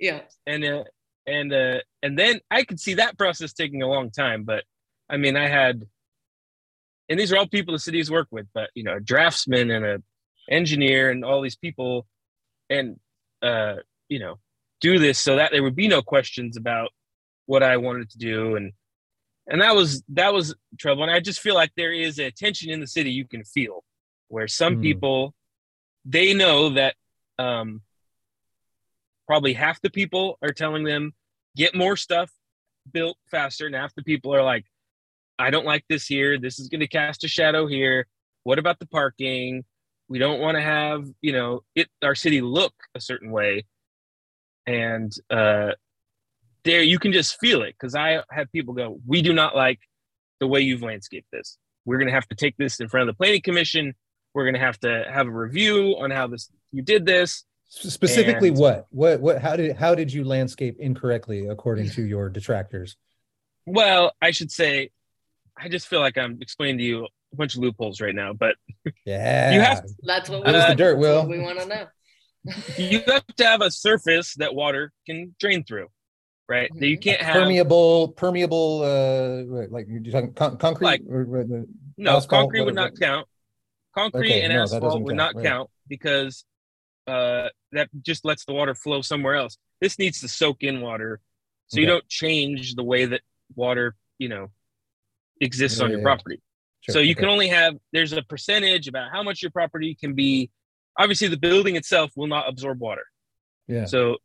yeah. 0.00 0.20
and 0.46 0.64
uh, 0.64 0.84
and 1.26 1.52
uh, 1.52 1.80
and 2.02 2.18
then 2.18 2.40
I 2.50 2.64
could 2.64 2.78
see 2.80 2.94
that 2.94 3.16
process 3.18 3.52
taking 3.52 3.82
a 3.82 3.88
long 3.88 4.10
time. 4.10 4.44
But 4.44 4.64
I 5.08 5.16
mean, 5.16 5.36
I 5.36 5.48
had, 5.48 5.84
and 7.08 7.18
these 7.18 7.32
are 7.32 7.36
all 7.36 7.46
people 7.48 7.72
the 7.74 7.78
cities 7.78 8.10
work 8.10 8.28
with, 8.30 8.46
but 8.54 8.70
you 8.74 8.82
know, 8.84 8.96
a 8.96 9.00
draftsman 9.00 9.70
and 9.70 9.84
a 9.84 10.02
engineer 10.50 11.10
and 11.10 11.24
all 11.24 11.40
these 11.42 11.56
people, 11.56 12.06
and 12.70 12.98
uh, 13.42 13.76
you 14.08 14.18
know, 14.18 14.38
do 14.80 14.98
this 14.98 15.18
so 15.18 15.36
that 15.36 15.50
there 15.52 15.62
would 15.62 15.76
be 15.76 15.88
no 15.88 16.02
questions 16.02 16.56
about 16.56 16.90
what 17.46 17.62
I 17.62 17.76
wanted 17.78 18.10
to 18.10 18.18
do, 18.18 18.56
and 18.56 18.72
and 19.48 19.60
that 19.60 19.74
was 19.74 20.02
that 20.10 20.32
was 20.32 20.54
trouble. 20.78 21.02
And 21.02 21.12
I 21.12 21.20
just 21.20 21.40
feel 21.40 21.54
like 21.54 21.72
there 21.76 21.92
is 21.92 22.18
a 22.18 22.30
tension 22.30 22.70
in 22.70 22.80
the 22.80 22.86
city 22.86 23.10
you 23.10 23.26
can 23.26 23.44
feel, 23.44 23.84
where 24.28 24.48
some 24.48 24.76
Hmm. 24.76 24.82
people, 24.82 25.34
they 26.04 26.34
know 26.34 26.70
that. 26.70 26.94
Um, 27.38 27.82
probably 29.26 29.52
half 29.52 29.80
the 29.82 29.90
people 29.90 30.38
are 30.40 30.52
telling 30.52 30.84
them 30.84 31.12
get 31.56 31.74
more 31.74 31.96
stuff 31.96 32.30
built 32.92 33.18
faster 33.30 33.66
and 33.66 33.74
half 33.74 33.92
the 33.96 34.02
people 34.04 34.32
are 34.32 34.42
like 34.44 34.64
i 35.38 35.50
don't 35.50 35.66
like 35.66 35.84
this 35.88 36.06
here 36.06 36.38
this 36.38 36.60
is 36.60 36.68
going 36.68 36.80
to 36.80 36.86
cast 36.86 37.24
a 37.24 37.28
shadow 37.28 37.66
here 37.66 38.06
what 38.44 38.58
about 38.58 38.78
the 38.78 38.86
parking 38.86 39.64
we 40.08 40.20
don't 40.20 40.38
want 40.40 40.56
to 40.56 40.62
have 40.62 41.04
you 41.22 41.32
know 41.32 41.62
it 41.74 41.88
our 42.04 42.14
city 42.14 42.40
look 42.40 42.72
a 42.94 43.00
certain 43.00 43.32
way 43.32 43.64
and 44.66 45.12
uh 45.30 45.72
there 46.66 46.82
you 46.82 46.98
can 46.98 47.12
just 47.12 47.38
feel 47.40 47.62
it 47.62 47.74
because 47.78 47.94
i 47.94 48.20
have 48.30 48.50
people 48.52 48.74
go 48.74 48.98
we 49.06 49.22
do 49.22 49.32
not 49.32 49.56
like 49.56 49.80
the 50.40 50.46
way 50.46 50.60
you've 50.60 50.82
landscaped 50.82 51.28
this 51.32 51.56
we're 51.86 51.96
going 51.98 52.08
to 52.08 52.12
have 52.14 52.28
to 52.28 52.34
take 52.34 52.56
this 52.58 52.80
in 52.80 52.88
front 52.88 53.08
of 53.08 53.14
the 53.14 53.16
planning 53.16 53.40
commission 53.40 53.94
we're 54.34 54.44
going 54.44 54.54
to 54.54 54.60
have 54.60 54.78
to 54.80 55.04
have 55.10 55.26
a 55.26 55.30
review 55.30 55.96
on 55.98 56.10
how 56.10 56.26
this 56.26 56.50
you 56.72 56.82
did 56.82 57.06
this 57.06 57.44
Specifically, 57.68 58.48
And- 58.50 58.58
what? 58.58 58.86
What? 58.90 59.20
What? 59.20 59.42
How 59.42 59.56
did? 59.56 59.74
How 59.76 59.96
did 59.96 60.12
you 60.12 60.22
landscape 60.22 60.76
incorrectly 60.78 61.48
according 61.48 61.90
to 61.90 62.02
your 62.02 62.28
detractors? 62.28 62.96
Well, 63.66 64.12
I 64.22 64.30
should 64.30 64.52
say, 64.52 64.90
I 65.58 65.68
just 65.68 65.88
feel 65.88 65.98
like 65.98 66.16
I'm 66.16 66.38
explaining 66.40 66.78
to 66.78 66.84
you 66.84 67.06
a 67.32 67.36
bunch 67.36 67.56
of 67.56 67.62
loopholes 67.62 68.00
right 68.00 68.14
now, 68.14 68.32
but 68.34 68.54
Yeah. 69.04 69.52
You 69.52 69.60
have- 69.60 69.84
That's 70.04 70.30
what 70.30 70.40
we, 70.42 70.46
Give 70.46 70.54
us 70.54 70.66
the 70.68 70.72
Uh, 70.72 70.74
dirt, 70.74 70.98
Will. 70.98 71.18
what 71.18 71.28
we 71.28 71.40
want 71.40 71.58
to 71.58 71.66
know. 71.66 71.86
you 72.78 73.00
have 73.08 73.26
to 73.36 73.44
have 73.44 73.62
a 73.62 73.70
surface 73.72 74.34
that 74.34 74.54
water 74.54 74.92
can 75.04 75.34
drain 75.40 75.64
through, 75.64 75.88
right? 76.48 76.70
That 76.78 76.86
you 76.86 76.98
can't 76.98 77.20
have 77.20 77.34
permeable, 77.34 78.08
permeable, 78.08 78.82
uh, 78.82 79.66
like 79.70 79.86
you're 79.88 80.12
talking 80.12 80.32
con- 80.32 80.56
concrete. 80.58 80.86
Like- 80.86 81.02
or, 81.08 81.22
or 81.22 81.44
the- 81.44 81.68
no 81.96 82.16
asphalt, 82.16 82.28
concrete 82.42 82.62
would 82.64 82.74
not 82.74 82.98
count. 82.98 83.26
Concrete 83.94 84.28
Okay, 84.28 84.42
and 84.42 84.52
no, 84.52 84.62
asphalt 84.62 85.02
would 85.02 85.16
count, 85.16 85.16
not 85.16 85.34
right. 85.34 85.46
count 85.46 85.70
because 85.88 86.44
uh, 87.06 87.48
that 87.72 87.88
just 88.02 88.24
lets 88.24 88.44
the 88.44 88.52
water 88.52 88.74
flow 88.74 89.00
somewhere 89.00 89.34
else. 89.34 89.56
This 89.80 89.98
needs 89.98 90.20
to 90.20 90.28
soak 90.28 90.62
in 90.62 90.80
water, 90.80 91.20
so 91.68 91.80
you 91.80 91.86
don't 91.86 92.06
change 92.08 92.74
the 92.74 92.82
way 92.84 93.06
that 93.06 93.22
water, 93.54 93.94
you 94.18 94.28
know, 94.28 94.50
exists 95.40 95.78
Yeah, 95.78 95.84
on 95.84 95.90
your 95.90 96.00
yeah. 96.00 96.04
property. 96.04 96.42
Sure, 96.80 96.92
so 96.94 96.98
you 97.00 97.12
okay. 97.12 97.20
can 97.20 97.28
only 97.30 97.48
have 97.48 97.76
there's 97.92 98.12
a 98.12 98.22
percentage 98.22 98.88
about 98.88 99.10
how 99.10 99.22
much 99.22 99.42
your 99.42 99.50
property 99.50 99.94
can 99.94 100.14
be. 100.14 100.50
Obviously, 100.98 101.28
the 101.28 101.36
building 101.36 101.76
itself 101.76 102.10
will 102.16 102.26
not 102.26 102.48
absorb 102.48 102.80
water. 102.80 103.04
Yeah. 103.68 103.86
So 103.86 104.18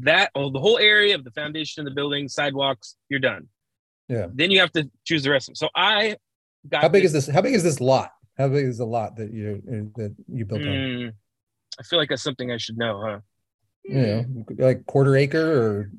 that 0.00 0.30
oh, 0.34 0.50
the 0.50 0.60
whole 0.60 0.78
area 0.78 1.14
of 1.14 1.24
the 1.24 1.30
foundation 1.30 1.80
of 1.80 1.84
the 1.84 1.94
building, 1.94 2.28
sidewalks, 2.28 2.96
you're 3.08 3.20
done. 3.20 3.48
Yeah. 4.08 4.26
Then 4.32 4.50
you 4.50 4.60
have 4.60 4.72
to 4.72 4.90
choose 5.04 5.22
the 5.22 5.30
rest 5.30 5.48
of 5.48 5.52
them. 5.52 5.56
So 5.56 5.68
I 5.74 6.16
got 6.68 6.82
How 6.82 6.88
big 6.88 7.04
is 7.04 7.12
this? 7.12 7.28
How 7.28 7.42
big 7.42 7.54
is 7.54 7.62
this 7.62 7.80
lot? 7.80 8.10
How 8.36 8.48
big 8.48 8.66
is 8.66 8.78
the 8.78 8.86
lot 8.86 9.16
that 9.16 9.32
you 9.32 9.62
that 9.96 10.14
you 10.32 10.44
built 10.44 10.62
on? 10.62 10.68
Mm, 10.68 11.12
I 11.78 11.82
feel 11.82 11.98
like 11.98 12.08
that's 12.08 12.22
something 12.22 12.50
I 12.50 12.56
should 12.56 12.78
know, 12.78 13.02
huh? 13.04 13.18
Yeah, 13.84 14.22
like 14.56 14.86
quarter 14.86 15.16
acre 15.16 15.40
or 15.40 15.90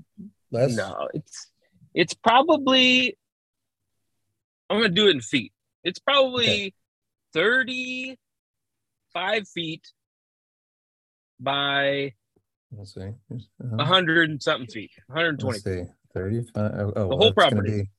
less? 0.51 0.75
No, 0.75 1.07
it's 1.13 1.47
it's 1.93 2.13
probably 2.13 3.17
I'm 4.69 4.77
gonna 4.77 4.89
do 4.89 5.07
it 5.07 5.11
in 5.11 5.21
feet. 5.21 5.53
It's 5.83 5.99
probably 5.99 6.73
35 7.33 9.47
feet 9.47 9.91
by 11.39 12.13
Let's 12.72 12.93
see. 12.93 13.09
a 13.80 13.86
hundred 13.86 14.30
and 14.30 14.41
something 14.41 14.67
feet, 14.67 14.91
120. 15.07 15.51
Let's 15.53 15.63
see. 15.63 15.91
35. 16.13 16.53
Oh, 16.55 16.93
oh, 16.95 17.09
The 17.09 17.17
whole 17.17 17.34
property. 17.34 17.84
be- 17.84 17.89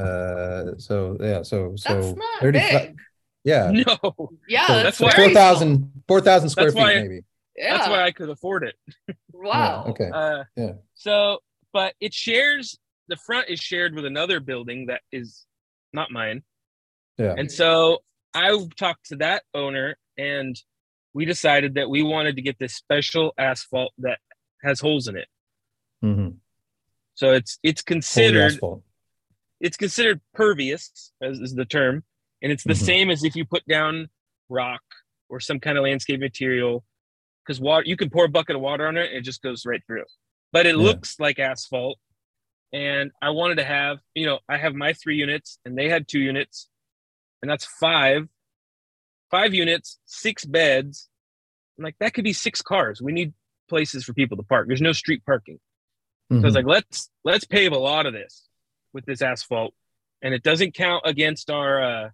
uh, 0.00 0.72
so 0.78 1.16
yeah, 1.20 1.42
so 1.42 1.74
so 1.76 1.94
That's 1.94 2.16
not 2.18 2.40
35 2.40 2.80
big. 2.88 2.96
Yeah. 3.44 3.70
No, 3.70 4.30
Yeah, 4.48 4.66
So- 4.66 4.72
that's, 4.74 4.84
that's 4.84 4.98
so 4.98 5.04
why- 5.06 5.12
very 5.16 5.28
4,000 5.34 6.02
4,000 6.08 6.48
square 6.50 6.66
That's 6.66 6.74
feet, 6.74 6.82
why- 6.82 7.00
maybe. 7.02 7.20
Yeah. 7.56 7.76
that's 7.78 7.88
why 7.88 8.02
I 8.02 8.10
could 8.12 8.28
afford 8.28 8.64
it. 8.64 8.74
wow. 9.32 9.84
Yeah, 9.86 9.90
okay. 9.92 10.10
Uh, 10.12 10.44
Yeah. 10.56 10.72
So, 10.94 11.38
but 11.72 11.94
it 12.00 12.12
shares 12.12 12.78
the 13.08 13.16
front 13.16 13.48
is 13.48 13.60
shared 13.60 13.94
with 13.94 14.04
another 14.04 14.40
building 14.40 14.86
that 14.86 15.00
is 15.12 15.46
not 15.92 16.10
mine. 16.10 16.42
Yeah. 17.18 17.34
And 17.38 17.50
so 17.50 18.00
I 18.34 18.50
talked 18.76 19.06
to 19.10 19.16
that 19.16 19.44
owner 19.54 19.96
and 20.18 20.60
we 21.16 21.24
decided 21.24 21.76
that 21.76 21.88
we 21.88 22.02
wanted 22.02 22.36
to 22.36 22.42
get 22.42 22.58
this 22.58 22.74
special 22.74 23.32
asphalt 23.38 23.90
that 23.96 24.18
has 24.62 24.80
holes 24.80 25.08
in 25.08 25.16
it. 25.16 25.28
Mhm. 26.04 26.36
So 27.14 27.32
it's 27.32 27.58
it's 27.62 27.80
considered 27.80 28.60
it's 29.58 29.78
considered 29.78 30.20
pervious 30.34 31.12
as 31.22 31.40
is 31.40 31.54
the 31.54 31.64
term, 31.64 32.04
and 32.42 32.52
it's 32.52 32.64
the 32.64 32.74
Mhm. 32.74 32.84
same 32.90 33.10
as 33.10 33.24
if 33.24 33.34
you 33.34 33.46
put 33.46 33.66
down 33.66 34.10
rock 34.50 34.82
or 35.30 35.40
some 35.40 35.58
kind 35.58 35.78
of 35.78 35.84
landscape 35.84 36.20
material, 36.20 36.84
because 37.42 37.58
water 37.62 37.86
you 37.86 37.96
can 37.96 38.10
pour 38.10 38.26
a 38.26 38.28
bucket 38.28 38.54
of 38.54 38.60
water 38.60 38.86
on 38.86 38.98
it 38.98 39.08
and 39.08 39.16
it 39.16 39.22
just 39.22 39.40
goes 39.40 39.64
right 39.64 39.82
through. 39.86 40.04
But 40.52 40.66
it 40.66 40.76
Yeah. 40.76 40.82
looks 40.82 41.18
like 41.18 41.38
asphalt, 41.38 41.98
and 42.74 43.10
I 43.22 43.30
wanted 43.30 43.54
to 43.54 43.64
have 43.64 44.02
you 44.14 44.26
know 44.26 44.40
I 44.50 44.58
have 44.58 44.74
my 44.74 44.92
three 44.92 45.16
units 45.16 45.58
and 45.64 45.78
they 45.78 45.88
had 45.88 46.06
two 46.08 46.20
units, 46.20 46.68
and 47.40 47.50
that's 47.50 47.64
five, 47.64 48.28
five 49.30 49.54
units, 49.54 49.98
six 50.04 50.44
beds. 50.44 51.08
I'm 51.78 51.84
like 51.84 51.96
that 52.00 52.14
could 52.14 52.24
be 52.24 52.32
six 52.32 52.62
cars. 52.62 53.02
We 53.02 53.12
need 53.12 53.32
places 53.68 54.04
for 54.04 54.12
people 54.14 54.36
to 54.36 54.42
park. 54.42 54.66
There's 54.68 54.80
no 54.80 54.92
street 54.92 55.24
parking. 55.26 55.58
So 56.30 56.38
I 56.38 56.40
was 56.40 56.52
Mhm. 56.52 56.56
like, 56.56 56.66
let's 56.66 57.10
let's 57.24 57.44
pave 57.44 57.72
a 57.72 57.78
lot 57.78 58.06
of 58.06 58.12
this 58.12 58.48
with 58.92 59.04
this 59.04 59.22
asphalt, 59.22 59.74
and 60.22 60.34
it 60.34 60.42
doesn't 60.42 60.72
count 60.74 61.02
against 61.04 61.50
our, 61.50 61.82
uh, 61.82 62.10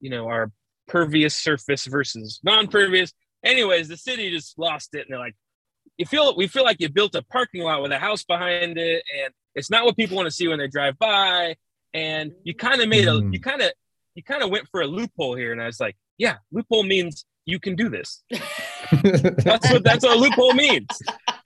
you 0.00 0.10
know, 0.10 0.28
our 0.28 0.50
pervious 0.86 1.36
surface 1.36 1.86
versus 1.86 2.40
non-pervious. 2.42 3.12
Anyways, 3.44 3.88
the 3.88 3.96
city 3.96 4.30
just 4.30 4.58
lost 4.58 4.94
it, 4.94 5.00
and 5.02 5.06
they're 5.10 5.18
like, 5.18 5.34
you 5.98 6.06
feel 6.06 6.34
we 6.36 6.46
feel 6.46 6.64
like 6.64 6.80
you 6.80 6.88
built 6.88 7.14
a 7.14 7.22
parking 7.22 7.62
lot 7.62 7.82
with 7.82 7.92
a 7.92 7.98
house 7.98 8.24
behind 8.24 8.78
it, 8.78 9.04
and 9.22 9.34
it's 9.54 9.70
not 9.70 9.84
what 9.84 9.96
people 9.96 10.16
want 10.16 10.26
to 10.26 10.30
see 10.30 10.48
when 10.48 10.58
they 10.58 10.68
drive 10.68 10.98
by, 10.98 11.56
and 11.92 12.32
you 12.44 12.54
kind 12.54 12.80
of 12.80 12.88
made 12.88 13.08
a 13.08 13.12
Mm. 13.12 13.32
you 13.32 13.40
kind 13.40 13.60
of 13.60 13.72
you 14.14 14.22
kind 14.22 14.42
of 14.42 14.50
went 14.50 14.68
for 14.70 14.82
a 14.82 14.86
loophole 14.86 15.34
here, 15.36 15.52
and 15.52 15.60
I 15.62 15.66
was 15.66 15.80
like, 15.80 15.96
yeah, 16.18 16.36
loophole 16.50 16.82
means 16.84 17.24
you 17.46 17.58
can 17.58 17.74
do 17.76 17.88
this. 17.88 18.22
That's 18.92 19.70
what 19.72 19.82
that's 19.84 20.04
what 20.04 20.16
a 20.16 20.20
loophole 20.20 20.52
means. 20.52 20.86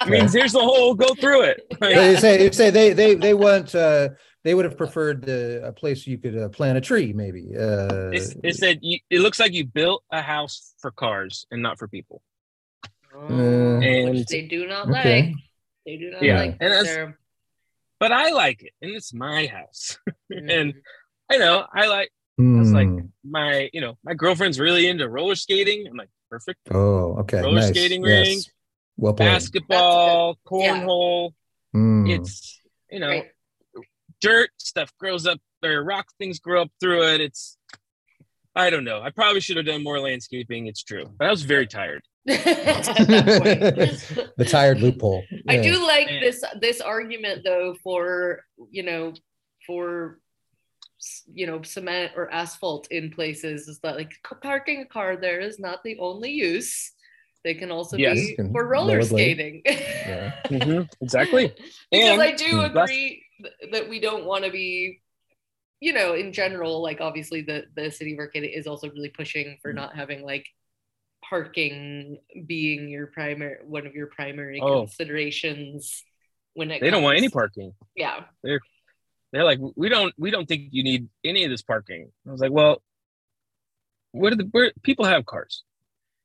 It 0.02 0.08
means 0.08 0.32
here's 0.32 0.52
the 0.52 0.60
hole, 0.60 0.94
go 0.94 1.14
through 1.14 1.42
it. 1.42 1.60
Like, 1.80 1.94
they 1.94 2.16
say 2.16 2.36
they 2.38 2.50
say 2.50 2.70
they 2.70 2.92
they 2.92 3.14
they 3.14 3.34
want 3.34 3.72
uh 3.74 4.08
they 4.42 4.54
would 4.54 4.64
have 4.64 4.76
preferred 4.76 5.22
the, 5.22 5.62
a 5.64 5.72
place 5.72 6.06
you 6.06 6.18
could 6.18 6.36
uh, 6.36 6.48
plant 6.48 6.76
a 6.76 6.80
tree 6.80 7.12
maybe 7.12 7.52
uh 7.56 8.10
It, 8.12 8.36
it 8.42 8.56
said 8.56 8.78
you, 8.82 8.98
it 9.10 9.20
looks 9.20 9.38
like 9.38 9.52
you 9.52 9.64
built 9.64 10.02
a 10.10 10.22
house 10.22 10.74
for 10.80 10.90
cars 10.90 11.46
and 11.52 11.62
not 11.62 11.78
for 11.78 11.86
people. 11.88 12.20
Oh, 13.14 13.20
And- 13.28 14.10
which 14.10 14.26
they 14.26 14.42
do 14.42 14.66
not 14.66 14.88
Okay. 14.90 15.22
like. 15.22 15.34
They 15.86 15.96
do 15.98 16.10
not 16.10 16.22
Yeah. 16.22 16.38
like. 16.40 16.56
And 16.60 16.86
their- 16.86 17.18
But 18.00 18.10
I 18.12 18.30
like 18.30 18.62
it, 18.64 18.72
and 18.82 18.90
it's 18.90 19.14
my 19.14 19.46
house. 19.46 19.98
Mm. 20.32 20.50
and 20.50 20.74
I 21.30 21.36
know 21.38 21.64
I 21.72 21.86
like 21.86 22.10
It's 22.38 22.70
like- 22.70 22.86
Hmm. 22.88 22.98
my 23.24 23.70
you 23.72 23.80
know 23.80 23.96
my 24.04 24.14
girlfriend's 24.14 24.60
really 24.60 24.86
into 24.88 25.08
roller 25.08 25.34
skating. 25.36 25.86
I'm 25.88 25.96
like 25.96 26.10
perfect. 26.30 26.60
oh 26.72 27.16
okay 27.20 27.40
roller 27.40 27.60
nice. 27.60 27.68
skating 27.70 28.04
Yes. 28.04 28.26
rink, 28.26 28.44
well 28.96 29.14
played 29.14 29.26
Basketball, 29.32 30.38
yeah. 30.38 30.50
cornhole. 30.50 31.30
Mm. 31.74 32.10
it's 32.10 32.60
you 32.90 33.00
know 33.00 33.08
Right. 33.08 33.30
dirt 34.20 34.50
stuff 34.58 34.90
grows 34.98 35.26
up 35.26 35.38
or 35.64 35.82
rock 35.84 36.06
things 36.18 36.38
grow 36.38 36.62
up 36.62 36.70
through 36.80 37.02
it 37.08 37.20
it's 37.20 37.58
i 38.54 38.70
don't 38.70 38.84
know 38.84 39.00
i 39.02 39.10
probably 39.10 39.40
should 39.40 39.56
have 39.56 39.66
done 39.66 39.82
more 39.82 39.98
landscaping 40.00 40.66
it's 40.68 40.82
true 40.82 41.04
but 41.18 41.26
i 41.26 41.30
was 41.30 41.42
very 41.42 41.66
tired 41.66 42.02
At 42.28 42.44
that 42.44 43.42
point. 43.42 44.30
the 44.36 44.44
tired 44.44 44.80
loophole. 44.80 45.22
I 45.48 45.58
do 45.60 45.84
like 45.86 46.08
Yeah. 46.10 46.20
this 46.20 46.44
this 46.60 46.80
argument 46.80 47.42
though 47.44 47.76
for 47.84 48.42
you 48.70 48.82
know 48.82 49.12
for 49.66 50.18
s- 50.24 50.25
you 51.32 51.46
know 51.46 51.62
cement 51.62 52.12
or 52.16 52.30
asphalt 52.32 52.88
in 52.90 53.10
places 53.10 53.68
is 53.68 53.78
that 53.80 53.96
like 53.96 54.12
parking 54.42 54.80
a 54.82 54.86
car 54.86 55.16
there 55.16 55.40
is 55.40 55.58
not 55.58 55.82
the 55.84 55.98
only 55.98 56.30
use. 56.32 56.92
They 57.44 57.54
can 57.54 57.70
also 57.70 57.96
Yes. 57.96 58.16
be 58.16 58.34
Can 58.34 58.52
for 58.52 58.66
roller 58.66 58.98
rollerblade. 59.00 59.04
skating. 59.08 59.62
Yeah. 59.66 60.32
Mm-hmm. 60.46 60.82
exactly 61.00 61.46
because 61.90 62.10
And- 62.10 62.22
I 62.22 62.32
do 62.32 62.60
agree 62.62 63.22
th- 63.40 63.72
that 63.72 63.88
we 63.88 64.00
don't 64.00 64.24
want 64.24 64.44
to 64.44 64.50
be, 64.50 65.00
you 65.80 65.92
know, 65.92 66.14
in 66.14 66.32
general, 66.32 66.82
like 66.82 67.00
obviously 67.00 67.42
the 67.42 67.64
the 67.76 67.90
city 67.90 68.14
of 68.14 68.18
Arcata 68.18 68.48
is 68.58 68.66
also 68.66 68.90
really 68.90 69.10
pushing 69.10 69.58
for 69.62 69.70
mm-hmm. 69.70 69.76
not 69.82 69.94
having 69.96 70.24
like 70.24 70.46
parking 71.28 72.18
being 72.46 72.88
your 72.88 73.08
primary 73.08 73.56
one 73.64 73.86
of 73.86 73.94
your 73.94 74.06
primary 74.08 74.60
Oh. 74.60 74.80
considerations 74.80 76.04
when 76.54 76.70
it 76.70 76.80
they 76.80 76.90
don't 76.90 77.02
want 77.02 77.18
any 77.18 77.28
parking 77.28 77.72
Yeah. 77.96 78.24
they're 78.42 78.60
like 79.44 79.58
we 79.74 79.88
don't 79.88 80.14
we 80.18 80.30
don't 80.30 80.46
think 80.46 80.68
you 80.70 80.82
need 80.82 81.08
any 81.24 81.44
of 81.44 81.50
this 81.50 81.62
parking. 81.62 82.10
I 82.26 82.30
was 82.32 82.40
like 82.40 82.52
well 82.52 82.82
what 84.12 84.32
are 84.32 84.36
the 84.36 84.48
where 84.50 84.72
people 84.82 85.04
have 85.04 85.26
cars. 85.26 85.62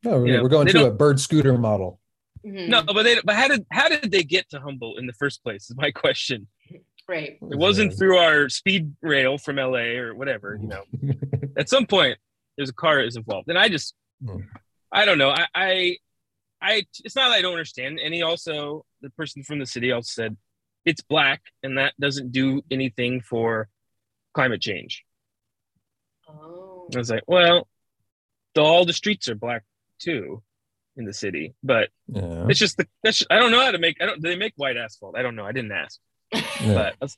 No, 0.03 0.11
we're, 0.19 0.27
You 0.27 0.33
know, 0.37 0.43
we're 0.43 0.49
going 0.49 0.65
they 0.67 0.73
to 0.73 0.85
a 0.87 0.91
bird 0.91 1.19
scooter 1.19 1.57
model. 1.57 1.99
Mhm. 2.45 2.69
no 2.69 2.81
but 2.83 3.03
they 3.03 3.19
but 3.23 3.35
how 3.35 3.47
did 3.47 3.65
how 3.71 3.87
did 3.87 4.11
they 4.11 4.23
get 4.23 4.49
to 4.49 4.59
Humboldt 4.59 4.97
in 4.97 5.05
the 5.05 5.13
first 5.13 5.43
place 5.43 5.69
is 5.69 5.75
my 5.75 5.91
question. 5.91 6.47
Right. 7.07 7.37
it 7.41 7.57
wasn't 7.57 7.97
through 7.97 8.17
our 8.17 8.47
speed 8.47 8.95
rail 9.01 9.37
from 9.37 9.57
la 9.57 9.79
or 9.79 10.15
whatever 10.15 10.57
you 10.61 10.67
know. 10.67 10.83
At 11.57 11.67
some 11.69 11.85
point 11.85 12.17
there's 12.57 12.69
a 12.69 12.73
car 12.73 12.99
is 13.01 13.15
involved 13.15 13.49
and 13.49 13.57
i 13.57 13.67
just 13.69 13.93
Hmm. 14.25 14.41
i 14.91 15.03
don't 15.05 15.17
know. 15.17 15.29
I, 15.31 15.45
I 15.55 15.97
i 16.61 16.85
it's 17.03 17.15
not 17.15 17.29
that 17.29 17.35
i 17.35 17.41
don't 17.41 17.53
understand 17.53 17.99
and 17.99 18.13
he 18.13 18.21
also 18.21 18.85
the 19.01 19.09
person 19.11 19.43
from 19.43 19.57
the 19.59 19.65
city 19.65 19.91
also 19.91 20.09
said 20.09 20.37
it's 20.85 21.01
black 21.01 21.41
and 21.63 21.77
that 21.77 21.93
doesn't 21.99 22.31
do 22.31 22.61
anything 22.71 23.21
for 23.21 23.67
climate 24.33 24.61
change 24.61 25.03
Oh. 26.29 26.87
i 26.93 26.97
was 26.97 27.09
like 27.09 27.23
well 27.27 27.67
the, 28.55 28.61
all 28.61 28.85
the 28.85 28.93
streets 28.93 29.27
are 29.27 29.35
black 29.35 29.63
too 29.99 30.41
in 30.95 31.05
the 31.05 31.13
city 31.13 31.53
but 31.63 31.89
Yeah. 32.07 32.45
it's 32.49 32.59
just 32.59 32.77
the 32.77 32.87
that's, 33.03 33.23
i 33.29 33.37
don't 33.39 33.51
know 33.51 33.59
how 33.63 33.71
to 33.71 33.79
make 33.79 33.97
i 34.01 34.05
don't 34.05 34.21
do 34.21 34.29
they 34.29 34.35
make 34.37 34.53
white 34.55 34.77
asphalt 34.77 35.17
i 35.17 35.21
don't 35.21 35.35
know 35.35 35.45
i 35.45 35.51
didn't 35.51 35.71
ask 35.71 35.99
Yeah. 36.33 36.73
but 36.73 36.95
it's 37.01 37.17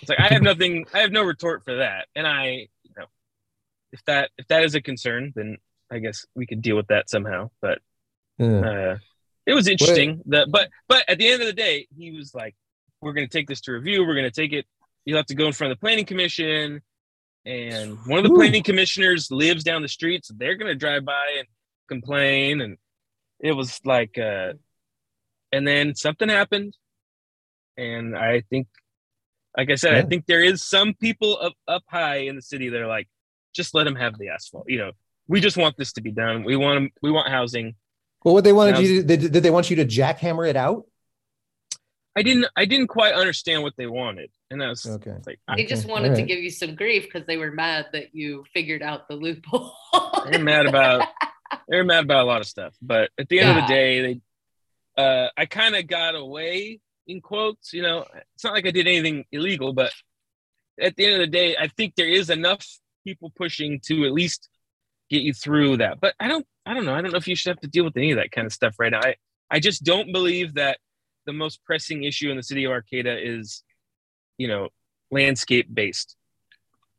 it's 0.00 0.08
like 0.10 0.20
I 0.20 0.28
have 0.32 0.42
nothing, 0.42 0.84
I 0.94 1.00
have 1.00 1.10
no 1.10 1.24
retort 1.24 1.64
for 1.64 1.76
that, 1.76 2.06
and 2.14 2.28
I, 2.28 2.68
you 2.84 2.90
know, 2.96 3.06
if 3.92 4.04
that 4.04 4.30
if 4.38 4.46
that 4.48 4.62
is 4.62 4.76
a 4.76 4.80
concern, 4.80 5.32
then 5.34 5.56
I 5.90 5.98
guess 5.98 6.26
we 6.36 6.46
could 6.46 6.62
deal 6.62 6.76
with 6.76 6.86
that 6.88 7.10
somehow. 7.10 7.50
But 7.60 7.78
Yeah. 8.38 8.60
uh, 8.92 8.96
it 9.46 9.54
was 9.54 9.66
interesting. 9.66 10.22
That, 10.26 10.48
but 10.52 10.68
but 10.86 11.04
at 11.08 11.18
the 11.18 11.26
end 11.28 11.40
of 11.42 11.48
the 11.48 11.54
day, 11.54 11.88
he 11.96 12.12
was 12.12 12.34
like, 12.34 12.54
"We're 13.04 13.12
going 13.12 13.28
to 13.28 13.32
take 13.38 13.46
this 13.46 13.60
to 13.62 13.72
review. 13.72 14.04
We're 14.06 14.14
going 14.14 14.24
to 14.24 14.40
take 14.42 14.52
it. 14.52 14.66
You'll 15.04 15.18
have 15.18 15.26
to 15.26 15.34
go 15.34 15.46
in 15.46 15.52
front 15.52 15.70
of 15.72 15.78
the 15.78 15.80
planning 15.80 16.06
commission." 16.06 16.82
And 17.46 17.98
one 18.06 18.18
of 18.18 18.24
the 18.24 18.32
Ooh. 18.32 18.36
planning 18.36 18.62
commissioners 18.62 19.30
lives 19.30 19.62
down 19.62 19.82
the 19.82 19.88
street, 19.88 20.24
so 20.24 20.32
they're 20.36 20.56
going 20.56 20.72
to 20.72 20.74
drive 20.74 21.04
by 21.04 21.26
and 21.38 21.46
complain. 21.88 22.62
And 22.62 22.78
it 23.38 23.52
was 23.52 23.80
like, 23.84 24.16
uh, 24.18 24.54
and 25.52 25.68
then 25.68 25.94
something 25.94 26.30
happened, 26.30 26.74
and 27.76 28.16
I 28.16 28.42
think, 28.48 28.66
like 29.56 29.70
I 29.70 29.74
said, 29.74 29.94
I 29.94 30.02
think 30.02 30.24
there 30.26 30.42
is 30.42 30.64
some 30.64 30.94
people 30.94 31.38
up 31.40 31.52
up 31.68 31.82
high 31.86 32.20
in 32.28 32.34
the 32.34 32.42
city 32.42 32.70
that 32.70 32.80
are 32.80 32.86
like, 32.86 33.08
just 33.54 33.74
let 33.74 33.84
them 33.84 33.94
have 33.96 34.18
the 34.18 34.30
asphalt. 34.30 34.64
You 34.66 34.78
know, 34.78 34.92
we 35.28 35.40
just 35.40 35.58
want 35.58 35.76
this 35.76 35.92
to 35.92 36.00
be 36.00 36.12
done. 36.12 36.44
We 36.44 36.56
want 36.56 36.76
'em- 36.76 36.92
we 37.02 37.10
want 37.10 37.28
housing. 37.28 37.74
Well, 38.24 38.32
what 38.32 38.44
they 38.44 38.54
wanted 38.54 38.78
you 38.78 39.02
to, 39.02 39.02
they, 39.02 39.16
did 39.18 39.42
they 39.42 39.50
want 39.50 39.68
you 39.68 39.76
to 39.76 39.84
jackhammer 39.84 40.48
it 40.48 40.56
out? 40.56 40.86
I 42.16 42.22
didn't 42.22 42.46
I 42.56 42.64
didn't 42.64 42.88
quite 42.88 43.14
understand 43.14 43.62
what 43.62 43.74
they 43.76 43.86
wanted, 43.86 44.30
and 44.50 44.62
I 44.62 44.68
was 44.68 44.86
Okay. 44.86 45.16
like, 45.26 45.40
They 45.56 45.64
I, 45.64 45.66
just 45.66 45.84
Okay, 45.84 45.92
wanted 45.92 46.14
to 46.16 46.22
give 46.22 46.38
you 46.38 46.50
some 46.50 46.74
grief 46.74 47.04
because 47.04 47.26
they 47.26 47.36
were 47.36 47.50
mad 47.50 47.86
that 47.92 48.14
you 48.14 48.44
figured 48.52 48.82
out 48.82 49.08
the 49.08 49.14
loophole. 49.16 49.72
they're 50.24 50.38
mad 50.38 50.66
about 50.66 51.08
they're 51.68 51.84
mad 51.84 52.04
about 52.04 52.24
a 52.24 52.26
lot 52.26 52.40
of 52.40 52.46
stuff. 52.46 52.74
But 52.80 53.10
at 53.18 53.28
the 53.28 53.40
end 53.40 53.50
of 53.50 53.56
the 53.56 53.62
day, 53.62 54.00
they 54.96 55.02
uh, 55.02 55.28
I 55.36 55.46
kind 55.46 55.74
of 55.74 55.86
got 55.86 56.14
away 56.14 56.80
in 57.06 57.20
quotes. 57.20 57.72
You 57.72 57.82
know, 57.82 58.06
it's 58.34 58.44
not 58.44 58.52
like 58.52 58.66
I 58.66 58.70
did 58.70 58.86
anything 58.86 59.24
illegal, 59.32 59.72
but 59.72 59.92
at 60.80 60.96
the 60.96 61.04
end 61.04 61.14
of 61.14 61.20
the 61.20 61.26
day, 61.26 61.56
I 61.56 61.68
think 61.68 61.94
there 61.96 62.08
is 62.08 62.30
enough 62.30 62.66
people 63.04 63.32
pushing 63.34 63.80
to 63.86 64.04
at 64.06 64.12
least 64.12 64.48
get 65.10 65.22
you 65.22 65.32
through 65.34 65.78
that. 65.78 66.00
But 66.00 66.14
I 66.20 66.28
don't 66.28 66.46
I 66.64 66.74
don't 66.74 66.84
know. 66.84 66.94
I 66.94 67.00
don't 67.02 67.10
know 67.10 67.18
if 67.18 67.26
you 67.28 67.34
should 67.34 67.50
have 67.50 67.60
to 67.60 67.68
deal 67.68 67.84
with 67.84 67.96
any 67.96 68.12
of 68.12 68.18
that 68.18 68.30
kind 68.30 68.46
of 68.46 68.52
stuff 68.52 68.76
right 68.78 68.92
now. 68.92 69.00
I 69.02 69.16
I 69.50 69.58
just 69.58 69.82
don't 69.82 70.12
believe 70.12 70.54
that 70.54 70.78
the 71.26 71.32
most 71.32 71.64
pressing 71.64 72.04
issue 72.04 72.30
in 72.30 72.36
the 72.36 72.42
city 72.42 72.64
of 72.64 72.72
Arcata 72.72 73.16
is, 73.20 73.62
you 74.38 74.48
know, 74.48 74.68
landscape 75.10 75.72
based. 75.72 76.16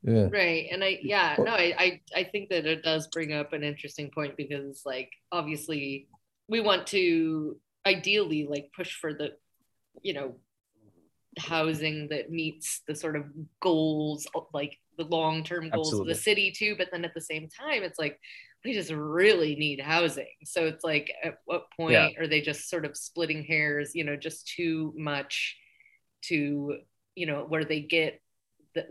Yeah. 0.07 0.27
right 0.31 0.67
and 0.71 0.83
i 0.83 0.99
yeah 1.01 1.35
no 1.39 1.51
I, 1.51 1.73
I 1.79 2.01
i 2.15 2.23
think 2.25 2.49
that 2.49 2.67
it 2.67 2.83
does 2.83 3.07
bring 3.07 3.33
up 3.33 3.53
an 3.53 3.63
interesting 3.63 4.11
point 4.11 4.37
because 4.37 4.83
like 4.85 5.09
obviously 5.31 6.07
we 6.47 6.59
want 6.59 6.85
to 6.87 7.57
ideally 7.87 8.45
like 8.47 8.69
push 8.75 8.95
for 8.95 9.15
the 9.15 9.31
you 10.03 10.13
know 10.13 10.35
housing 11.39 12.07
that 12.09 12.29
meets 12.29 12.81
the 12.87 12.93
sort 12.93 13.15
of 13.15 13.25
goals 13.59 14.27
like 14.53 14.77
the 14.97 15.05
long-term 15.05 15.69
goals 15.71 15.87
Absolutely. 15.87 16.11
of 16.11 16.17
the 16.17 16.21
city 16.21 16.51
too 16.51 16.75
but 16.77 16.89
then 16.91 17.03
at 17.03 17.15
the 17.15 17.21
same 17.21 17.49
time 17.49 17.81
it's 17.81 17.97
like 17.97 18.19
we 18.65 18.73
just 18.73 18.91
really 18.91 19.55
need 19.55 19.79
housing 19.79 20.33
so 20.43 20.65
it's 20.65 20.83
like 20.83 21.13
at 21.23 21.37
what 21.45 21.65
point 21.77 21.93
Yeah. 21.93 22.09
are 22.17 22.27
they 22.27 22.41
just 22.41 22.69
sort 22.69 22.85
of 22.85 22.97
splitting 22.97 23.43
hairs 23.43 23.91
you 23.93 24.03
know 24.03 24.15
just 24.15 24.47
too 24.47 24.93
much 24.97 25.55
to 26.23 26.79
you 27.15 27.25
know 27.27 27.45
where 27.47 27.63
they 27.63 27.79
get 27.79 28.21
the 28.73 28.87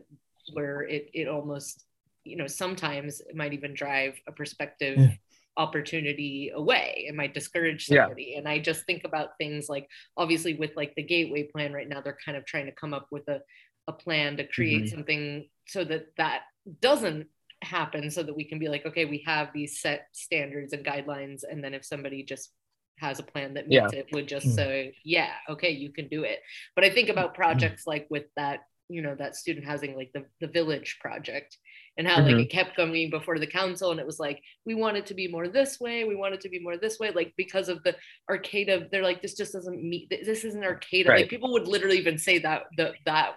where 0.53 0.83
it 0.83 1.11
it 1.13 1.29
almost 1.29 1.85
you 2.23 2.37
know 2.37 2.47
sometimes 2.47 3.21
it 3.21 3.35
might 3.35 3.53
even 3.53 3.75
drive 3.75 4.19
a 4.29 4.33
perspective 4.33 4.99
Yeah. 4.99 5.13
opportunity 5.57 6.53
away 6.55 7.05
it 7.09 7.15
might 7.15 7.35
discourage 7.35 7.89
Yeah. 7.89 8.05
somebody 8.05 8.37
and 8.37 8.49
i 8.49 8.59
just 8.59 8.87
think 8.87 9.03
about 9.05 9.37
things 9.39 9.69
like 9.69 9.89
obviously 10.17 10.55
with 10.55 10.71
like 10.77 10.95
the 10.95 11.03
gateway 11.03 11.45
plan 11.45 11.73
right 11.73 11.89
now 11.89 12.01
they're 12.01 12.19
kind 12.25 12.39
of 12.39 12.47
trying 12.47 12.67
to 12.67 12.73
come 12.73 12.95
up 12.95 13.09
with 13.11 13.27
a, 13.29 13.41
a 13.89 13.93
plan 13.93 14.37
to 14.37 14.47
create 14.47 14.85
mm-hmm. 14.85 14.95
something 14.95 15.49
so 15.67 15.85
that 15.85 16.07
that 16.17 16.43
doesn't 16.81 17.27
happen 17.65 18.11
so 18.11 18.23
that 18.23 18.37
we 18.37 18.45
can 18.45 18.59
be 18.59 18.69
like 18.69 18.85
okay 18.87 19.05
we 19.05 19.23
have 19.27 19.49
these 19.55 19.81
set 19.81 20.07
standards 20.13 20.73
and 20.73 20.85
guidelines 20.85 21.43
and 21.49 21.63
then 21.65 21.75
if 21.75 21.85
somebody 21.85 22.23
just 22.23 22.51
has 22.99 23.19
a 23.19 23.23
plan 23.25 23.55
that 23.55 23.67
meets 23.69 23.93
it 23.93 24.07
would 24.13 24.29
just 24.29 24.47
Mm. 24.47 24.55
say 24.55 24.95
yeah 25.05 25.33
okay 25.49 25.71
you 25.71 25.91
can 25.93 26.07
do 26.09 26.23
it 26.23 26.39
but 26.77 26.85
i 26.85 26.91
think 26.91 27.09
about 27.09 27.35
projects 27.35 27.87
like 27.87 28.07
with 28.11 28.25
that 28.37 28.61
you 28.89 29.03
know 29.03 29.15
that 29.19 29.35
student 29.35 29.67
housing 29.67 29.97
like 29.97 30.11
the, 30.15 30.25
the 30.41 30.47
village 30.47 30.99
project 31.01 31.57
and 31.97 32.07
how 32.07 32.21
like 32.21 32.35
Mhm. 32.37 32.43
it 32.43 32.51
kept 32.51 32.77
coming 32.77 33.09
before 33.11 33.39
the 33.39 33.47
council 33.47 33.91
and 33.91 33.99
it 33.99 34.07
was 34.07 34.21
like 34.21 34.41
we 34.67 34.75
want 34.75 34.97
it 34.97 35.07
to 35.07 35.15
be 35.15 35.27
more 35.27 35.49
this 35.49 35.81
way 35.81 36.05
we 36.05 36.15
want 36.15 36.35
it 36.35 36.41
to 36.43 36.49
be 36.51 36.61
more 36.61 36.77
this 36.77 36.99
way 37.01 37.11
like 37.11 37.33
because 37.37 37.69
of 37.69 37.83
the 37.83 37.97
arcade 38.31 38.69
of 38.69 38.91
they're 38.91 39.03
like 39.11 39.23
this 39.23 39.35
just 39.35 39.55
doesn't 39.55 39.83
meet 39.83 40.09
this 40.11 40.45
isn't 40.45 40.63
Arcata 40.65 41.09
Right. 41.09 41.21
like 41.23 41.31
people 41.31 41.53
would 41.55 41.67
literally 41.67 41.99
even 41.99 42.19
say 42.19 42.39
that 42.41 42.65
the, 42.77 42.93
that 43.07 43.37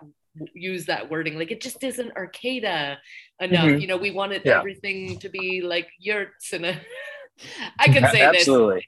use 0.54 0.86
that 0.86 1.10
wording 1.10 1.38
like 1.38 1.52
it 1.52 1.62
just 1.62 1.84
isn't 1.84 2.12
Arcata 2.16 2.98
enough 3.40 3.66
Mhm. 3.66 3.82
you 3.82 3.88
know 3.88 3.98
we 3.98 4.12
wanted 4.12 4.42
Yeah. 4.46 4.60
everything 4.60 5.20
to 5.20 5.30
be 5.30 5.62
like 5.62 5.88
yurts 6.00 6.54
and 6.54 6.66
a 6.66 6.80
i 7.80 7.86
can 7.86 8.04
say 8.12 8.20
this 8.32 8.38
Absolutely. 8.42 8.86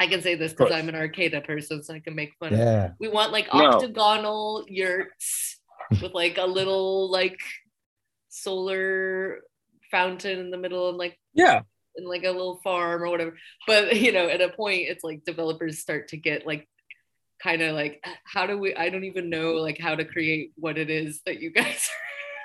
i 0.00 0.06
can 0.06 0.22
say 0.22 0.34
this 0.34 0.52
because 0.52 0.72
i'm 0.72 0.88
an 0.88 0.94
Arcata 0.94 1.40
person 1.42 1.82
so 1.82 1.94
i 1.94 2.00
can 2.00 2.14
make 2.14 2.32
fun 2.40 2.52
of 2.54 2.58
Yeah. 2.58 2.90
we 2.98 3.08
want 3.08 3.32
like 3.32 3.48
No. 3.52 3.64
octagonal 3.72 4.64
yurts 4.68 5.60
with 6.02 6.12
like 6.14 6.38
a 6.38 6.46
little 6.46 7.10
like 7.10 7.38
solar 8.28 9.40
fountain 9.90 10.38
in 10.38 10.50
the 10.50 10.56
middle 10.58 10.88
and 10.88 10.98
like 10.98 11.18
Yeah. 11.34 11.62
in 11.96 12.04
like 12.06 12.24
a 12.24 12.30
little 12.30 12.60
farm 12.64 13.02
or 13.02 13.10
whatever. 13.10 13.36
But 13.66 14.00
you 14.00 14.12
know, 14.12 14.26
at 14.28 14.40
a 14.40 14.48
point 14.48 14.88
it's 14.88 15.04
like 15.04 15.24
developers 15.24 15.78
start 15.80 16.08
to 16.08 16.16
get 16.16 16.46
like 16.46 16.66
kind 17.42 17.62
of 17.62 17.74
like 17.74 18.04
how 18.24 18.46
do 18.46 18.58
we 18.58 18.74
I 18.74 18.88
don't 18.88 19.04
even 19.04 19.28
know 19.30 19.54
like 19.54 19.78
how 19.78 19.94
to 19.94 20.04
create 20.04 20.52
what 20.56 20.78
it 20.78 20.90
is 20.90 21.20
that 21.26 21.40
you 21.40 21.50
guys 21.60 21.88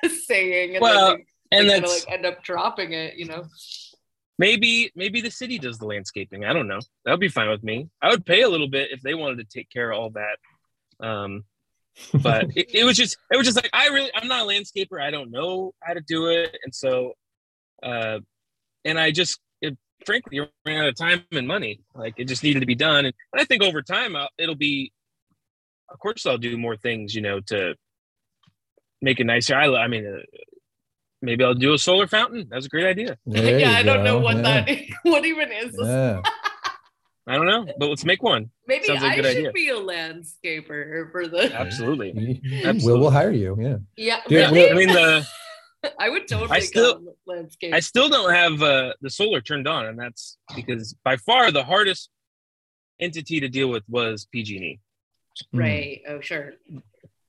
are 0.04 0.10
saying 0.10 0.76
and 0.76 0.82
Well, 0.82 1.18
then 1.18 1.26
they, 1.52 1.58
And 1.60 1.70
kinda, 1.70 1.88
like 1.90 2.12
end 2.12 2.26
up 2.26 2.44
dropping 2.44 2.94
it, 2.94 3.16
you 3.16 3.26
know. 3.26 3.46
maybe 4.40 4.92
maybe 4.96 5.22
the 5.22 5.32
city 5.32 5.60
does 5.60 5.78
the 5.80 5.86
landscaping. 5.86 6.46
I 6.46 6.54
don't 6.54 6.68
know. 6.68 6.80
That 7.06 7.12
would 7.12 7.20
be 7.20 7.28
fine 7.30 7.50
with 7.50 7.64
me. 7.64 7.90
I 8.02 8.10
would 8.10 8.26
pay 8.26 8.42
a 8.42 8.50
little 8.50 8.68
bit 8.70 8.92
if 8.92 9.02
they 9.02 9.14
wanted 9.14 9.38
to 9.38 9.58
take 9.58 9.70
care 9.70 9.92
of 9.92 10.00
all 10.00 10.10
that. 10.12 10.38
Um, 11.06 11.44
but 12.22 12.46
it, 12.56 12.68
it 12.74 12.84
was 12.84 12.98
just 12.98 13.18
it 13.32 13.38
was 13.38 13.46
just 13.46 13.58
like 13.58 13.70
I 13.74 13.88
really 13.88 14.12
I'm 14.16 14.28
not 14.28 14.46
a 14.46 14.48
landscaper. 14.48 15.02
I 15.02 15.12
don't 15.12 15.32
know 15.32 15.74
how 15.82 15.94
to 15.94 16.02
do 16.02 16.28
it, 16.28 16.56
and 16.64 16.74
so 16.74 17.14
uh, 17.84 18.20
and 18.86 19.00
I 19.00 19.12
just 19.12 19.40
frankly 20.06 20.38
you 20.38 20.46
ran 20.66 20.84
out 20.84 20.90
of 20.90 20.96
time 20.96 21.24
and 21.32 21.48
money. 21.48 21.82
Like 21.96 22.16
it 22.18 22.26
just 22.26 22.44
needed 22.44 22.60
to 22.62 22.66
be 22.66 22.76
done, 22.76 23.06
and, 23.06 23.14
I 23.36 23.46
think 23.46 23.64
over 23.64 23.82
time 23.82 24.16
I'll, 24.16 24.30
it'll 24.38 24.56
be 24.56 24.92
of 25.90 26.00
course 26.00 26.26
I'll 26.26 26.38
do 26.38 26.58
more 26.58 26.76
things, 26.76 27.16
you 27.16 27.22
know, 27.22 27.40
to 27.48 27.76
make 29.02 29.20
it 29.20 29.26
nicer. 29.26 29.56
I, 29.56 29.68
I 29.76 29.88
mean, 29.88 30.06
uh, 30.06 30.20
maybe 31.22 31.44
I'll 31.44 31.54
do 31.54 31.74
a 31.74 31.78
solar 31.78 32.08
fountain. 32.08 32.48
That's 32.50 32.66
a 32.66 32.70
great 32.70 32.86
idea. 32.86 33.18
There 33.26 33.60
yeah, 33.60 33.72
you 33.72 33.76
I 33.78 33.84
don't 33.84 34.04
know 34.04 34.20
what 34.20 34.38
Yeah. 34.38 34.64
that 34.66 34.80
what 35.04 35.26
even 35.26 35.52
is. 35.52 35.76
Yeah. 35.82 36.22
I 37.30 37.36
don't 37.36 37.46
know, 37.46 37.68
but 37.78 37.88
let's 37.90 38.06
make 38.06 38.24
one. 38.24 38.52
Maybe 38.68 38.86
Sounds 38.86 39.02
like 39.02 39.12
a 39.12 39.14
I 39.14 39.16
good 39.18 39.26
should 39.26 39.38
idea. 39.48 39.52
be 39.52 39.70
a 39.70 39.76
landscaper 39.76 41.12
for 41.12 41.28
the. 41.28 41.54
Absolutely. 41.54 42.42
Will 42.84 43.00
will 43.00 43.12
hire 43.12 43.32
you. 43.32 43.58
Yeah. 43.60 43.78
Yeah, 43.98 44.22
Dude, 44.30 44.52
really? 44.52 44.72
I 44.72 44.74
mean 44.74 44.88
the 44.88 45.28
I 46.00 46.10
would 46.10 46.28
totally 46.28 46.50
I 46.52 46.60
still- 46.60 47.00
go 47.00 47.16
landscape. 47.26 47.74
I 47.74 47.80
still 47.80 48.10
don't 48.10 48.34
have 48.34 48.62
uh, 48.62 48.94
the 49.02 49.10
solar 49.10 49.42
turned 49.42 49.68
on, 49.68 49.86
and 49.86 49.98
that's 50.00 50.38
because 50.56 50.96
by 51.04 51.18
far 51.18 51.52
the 51.52 51.64
hardest 51.64 52.10
entity 53.00 53.40
to 53.40 53.48
deal 53.48 53.70
with 53.70 53.84
was 53.88 54.28
PG&E. 54.32 54.80
Mm. 55.54 55.60
right. 55.60 56.02
Oh, 56.08 56.20
sure. 56.20 56.54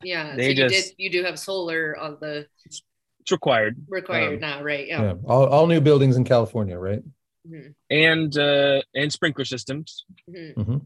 Yeah. 0.03 0.35
They 0.37 0.45
so 0.45 0.49
you 0.49 0.55
just- 0.55 0.89
did. 0.89 0.95
You 0.99 1.11
do 1.11 1.25
have 1.25 1.39
solar 1.39 1.97
on 1.99 2.17
the 2.21 2.47
It's 2.65 2.83
required, 3.31 3.77
required 3.89 4.35
Um, 4.35 4.41
now, 4.41 4.63
right? 4.63 4.87
Yeah. 4.87 5.03
Yeah. 5.03 5.15
All, 5.27 5.47
all 5.47 5.67
new 5.67 5.81
buildings 5.83 6.17
in 6.17 6.25
California, 6.25 6.79
right? 6.79 7.03
Mhm, 7.47 7.75
and 7.91 8.37
uh, 8.39 8.83
and 8.95 9.13
sprinkler 9.13 9.45
systems, 9.45 10.05
mhm. 10.29 10.55
hmm 10.55 10.77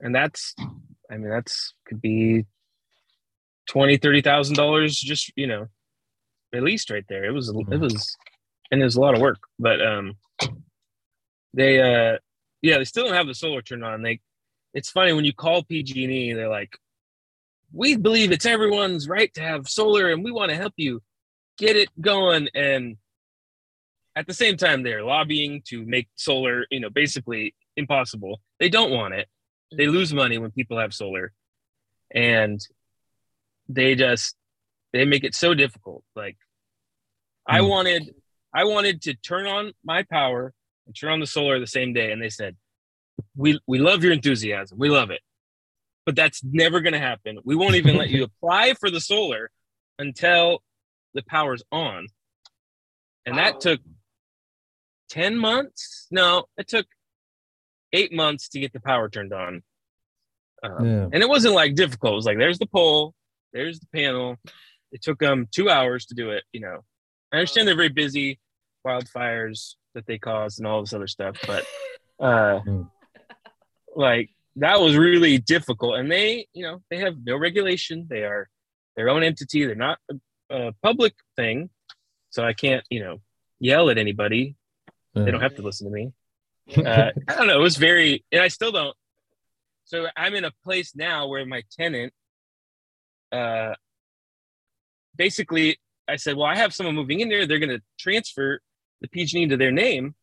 and 0.00 0.12
that's, 0.12 0.54
I 1.10 1.16
mean, 1.16 1.28
that's 1.30 1.74
could 1.86 2.00
be 2.00 2.46
twenty, 3.68 3.98
thirty 3.98 4.20
thousand 4.20 4.56
dollars, 4.56 4.96
just 4.98 5.32
you 5.36 5.46
know, 5.46 5.68
at 6.54 6.62
least 6.62 6.90
right 6.90 7.04
there. 7.08 7.24
It 7.24 7.32
was 7.32 7.48
it 7.48 7.54
Mhm. 7.54 7.80
was, 7.80 8.16
and 8.70 8.80
it 8.80 8.84
was 8.84 8.96
a 8.96 9.00
lot 9.00 9.14
of 9.14 9.20
work, 9.20 9.40
but 9.58 9.84
um, 9.84 10.16
they 11.54 11.80
uh, 11.80 12.18
yeah, 12.62 12.78
they 12.78 12.84
still 12.84 13.04
don't 13.06 13.14
have 13.14 13.26
the 13.26 13.34
solar 13.34 13.62
turned 13.62 13.84
on. 13.84 14.02
They, 14.02 14.20
it's 14.74 14.90
funny 14.90 15.12
when 15.12 15.24
you 15.24 15.32
call 15.32 15.64
PG&E, 15.64 16.32
they're 16.32 16.48
like, 16.48 16.78
we 17.72 17.96
believe 17.96 18.32
it's 18.32 18.46
everyone's 18.46 19.08
right 19.08 19.32
to 19.34 19.42
have 19.42 19.68
solar, 19.68 20.10
and 20.10 20.24
we 20.24 20.30
want 20.30 20.50
to 20.50 20.56
help 20.56 20.74
you 20.76 21.02
get 21.58 21.76
it 21.76 21.88
going, 22.00 22.48
and 22.54 22.96
at 24.14 24.26
the 24.26 24.34
same 24.34 24.56
time 24.58 24.82
they're 24.82 25.02
lobbying 25.04 25.62
to 25.66 25.84
make 25.86 26.06
solar 26.16 26.66
you 26.70 26.78
know 26.78 26.90
basically 26.90 27.54
impossible 27.78 28.42
they 28.60 28.68
don't 28.68 28.90
want 28.90 29.14
it 29.14 29.26
they 29.74 29.86
lose 29.86 30.12
money 30.12 30.36
when 30.36 30.50
people 30.50 30.78
have 30.78 30.92
solar 30.92 31.32
and 32.14 32.60
they 33.70 33.94
just 33.94 34.36
they 34.92 35.04
make 35.04 35.24
it 35.24 35.34
so 35.34 35.54
difficult. 35.54 36.04
Like 36.16 36.36
i 37.46 37.58
Hmm. 37.60 37.66
wanted 37.68 38.14
i 38.54 38.64
wanted 38.64 39.02
to 39.02 39.14
turn 39.14 39.46
on 39.46 39.72
my 39.84 40.04
power 40.04 40.52
and 40.86 40.94
turn 40.94 41.10
on 41.10 41.18
the 41.20 41.26
solar 41.26 41.58
the 41.58 41.66
same 41.66 41.92
day 41.92 42.12
and 42.12 42.22
they 42.22 42.28
said 42.28 42.56
we 43.36 43.58
we 43.66 43.78
love 43.78 44.02
your 44.04 44.12
enthusiasm. 44.12 44.78
We 44.78 44.88
love 44.88 45.10
it. 45.10 45.20
But 46.06 46.16
that's 46.16 46.42
never 46.42 46.80
going 46.80 46.94
to 46.94 46.98
happen. 46.98 47.38
We 47.44 47.54
won't 47.54 47.76
even 47.76 47.96
let 47.96 48.10
you 48.10 48.24
apply 48.30 48.74
for 48.74 48.90
the 48.90 49.00
solar 49.00 49.50
until 49.98 50.62
the 51.14 51.22
power's 51.22 51.62
on. 51.70 52.08
And 53.24 53.36
Wow. 53.36 53.42
that 53.44 53.60
took 53.60 53.80
10 55.10 55.38
months? 55.38 56.06
No 56.10 56.46
it 56.56 56.68
took 56.68 56.86
eight 57.92 58.12
months 58.12 58.48
to 58.50 58.60
get 58.60 58.72
the 58.72 58.80
power 58.80 59.08
turned 59.08 59.32
on. 59.32 59.62
Um, 60.62 60.86
Yeah. 60.86 61.08
and 61.12 61.16
it 61.22 61.28
wasn't 61.28 61.54
like 61.54 61.74
difficult. 61.74 62.12
It 62.12 62.16
was 62.16 62.26
like 62.26 62.38
there's 62.38 62.58
the 62.58 62.66
pole. 62.66 63.14
There's 63.52 63.80
the 63.80 63.86
panel 63.94 64.38
it 64.92 65.02
took 65.02 65.18
them 65.18 65.48
two 65.50 65.68
hours 65.68 66.06
to 66.06 66.14
do 66.14 66.30
it 66.30 66.44
you 66.52 66.60
know. 66.60 66.80
I 67.32 67.38
understand 67.38 67.66
they're 67.66 67.74
very 67.74 67.88
busy 67.88 68.38
wildfires 68.86 69.74
that 69.94 70.06
they 70.06 70.18
caused 70.18 70.58
and 70.58 70.66
all 70.66 70.80
this 70.80 70.92
other 70.92 71.06
stuff 71.06 71.36
but 71.46 71.64
uh 72.20 72.60
Mm. 72.66 72.90
like 73.96 74.30
that 74.56 74.80
was 74.80 74.96
really 74.96 75.38
difficult. 75.38 75.96
And 75.96 76.10
they 76.10 76.46
you 76.52 76.62
know 76.62 76.82
they 76.90 76.98
have 76.98 77.16
no 77.24 77.36
regulation. 77.36 78.06
They 78.08 78.22
are 78.24 78.48
their 78.96 79.08
own 79.08 79.22
entity. 79.22 79.64
They're 79.64 79.74
not 79.74 79.98
a, 80.10 80.14
a 80.50 80.72
public 80.82 81.14
thing. 81.36 81.70
So 82.30 82.44
i 82.44 82.52
can't 82.52 82.84
you 82.90 83.00
know 83.02 83.20
yell 83.60 83.88
at 83.90 83.98
anybody. 83.98 84.56
They 85.14 85.30
don't 85.30 85.40
have 85.42 85.56
to 85.56 85.62
listen 85.62 85.86
to 85.88 85.92
me. 85.92 86.12
Uh, 86.76 87.10
I 87.28 87.34
don't 87.36 87.46
know. 87.46 87.58
It 87.58 87.62
was 87.62 87.76
very, 87.76 88.24
and 88.32 88.40
I 88.42 88.48
still 88.48 88.72
don't. 88.72 88.96
So 89.84 90.06
I'm 90.16 90.34
in 90.34 90.44
a 90.44 90.52
place 90.64 90.94
now 90.96 91.28
where 91.28 91.44
my 91.44 91.62
tenant, 91.78 92.12
uh, 93.30 93.74
basically, 95.16 95.78
I 96.08 96.16
said, 96.16 96.36
"Well, 96.36 96.46
I 96.46 96.56
have 96.56 96.74
someone 96.74 96.94
moving 96.94 97.20
in 97.20 97.28
there. 97.28 97.46
They're 97.46 97.58
going 97.58 97.76
to 97.76 97.82
transfer 97.98 98.60
the 99.00 99.08
PG&E 99.08 99.48
to 99.48 99.56
their 99.56 99.72
name," 99.72 100.14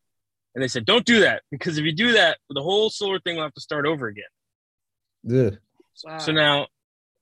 and 0.55 0.63
they 0.63 0.67
said, 0.67 0.85
"Don't 0.85 1.05
do 1.05 1.21
that 1.21 1.43
because 1.51 1.77
if 1.77 1.85
you 1.85 1.93
do 1.93 2.13
that, 2.13 2.37
the 2.49 2.61
whole 2.61 2.89
solar 2.89 3.19
thing 3.19 3.35
will 3.35 3.43
have 3.43 3.53
to 3.53 3.61
start 3.61 3.85
over 3.85 4.07
again." 4.07 4.23
Yeah. 5.23 5.49
Wow. 6.03 6.17
So 6.19 6.31
now, 6.31 6.67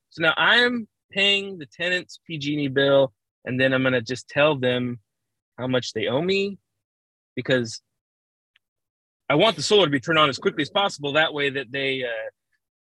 so 0.09 0.21
now 0.21 0.33
I'm 0.37 0.87
paying 1.11 1.57
the 1.57 1.65
tenant's 1.65 2.19
PG&E 2.27 2.67
bill, 2.67 3.13
and 3.45 3.59
then 3.59 3.73
I'm 3.73 3.81
going 3.81 3.93
to 3.93 4.01
just 4.01 4.27
tell 4.27 4.55
them 4.55 4.99
how 5.57 5.67
much 5.67 5.93
they 5.93 6.07
owe 6.07 6.21
me 6.21 6.59
because 7.35 7.81
I 9.29 9.35
want 9.35 9.55
the 9.55 9.63
solar 9.63 9.85
to 9.85 9.91
be 9.91 9.99
turned 9.99 10.19
on 10.19 10.29
as 10.29 10.37
quickly 10.37 10.61
as 10.61 10.69
possible. 10.69 11.13
That 11.13 11.33
way, 11.33 11.49
that 11.49 11.71
they 11.71 12.03
uh, 12.03 12.29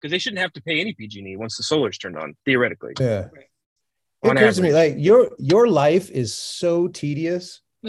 because 0.00 0.10
they 0.10 0.18
shouldn't 0.18 0.40
have 0.40 0.52
to 0.54 0.62
pay 0.62 0.80
any 0.80 0.92
PG&E 0.92 1.36
once 1.36 1.56
the 1.56 1.62
solar's 1.62 1.98
turned 1.98 2.16
on, 2.16 2.36
theoretically. 2.44 2.92
Yeah. 3.00 3.28
Right. 3.32 3.46
It 4.26 4.30
On 4.30 4.36
occurs 4.36 4.56
to 4.56 4.62
me 4.62 4.72
like 4.72 4.94
your 4.98 5.30
your 5.38 5.68
life 5.68 6.10
is 6.10 6.34
so 6.34 6.88
tedious. 6.88 7.60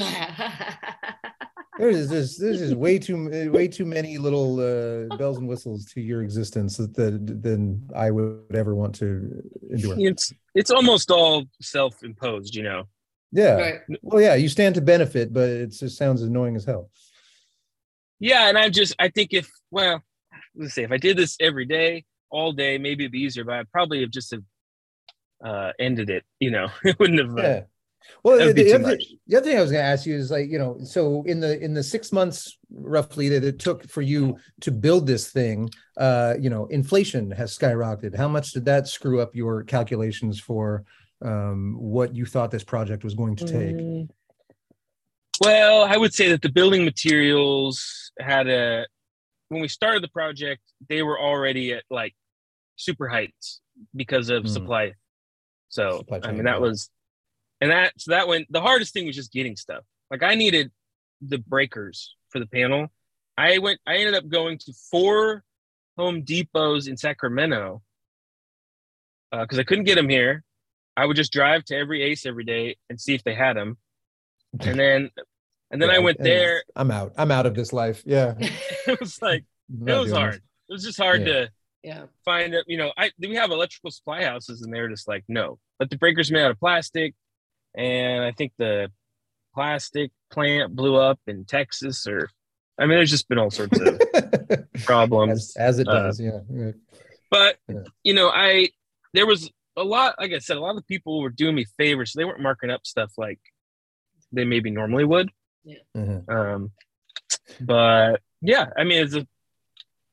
There's 1.77 2.09
just 2.09 2.41
there's 2.41 2.57
just 2.57 2.75
way 2.75 2.97
too 2.97 3.51
way 3.51 3.67
too 3.67 3.85
many 3.85 4.17
little 4.17 4.59
uh, 4.59 5.15
bells 5.15 5.37
and 5.37 5.47
whistles 5.47 5.85
to 5.93 6.01
your 6.01 6.23
existence 6.23 6.77
that, 6.77 6.95
that 6.95 7.41
than 7.43 7.87
I 7.95 8.09
would 8.09 8.55
ever 8.55 8.73
want 8.73 8.95
to 8.95 9.43
endure. 9.69 9.95
It's 9.99 10.33
it's 10.55 10.71
almost 10.71 11.11
all 11.11 11.45
self-imposed, 11.61 12.55
you 12.55 12.63
know. 12.63 12.87
Yeah. 13.31 13.53
right. 13.55 13.79
Well, 14.01 14.21
yeah, 14.21 14.35
you 14.35 14.49
stand 14.49 14.75
to 14.75 14.81
benefit, 14.81 15.33
but 15.33 15.49
it 15.49 15.67
just 15.67 15.97
sounds 15.97 16.23
annoying 16.23 16.55
as 16.55 16.65
hell. 16.65 16.89
Yeah, 18.19 18.49
and 18.49 18.57
I'm 18.57 18.71
just 18.71 18.95
I 18.97 19.09
think 19.09 19.33
if 19.33 19.47
well, 19.69 20.01
let's 20.55 20.73
say 20.73 20.83
if 20.83 20.91
I 20.91 20.97
did 20.97 21.17
this 21.17 21.37
every 21.39 21.65
day, 21.65 22.05
all 22.31 22.53
day, 22.53 22.79
maybe 22.79 23.03
it'd 23.03 23.11
be 23.11 23.21
easier, 23.21 23.43
but 23.43 23.55
I'd 23.55 23.71
probably 23.71 24.01
have 24.01 24.09
just 24.09 24.31
have 24.31 24.43
uh 25.43 25.71
ended 25.79 26.09
it, 26.09 26.23
you 26.39 26.51
know. 26.51 26.69
it 26.83 26.97
wouldn't 26.99 27.19
have 27.19 27.37
uh, 27.37 27.41
Yeah. 27.41 27.61
Well, 28.23 28.37
the, 28.37 28.53
the 28.53 28.73
other, 28.73 28.97
the 29.27 29.35
other 29.37 29.45
thing 29.45 29.57
I 29.57 29.61
was 29.61 29.71
going 29.71 29.83
to 29.83 29.89
ask 29.89 30.05
you 30.05 30.15
is 30.15 30.31
like, 30.31 30.49
you 30.49 30.57
know, 30.57 30.77
so 30.83 31.23
in 31.23 31.41
the 31.41 31.59
in 31.61 31.73
the 31.73 31.83
six 31.83 32.11
months 32.11 32.57
roughly 32.71 33.27
that 33.29 33.43
it 33.43 33.59
took 33.59 33.87
for 33.89 34.01
you 34.01 34.37
to 34.61 34.71
build 34.71 35.07
this 35.07 35.29
thing, 35.29 35.69
uh, 35.97 36.35
you 36.39 36.49
know, 36.49 36.67
inflation 36.67 37.31
has 37.31 37.57
skyrocketed. 37.57 38.15
How 38.15 38.29
much 38.29 38.51
did 38.51 38.65
that 38.65 38.87
screw 38.87 39.19
up 39.19 39.35
your 39.35 39.63
calculations 39.63 40.39
for 40.39 40.85
um, 41.21 41.75
what 41.77 42.15
you 42.15 42.25
thought 42.25 42.49
this 42.49 42.63
project 42.63 43.03
was 43.03 43.13
going 43.13 43.35
to 43.37 43.45
take? 43.45 43.75
Mm. 43.75 44.09
Well, 45.41 45.83
I 45.83 45.97
would 45.97 46.13
say 46.13 46.29
that 46.29 46.41
the 46.41 46.49
building 46.49 46.83
materials 46.85 48.11
had 48.19 48.47
a 48.47 48.87
when 49.49 49.61
we 49.61 49.67
started 49.67 50.01
the 50.03 50.09
project, 50.09 50.61
they 50.89 51.03
were 51.03 51.19
already 51.19 51.73
at 51.73 51.83
like 51.89 52.15
super 52.75 53.07
heights 53.07 53.61
because 53.95 54.29
of 54.29 54.43
Mm. 54.43 54.49
supply. 54.49 54.93
So 55.77 56.03
I 56.23 56.31
mean 56.31 56.45
that 56.45 56.59
was 56.59 56.89
and 57.61 57.69
that 57.71 57.93
so 57.97 58.11
that 58.11 58.27
went 58.27 58.51
the 58.51 58.61
hardest 58.61 58.93
thing 58.93 59.05
was 59.05 59.15
just 59.15 59.31
getting 59.31 59.55
stuff. 59.55 59.83
Like 60.09 60.23
I 60.23 60.33
needed 60.33 60.71
the 61.21 61.37
breakers 61.37 62.15
for 62.29 62.39
the 62.39 62.47
panel. 62.47 62.87
I 63.37 63.59
went 63.59 63.79
I 63.85 63.97
ended 63.97 64.15
up 64.15 64.27
going 64.27 64.57
to 64.57 64.73
four 64.91 65.43
Home 65.97 66.23
Depots 66.23 66.87
in 66.87 66.97
Sacramento 66.97 67.81
uh, 69.31 69.41
because 69.41 69.59
I 69.59 69.63
couldn't 69.63 69.83
get 69.85 69.95
them 69.95 70.09
here. 70.09 70.43
I 70.95 71.05
would 71.05 71.15
just 71.15 71.31
drive 71.31 71.63
to 71.65 71.75
every 71.75 72.01
Ace 72.01 72.25
every 72.25 72.43
day 72.43 72.77
and 72.89 72.99
see 72.99 73.13
if 73.13 73.23
they 73.23 73.35
had 73.35 73.55
them, 73.55 73.77
and 74.59 74.79
then 74.79 75.11
and 75.69 75.79
then 75.81 75.89
I 75.91 75.99
went 75.99 76.17
there. 76.19 76.63
I'm 76.75 76.89
out. 76.91 77.13
I'm 77.17 77.29
out 77.29 77.45
of 77.45 77.53
this 77.53 77.71
life. 77.71 78.03
Yeah. 78.05 78.33
It 78.87 78.99
was 79.01 79.21
like 79.21 79.43
it 79.85 79.93
was 79.99 80.11
hard. 80.13 80.33
this. 80.35 80.41
It 80.69 80.73
was 80.73 80.83
just 80.85 80.97
hard 80.97 81.21
Yeah. 81.27 81.33
to 81.33 81.49
Yeah. 81.87 82.05
find 82.25 82.53
it. 82.53 82.65
You 82.67 82.77
know, 82.77 82.91
I 82.97 83.11
do 83.19 83.29
we 83.29 83.35
have 83.35 83.51
electrical 83.51 83.91
supply 83.91 84.23
houses, 84.23 84.61
and 84.61 84.73
they're 84.73 84.89
just 84.89 85.07
like 85.07 85.23
no, 85.27 85.57
but 85.79 85.89
the 85.89 85.97
breakers 85.97 86.29
made 86.31 86.41
out 86.43 86.51
of 86.51 86.59
plastic, 86.59 87.13
and 87.75 88.23
I 88.23 88.31
think 88.31 88.51
the 88.57 88.91
plastic 89.53 90.11
plant 90.31 90.75
blew 90.75 90.95
up 90.97 91.19
in 91.27 91.45
Texas, 91.45 92.05
or 92.07 92.29
I 92.79 92.85
mean, 92.85 92.97
there's 92.97 93.09
just 93.11 93.29
been 93.29 93.37
all 93.39 93.49
sorts 93.51 93.79
of 93.79 93.99
problems. 94.85 95.55
as, 95.55 95.55
as 95.57 95.79
it 95.79 95.87
Uh, 95.87 95.93
does. 96.03 96.19
yeah. 96.19 96.39
yeah. 96.51 96.71
But 97.31 97.57
Yeah. 97.67 97.83
you 98.03 98.13
know, 98.13 98.29
I 98.29 98.69
there 99.13 99.25
was 99.25 99.49
a 99.77 99.83
lot. 99.83 100.15
Like 100.19 100.33
I 100.33 100.39
said, 100.39 100.57
a 100.57 100.61
lot 100.61 100.75
of 100.77 100.85
people 100.87 101.21
were 101.21 101.29
doing 101.29 101.55
me 101.55 101.65
favors. 101.77 102.11
So 102.11 102.19
they 102.19 102.25
weren't 102.25 102.41
marking 102.41 102.69
up 102.69 102.85
stuff 102.85 103.11
like 103.17 103.39
they 104.33 104.43
maybe 104.45 104.69
normally 104.71 105.05
would. 105.05 105.29
Mhm. 105.95 106.27
Um, 106.29 106.71
but 107.61 108.21
yeah, 108.41 108.67
I 108.77 108.83
mean, 108.83 109.03
it's 109.03 109.15
a 109.15 109.27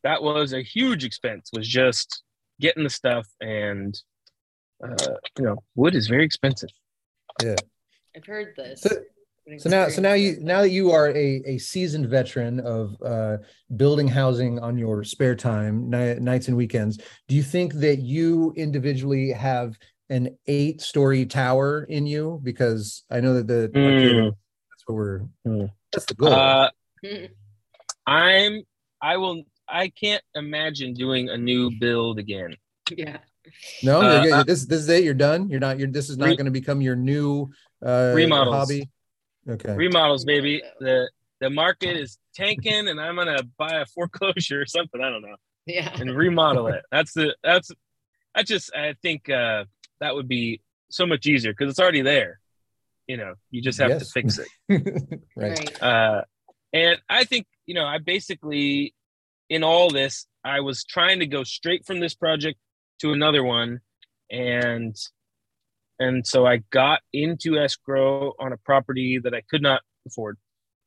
that 0.04 0.22
was 0.22 0.52
a 0.52 0.62
huge 0.62 1.04
expense. 1.04 1.50
Was 1.52 1.66
just 1.66 2.22
getting 2.60 2.84
the 2.84 2.90
stuff, 2.90 3.26
and 3.40 3.98
uh, 4.82 5.14
you 5.38 5.44
know, 5.44 5.56
wood 5.74 5.94
is 5.94 6.06
very 6.06 6.24
expensive. 6.24 6.70
Yeah. 7.42 7.56
I've 8.16 8.24
heard 8.26 8.54
this. 8.56 8.82
So- 8.82 9.02
So 9.58 9.68
now, 9.68 9.88
so 9.90 10.00
now 10.00 10.14
you 10.14 10.38
now 10.40 10.62
that 10.62 10.70
you 10.70 10.90
are 10.92 11.10
a, 11.10 11.42
a 11.44 11.58
seasoned 11.58 12.06
veteran 12.08 12.60
of 12.60 12.96
uh, 13.04 13.36
building 13.76 14.08
housing 14.08 14.58
on 14.58 14.78
your 14.78 15.04
spare 15.04 15.34
time, 15.36 15.90
ni- 15.90 16.14
nights 16.14 16.48
and 16.48 16.56
weekends, 16.56 16.96
do 17.28 17.34
you 17.36 17.42
think 17.42 17.74
that 17.74 17.98
you 17.98 18.54
individually 18.56 19.32
have 19.32 19.76
an 20.08 20.30
eight 20.46 20.80
story 20.80 21.26
tower 21.26 21.84
in 21.90 22.06
you? 22.06 22.40
Because 22.42 23.04
I 23.10 23.20
know 23.20 23.34
that 23.34 23.46
the 23.46 23.68
Mm. 23.74 24.32
that's 24.70 24.82
what 24.86 24.94
we're 24.94 25.20
Mm. 25.46 25.70
that's 25.92 26.06
the 26.06 26.14
goal. 26.14 26.32
Uh. 26.32 26.70
I'm. 28.06 28.62
I 29.02 29.16
will. 29.18 29.42
I 29.74 29.88
can't 29.88 30.22
imagine 30.34 30.94
doing 30.94 31.28
a 31.28 31.36
new 31.36 31.70
build 31.78 32.18
again. 32.18 32.56
yeah. 32.96 33.18
no, 33.82 34.00
uh, 34.00 34.22
you're, 34.24 34.44
this 34.44 34.64
this 34.66 34.80
is 34.80 34.88
it. 34.88 35.04
You're 35.04 35.14
done. 35.14 35.48
You're 35.50 35.60
not. 35.60 35.78
You're 35.78 35.88
this 35.88 36.08
is 36.08 36.16
not 36.16 36.26
Re- 36.28 36.36
going 36.36 36.46
to 36.46 36.50
become 36.52 36.80
your 36.80 36.96
new 36.96 37.50
uh, 37.84 38.12
Remodels. 38.14 38.54
hobby. 38.54 38.88
Okay. 39.48 39.74
Remodels, 39.74 40.24
baby. 40.24 40.62
The 40.80 41.10
the 41.40 41.50
market 41.50 41.96
is 41.96 42.18
tanking, 42.34 42.88
and 42.88 43.00
I'm 43.00 43.16
gonna 43.16 43.42
buy 43.58 43.80
a 43.80 43.86
foreclosure 43.86 44.62
or 44.62 44.66
something. 44.66 45.00
I 45.02 45.10
don't 45.10 45.22
know, 45.22 45.36
Yeah. 45.66 45.90
and 46.00 46.14
remodel 46.16 46.68
it. 46.68 46.82
That's 46.90 47.12
the. 47.12 47.36
That's. 47.42 47.70
I 48.34 48.42
just. 48.42 48.74
I 48.74 48.94
think 49.02 49.28
uh, 49.28 49.64
that 50.00 50.14
would 50.14 50.28
be 50.28 50.62
so 50.90 51.04
much 51.04 51.26
easier 51.26 51.52
because 51.52 51.70
it's 51.70 51.80
already 51.80 52.02
there. 52.02 52.40
You 53.06 53.18
know, 53.18 53.34
you 53.50 53.60
just 53.60 53.78
have 53.80 53.98
to 53.98 54.04
fix 54.06 54.38
it. 54.38 54.48
right. 55.36 55.58
Right. 55.58 55.82
Uh, 55.82 56.22
and 56.72 56.98
I 57.10 57.24
think, 57.24 57.46
you 57.66 57.74
know, 57.74 57.84
I 57.84 57.98
basically, 57.98 58.94
in 59.48 59.62
all 59.64 59.90
this, 59.90 60.26
I 60.44 60.60
was 60.60 60.84
trying 60.84 61.20
to 61.20 61.26
go 61.26 61.44
straight 61.44 61.86
from 61.86 62.00
this 62.00 62.14
project 62.14 62.58
to 63.00 63.12
another 63.12 63.42
one. 63.42 63.80
And, 64.30 64.96
and 65.98 66.26
so 66.26 66.46
I 66.46 66.58
got 66.70 67.00
into 67.12 67.58
escrow 67.58 68.32
on 68.38 68.52
a 68.52 68.56
property 68.58 69.18
that 69.18 69.34
I 69.34 69.42
could 69.48 69.62
not 69.62 69.82
afford. 70.06 70.38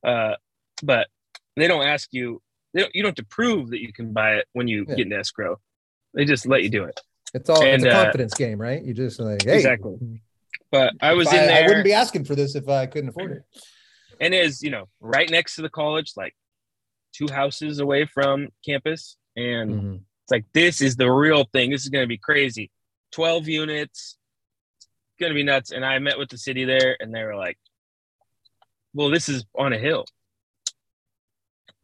Uh, 0.05 0.35
but 0.83 1.07
they 1.55 1.67
don't 1.67 1.85
ask 1.85 2.09
you, 2.11 2.41
they 2.73 2.81
don't, 2.81 2.93
you 2.95 3.01
don't 3.03 3.09
have 3.17 3.25
to 3.25 3.25
prove 3.25 3.69
that 3.71 3.81
you 3.81 3.91
can 3.93 4.13
buy 4.13 4.35
it 4.35 4.45
when 4.53 4.67
you 4.67 4.85
Yeah. 4.87 4.95
get 4.95 5.05
into 5.07 5.17
escrow. 5.17 5.59
They 6.13 6.25
just 6.25 6.45
let 6.47 6.63
you 6.63 6.69
do 6.69 6.83
it. 6.85 6.99
It's 7.33 7.49
all 7.49 7.61
it's 7.61 7.83
And, 7.83 7.85
a 7.85 7.89
uh, 7.89 8.03
confidence 8.03 8.33
game, 8.33 8.59
right? 8.59 8.81
You 8.81 8.93
just 8.93 9.19
like 9.19 9.43
hey, 9.43 9.55
Exactly. 9.57 9.97
But 10.71 10.93
I 11.01 11.13
was 11.13 11.27
in 11.31 11.39
I, 11.39 11.47
there. 11.47 11.63
I 11.63 11.67
wouldn't 11.67 11.85
be 11.85 11.93
asking 11.93 12.25
for 12.25 12.35
this 12.35 12.55
if 12.55 12.67
I 12.67 12.85
couldn't 12.87 13.09
afford 13.09 13.31
it. 13.33 13.43
and 14.19 14.33
is 14.33 14.61
you 14.63 14.69
know 14.71 14.87
right 14.99 15.29
next 15.29 15.55
to 15.55 15.61
the 15.61 15.69
college 15.69 16.13
like 16.15 16.35
two 17.17 17.27
houses 17.33 17.79
away 17.79 18.05
from 18.05 18.49
campus 18.65 19.17
and 19.35 19.71
Mhm. 19.71 19.95
it's 20.23 20.31
like 20.31 20.45
this 20.53 20.81
is 20.81 20.95
the 20.95 21.09
real 21.11 21.45
thing 21.53 21.71
this 21.71 21.83
is 21.83 21.89
going 21.89 22.03
to 22.03 22.07
be 22.07 22.17
crazy 22.17 22.69
12 23.11 23.47
units 23.47 24.17
it's 24.77 25.19
going 25.19 25.31
to 25.31 25.35
be 25.35 25.43
nuts 25.43 25.71
and 25.71 25.83
i 25.85 25.97
met 25.99 26.17
with 26.19 26.29
the 26.29 26.37
city 26.37 26.63
there 26.65 26.95
and 26.99 27.13
they 27.13 27.23
were 27.23 27.35
like 27.35 27.57
well 28.93 29.09
this 29.09 29.29
is 29.29 29.45
on 29.57 29.73
a 29.73 29.77
hill 29.79 30.05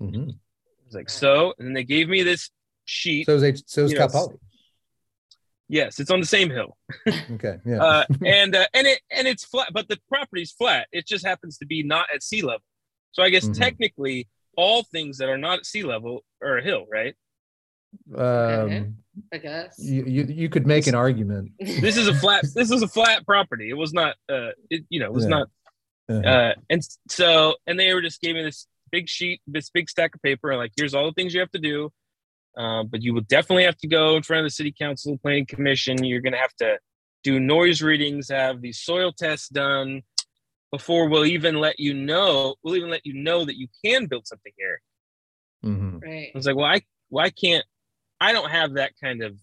Mm-hmm. 0.01 0.29
i 0.31 0.85
was 0.85 0.93
like 0.95 1.09
so 1.09 1.53
and 1.59 1.75
they 1.75 1.83
gave 1.83 2.09
me 2.09 2.23
this 2.23 2.49
sheet 2.85 3.25
So 3.25 3.37
is 3.37 3.63
so 3.67 3.85
is 3.85 3.93
Cal 3.93 4.01
Yes. 4.07 4.11
Poly. 4.11 4.35
yes 5.69 5.99
it's 5.99 6.11
on 6.11 6.19
the 6.19 6.25
same 6.25 6.49
hill 6.49 6.75
Okay. 7.31 7.57
Yeah. 7.65 7.81
uh, 7.83 8.05
and 8.25 8.55
uh, 8.55 8.67
and 8.73 8.85
it 8.87 8.99
and 9.09 9.27
it's 9.27 9.45
flat 9.45 9.69
but 9.73 9.87
the 9.87 9.97
property's 10.09 10.51
flat 10.51 10.87
it 10.91 11.07
just 11.07 11.25
happens 11.25 11.57
to 11.59 11.65
be 11.65 11.83
not 11.83 12.07
at 12.13 12.21
sea 12.23 12.41
level 12.41 12.63
so 13.13 13.23
i 13.23 13.29
guess 13.29 13.47
Mhm. 13.47 13.57
technically 13.57 14.27
all 14.55 14.83
things 14.83 15.17
that 15.17 15.29
are 15.29 15.37
not 15.37 15.59
at 15.59 15.65
sea 15.65 15.83
level 15.83 16.23
are 16.41 16.57
a 16.57 16.63
hill 16.63 16.85
right 16.91 17.15
um, 18.17 18.95
I 19.31 19.37
guess. 19.37 19.75
you, 19.77 20.03
you 20.05 20.23
you 20.23 20.49
could 20.49 20.65
make 20.65 20.87
an 20.87 20.95
argument. 20.95 21.51
this 21.59 21.97
is 21.97 22.07
a 22.07 22.13
flat 22.15 22.43
this 22.55 22.71
is 22.71 22.81
a 22.81 22.87
flat 22.87 23.25
property 23.25 23.69
it 23.69 23.75
was 23.77 23.93
not 23.93 24.15
uh 24.29 24.49
it, 24.69 24.83
you 24.89 24.99
know 24.99 25.05
it 25.05 25.13
was 25.13 25.25
Yeah. 25.25 25.29
not 25.29 25.47
Uh, 26.09 26.27
uh 26.27 26.53
and 26.69 26.81
so 27.09 27.55
and 27.67 27.79
they 27.79 27.93
were 27.93 28.01
just 28.01 28.19
gave 28.21 28.35
me 28.35 28.43
this 28.43 28.67
big 28.91 29.07
sheet 29.07 29.41
this 29.47 29.69
big 29.69 29.89
stack 29.89 30.13
of 30.15 30.21
paper 30.21 30.49
and 30.51 30.59
like 30.59 30.71
here's 30.75 30.93
all 30.93 31.05
the 31.05 31.13
things 31.13 31.33
you 31.33 31.39
have 31.39 31.51
to 31.51 31.59
do 31.59 31.89
um, 32.55 32.87
but 32.87 33.01
you 33.01 33.13
will 33.13 33.21
definitely 33.21 33.63
have 33.63 33.77
to 33.77 33.87
go 33.87 34.15
in 34.15 34.21
front 34.23 34.39
of 34.41 34.45
the 34.45 34.49
city 34.51 34.73
council 34.77 35.17
planning 35.21 35.45
commission 35.45 36.03
you're 36.03 36.21
going 36.21 36.33
to 36.33 36.39
have 36.39 36.53
to 36.55 36.77
do 37.23 37.39
noise 37.39 37.81
readings 37.81 38.29
have 38.29 38.61
these 38.61 38.79
soil 38.79 39.11
tests 39.11 39.49
done 39.49 40.01
before 40.73 41.07
we'll 41.07 41.25
even 41.37 41.55
let 41.59 41.79
you 41.79 41.93
know 41.93 42.55
we'll 42.63 42.75
even 42.75 42.89
let 42.89 43.05
you 43.05 43.13
know 43.13 43.45
that 43.45 43.57
you 43.57 43.67
can 43.85 44.07
build 44.07 44.25
something 44.27 44.51
here 44.57 44.81
mhm. 45.63 46.01
Right. 46.01 46.31
I 46.33 46.37
was 46.37 46.45
like, 46.47 46.55
well, 46.57 46.65
I 46.65 46.81
why 47.09 47.29
can't 47.29 47.63
I 48.19 48.33
don't 48.33 48.49
have 48.49 48.73
that 48.73 48.91
kind 49.01 49.21
of 49.23 49.37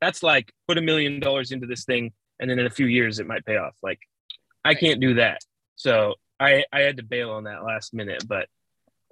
that's 0.00 0.22
like 0.22 0.52
put 0.66 0.78
a 0.78 0.82
million 0.82 1.20
dollars 1.20 1.52
into 1.52 1.66
this 1.66 1.84
thing 1.84 2.12
and 2.40 2.50
then 2.50 2.58
in 2.58 2.66
a 2.66 2.70
few 2.70 2.86
years 2.86 3.18
it 3.20 3.26
might 3.26 3.46
pay 3.46 3.56
off. 3.56 3.76
Like 3.82 4.00
I 4.64 4.70
Right. 4.70 4.80
can't 4.80 5.00
do 5.00 5.14
that. 5.14 5.38
So 5.76 6.16
I 6.40 6.64
I 6.72 6.80
had 6.80 6.96
to 6.96 7.02
bail 7.04 7.30
on 7.30 7.44
that 7.44 7.64
last 7.64 7.94
minute, 7.94 8.24
but 8.26 8.48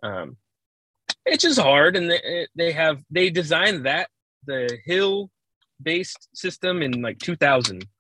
um 0.03 0.37
it's 1.25 1.43
just 1.45 1.61
hard 1.61 1.97
and 1.97 2.11
they 2.11 2.47
they 2.57 2.73
have 2.73 3.03
they 3.11 3.31
designed 3.31 3.87
that 3.87 4.09
the 4.47 4.79
hill 4.85 5.31
based 5.81 6.29
system 6.35 6.83
in 6.83 7.01
like 7.03 7.19
2000 7.19 7.39
The 7.39 7.79
hill-based 7.79 8.00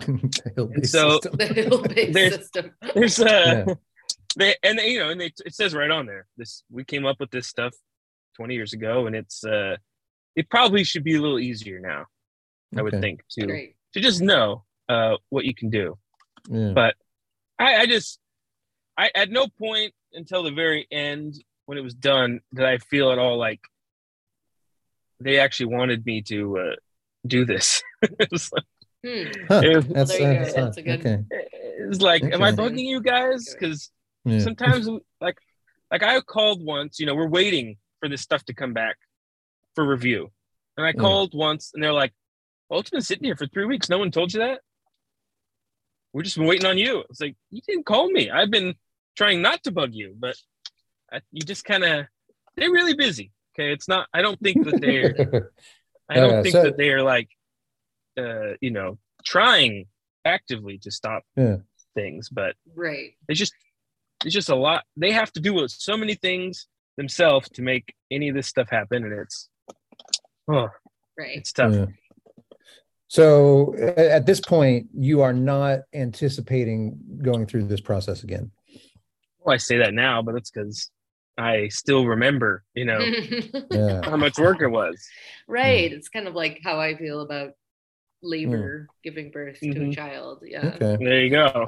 so- 0.84 1.20
system. 1.20 1.36
The 1.36 1.46
hill-based 1.54 2.12
There's- 2.12 2.34
system. 2.36 2.70
there's 2.94 3.20
uh 3.20 3.64
Yeah. 3.66 3.74
they 4.36 4.54
and 4.62 4.78
they, 4.78 4.90
you 4.90 4.98
know 5.00 5.10
and 5.10 5.20
they 5.20 5.32
it 5.44 5.54
says 5.54 5.74
right 5.74 5.90
on 5.90 6.06
there 6.06 6.26
this 6.36 6.62
we 6.70 6.84
came 6.84 7.06
up 7.06 7.18
with 7.18 7.30
this 7.30 7.46
stuff 7.48 7.74
20 8.36 8.54
years 8.54 8.72
ago 8.72 9.06
and 9.06 9.16
it's 9.16 9.42
uh 9.44 9.76
it 10.36 10.48
probably 10.50 10.84
should 10.84 11.02
be 11.02 11.16
a 11.16 11.20
little 11.20 11.38
easier 11.40 11.80
now 11.80 12.04
i 12.76 12.82
would 12.82 13.00
think 13.00 13.20
to 13.30 13.46
Great. 13.46 13.74
to 13.94 14.00
just 14.00 14.20
know 14.20 14.64
uh 14.88 15.16
what 15.30 15.44
you 15.44 15.54
can 15.54 15.70
do 15.70 15.98
Yeah. 16.48 16.72
but 16.74 16.94
i 17.58 17.76
i 17.78 17.86
just 17.86 18.20
i 18.96 19.10
at 19.14 19.30
no 19.30 19.46
point 19.48 19.92
until 20.12 20.42
the 20.42 20.52
very 20.52 20.86
end 20.92 21.42
when 21.66 21.78
it 21.78 21.82
was 21.82 21.94
done 21.94 22.40
did 22.54 22.64
i 22.66 22.78
feel 22.78 23.10
at 23.10 23.18
all 23.18 23.38
like 23.38 23.60
they 25.20 25.38
actually 25.38 25.74
wanted 25.74 26.04
me 26.06 26.22
to 26.22 26.58
uh 26.58 26.76
do 27.26 27.44
this 27.44 27.82
it 28.02 28.28
was 28.30 28.50
like, 28.52 28.64
Hmm. 29.06 29.22
Huh, 29.48 29.60
it 29.64 29.88
that's, 29.94 30.18
There 30.18 30.32
uh, 30.32 30.44
that's 30.44 30.54
That's 30.54 30.76
a 30.76 30.82
good- 30.82 31.00
okay. 31.06 31.18
it 31.30 31.88
was 31.88 32.02
like 32.02 32.22
am 32.24 32.42
i 32.42 32.50
bugging 32.50 32.84
you 32.84 33.00
guys 33.00 33.54
because 33.54 33.90
Yeah. 34.24 34.40
sometimes 34.40 34.88
like 35.20 35.38
like 35.90 36.02
I 36.02 36.20
called 36.20 36.62
once, 36.64 36.98
you 37.00 37.06
know, 37.06 37.14
we're 37.14 37.28
waiting 37.28 37.76
for 38.00 38.08
this 38.08 38.20
stuff 38.20 38.44
to 38.46 38.52
come 38.54 38.72
back 38.74 38.96
for 39.74 39.86
review. 39.86 40.30
And 40.76 40.84
I 40.84 40.90
Yeah. 40.90 41.00
called 41.00 41.32
once 41.34 41.70
and 41.72 41.82
they're 41.82 41.92
like, 41.92 42.12
Well, 42.68 42.80
it's 42.80 42.90
been 42.90 43.00
sitting 43.00 43.24
here 43.24 43.36
for 43.36 43.46
three 43.46 43.64
weeks. 43.66 43.88
No 43.88 43.98
one 43.98 44.10
told 44.10 44.32
you 44.34 44.40
that? 44.40 44.60
We're 46.12 46.22
just 46.22 46.36
been 46.36 46.46
waiting 46.46 46.66
on 46.66 46.76
you. 46.78 47.04
It's 47.10 47.20
like, 47.20 47.36
you 47.50 47.60
didn't 47.66 47.86
call 47.86 48.10
me. 48.10 48.30
I've 48.30 48.50
been 48.50 48.74
trying 49.16 49.40
not 49.42 49.62
to 49.64 49.70
bug 49.70 49.90
you, 49.94 50.14
but 50.18 50.36
I, 51.12 51.20
you 51.32 51.42
just 51.42 51.64
kind 51.64 51.84
of 51.84 52.06
they're 52.56 52.70
really 52.72 52.94
busy. 52.94 53.30
Okay. 53.54 53.72
It's 53.72 53.88
not 53.88 54.08
I 54.12 54.22
don't 54.22 54.40
think 54.40 54.64
that 54.64 54.80
they're 54.80 55.50
I 56.10 56.14
don't 56.16 56.30
Yeah, 56.32 56.42
think 56.42 56.52
so- 56.52 56.62
that 56.64 56.76
they 56.76 56.90
are 56.90 57.02
like 57.02 57.28
uh, 58.18 58.54
you 58.60 58.70
know, 58.70 58.98
trying 59.24 59.86
actively 60.24 60.78
to 60.78 60.90
stop 60.90 61.22
Yeah. 61.36 61.58
things, 61.94 62.28
but 62.28 62.54
Right. 62.74 63.12
it's 63.28 63.38
just 63.38 63.54
it's 64.24 64.34
just 64.34 64.48
a 64.48 64.56
lot 64.56 64.84
they 64.96 65.12
have 65.12 65.32
to 65.32 65.40
do 65.40 65.66
so 65.68 65.96
many 65.96 66.14
things 66.14 66.66
themselves 66.96 67.48
to 67.50 67.62
make 67.62 67.94
any 68.10 68.28
of 68.28 68.34
this 68.34 68.48
stuff 68.48 68.68
happen 68.68 69.04
and 69.04 69.12
it's 69.12 69.48
oh 70.50 70.68
Right. 71.16 71.36
it's 71.38 71.52
tough 71.52 71.72
Yeah. 71.72 71.86
So 73.10 73.74
at 73.76 74.26
this 74.26 74.40
point, 74.40 74.88
you 74.94 75.22
are 75.22 75.32
not 75.32 75.80
anticipating 75.94 76.98
going 77.22 77.46
through 77.46 77.64
this 77.64 77.80
process 77.80 78.22
again. 78.22 78.50
well, 79.40 79.54
i 79.54 79.56
say 79.56 79.78
that 79.78 79.94
now 79.94 80.20
but 80.20 80.34
it's 80.34 80.50
because 80.50 80.90
i 81.38 81.68
still 81.68 82.04
remember 82.06 82.64
you 82.74 82.84
know 82.84 82.98
Yeah. 83.70 84.02
how 84.04 84.16
much 84.16 84.36
work 84.38 84.60
it 84.60 84.68
was 84.68 84.96
right. 85.46 85.90
It's 85.92 86.08
kind 86.10 86.26
of 86.28 86.34
like 86.34 86.60
how 86.62 86.78
I 86.80 86.94
feel 86.96 87.20
about 87.22 87.52
labor 88.22 88.88
giving 89.04 89.30
birth 89.30 89.60
to 89.60 89.70
a 89.70 89.74
Mhm. 89.74 89.94
child. 89.94 90.42
Yeah. 90.44 90.72
Okay. 90.80 90.96
there 91.04 91.20
you 91.22 91.30
go 91.30 91.66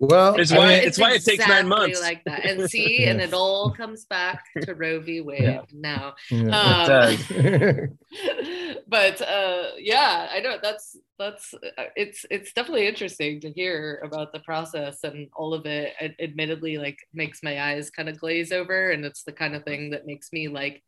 Well, 0.00 0.34
It's 0.34 0.50
I 0.52 0.58
why- 0.58 0.66
mean, 0.78 0.82
it's 0.88 0.98
why 0.98 1.10
it 1.12 1.24
takes 1.24 1.38
nine 1.46 1.64
exactly 1.64 1.68
months. 1.68 2.00
like 2.02 2.24
that. 2.24 2.44
And 2.44 2.68
see, 2.68 3.04
and 3.08 3.20
it 3.20 3.32
all 3.32 3.70
comes 3.70 4.04
back 4.06 4.42
to 4.62 4.74
Roe 4.74 4.98
v. 5.00 5.20
Wade 5.20 5.42
Yeah. 5.42 5.62
now. 5.72 6.14
yeah. 6.30 6.58
Um, 6.58 6.86
does. 6.88 7.18
but 8.88 9.20
uh 9.22 9.68
yeah 9.78 10.28
i 10.32 10.40
know 10.40 10.58
that's 10.62 10.96
that's 11.18 11.54
uh, 11.54 11.84
it's 11.96 12.26
it's 12.30 12.52
definitely 12.52 12.86
interesting 12.86 13.40
to 13.40 13.50
hear 13.50 14.00
about 14.04 14.32
the 14.32 14.40
process 14.40 15.02
and 15.04 15.28
all 15.34 15.54
of 15.54 15.64
it 15.66 15.94
Ad- 16.00 16.16
admittedly 16.20 16.76
like 16.78 16.98
makes 17.14 17.42
my 17.42 17.60
eyes 17.70 17.90
kind 17.90 18.08
of 18.08 18.18
glaze 18.18 18.52
over 18.52 18.90
and 18.90 19.04
it's 19.04 19.22
the 19.22 19.32
kind 19.32 19.54
of 19.54 19.64
thing 19.64 19.90
that 19.90 20.06
makes 20.06 20.32
me 20.32 20.48
like 20.48 20.82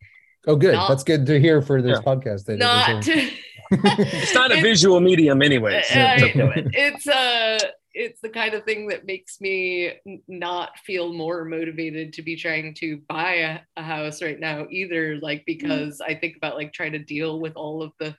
oh, 0.47 0.57
good. 0.57 0.75
not- 0.75 0.89
That's 0.89 1.05
good 1.05 1.27
to 1.27 1.39
hear 1.41 1.61
for 1.63 1.81
this 1.83 1.99
Yeah. 2.05 2.15
podcast. 2.15 2.47
That 2.47 2.59
not 2.59 3.03
to 3.05 3.31
it's 3.71 4.35
not 4.35 4.51
a 4.51 4.55
It's- 4.55 4.63
visual 4.63 5.01
medium 5.01 5.43
anyway 5.43 5.83
so 5.89 5.99
I 5.99 6.15
it's 6.15 6.23
okay. 6.25 6.39
know 6.39 6.51
it. 6.51 6.67
It's 6.73 7.07
uh 7.09 7.59
it's 7.97 8.21
the 8.21 8.29
kind 8.29 8.55
of 8.55 8.65
thing 8.65 8.89
that 8.89 9.07
makes 9.07 9.41
me 9.41 9.93
not 10.29 10.77
feel 10.81 11.13
more 11.13 11.45
motivated 11.45 12.13
to 12.15 12.23
be 12.23 12.35
trying 12.37 12.75
to 12.75 12.99
buy 13.09 13.33
a, 13.35 13.59
a 13.77 13.83
house 13.83 14.21
right 14.21 14.39
now 14.39 14.67
either 14.71 15.17
like 15.23 15.45
because 15.47 16.01
I 16.01 16.15
think 16.15 16.37
about 16.37 16.57
like 16.57 16.73
trying 16.73 16.93
to 16.93 16.99
deal 16.99 17.41
with 17.41 17.55
all 17.57 17.83
of 17.83 17.93
the 18.01 18.15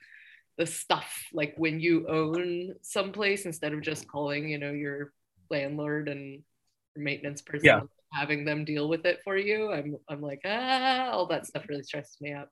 the 0.58 0.66
stuff 0.66 1.22
like 1.34 1.54
when 1.58 1.78
you 1.80 2.06
own 2.08 2.74
someplace 2.80 3.44
instead 3.44 3.72
of 3.74 3.82
just 3.82 4.08
calling 4.08 4.48
you 4.48 4.58
know 4.58 4.72
your 4.72 5.12
landlord 5.50 6.08
and 6.08 6.42
maintenance 6.96 7.42
person, 7.42 7.66
Yeah. 7.66 7.80
Having 8.12 8.44
them 8.44 8.64
deal 8.64 8.88
with 8.88 9.04
it 9.06 9.20
for 9.24 9.36
you. 9.36 9.72
I'm 9.72 9.96
I'm 10.08 10.20
like 10.22 10.40
ah, 10.44 11.10
all 11.10 11.26
that 11.26 11.46
stuff 11.46 11.64
really 11.68 11.82
stresses 11.82 12.16
me 12.20 12.32
out. 12.32 12.48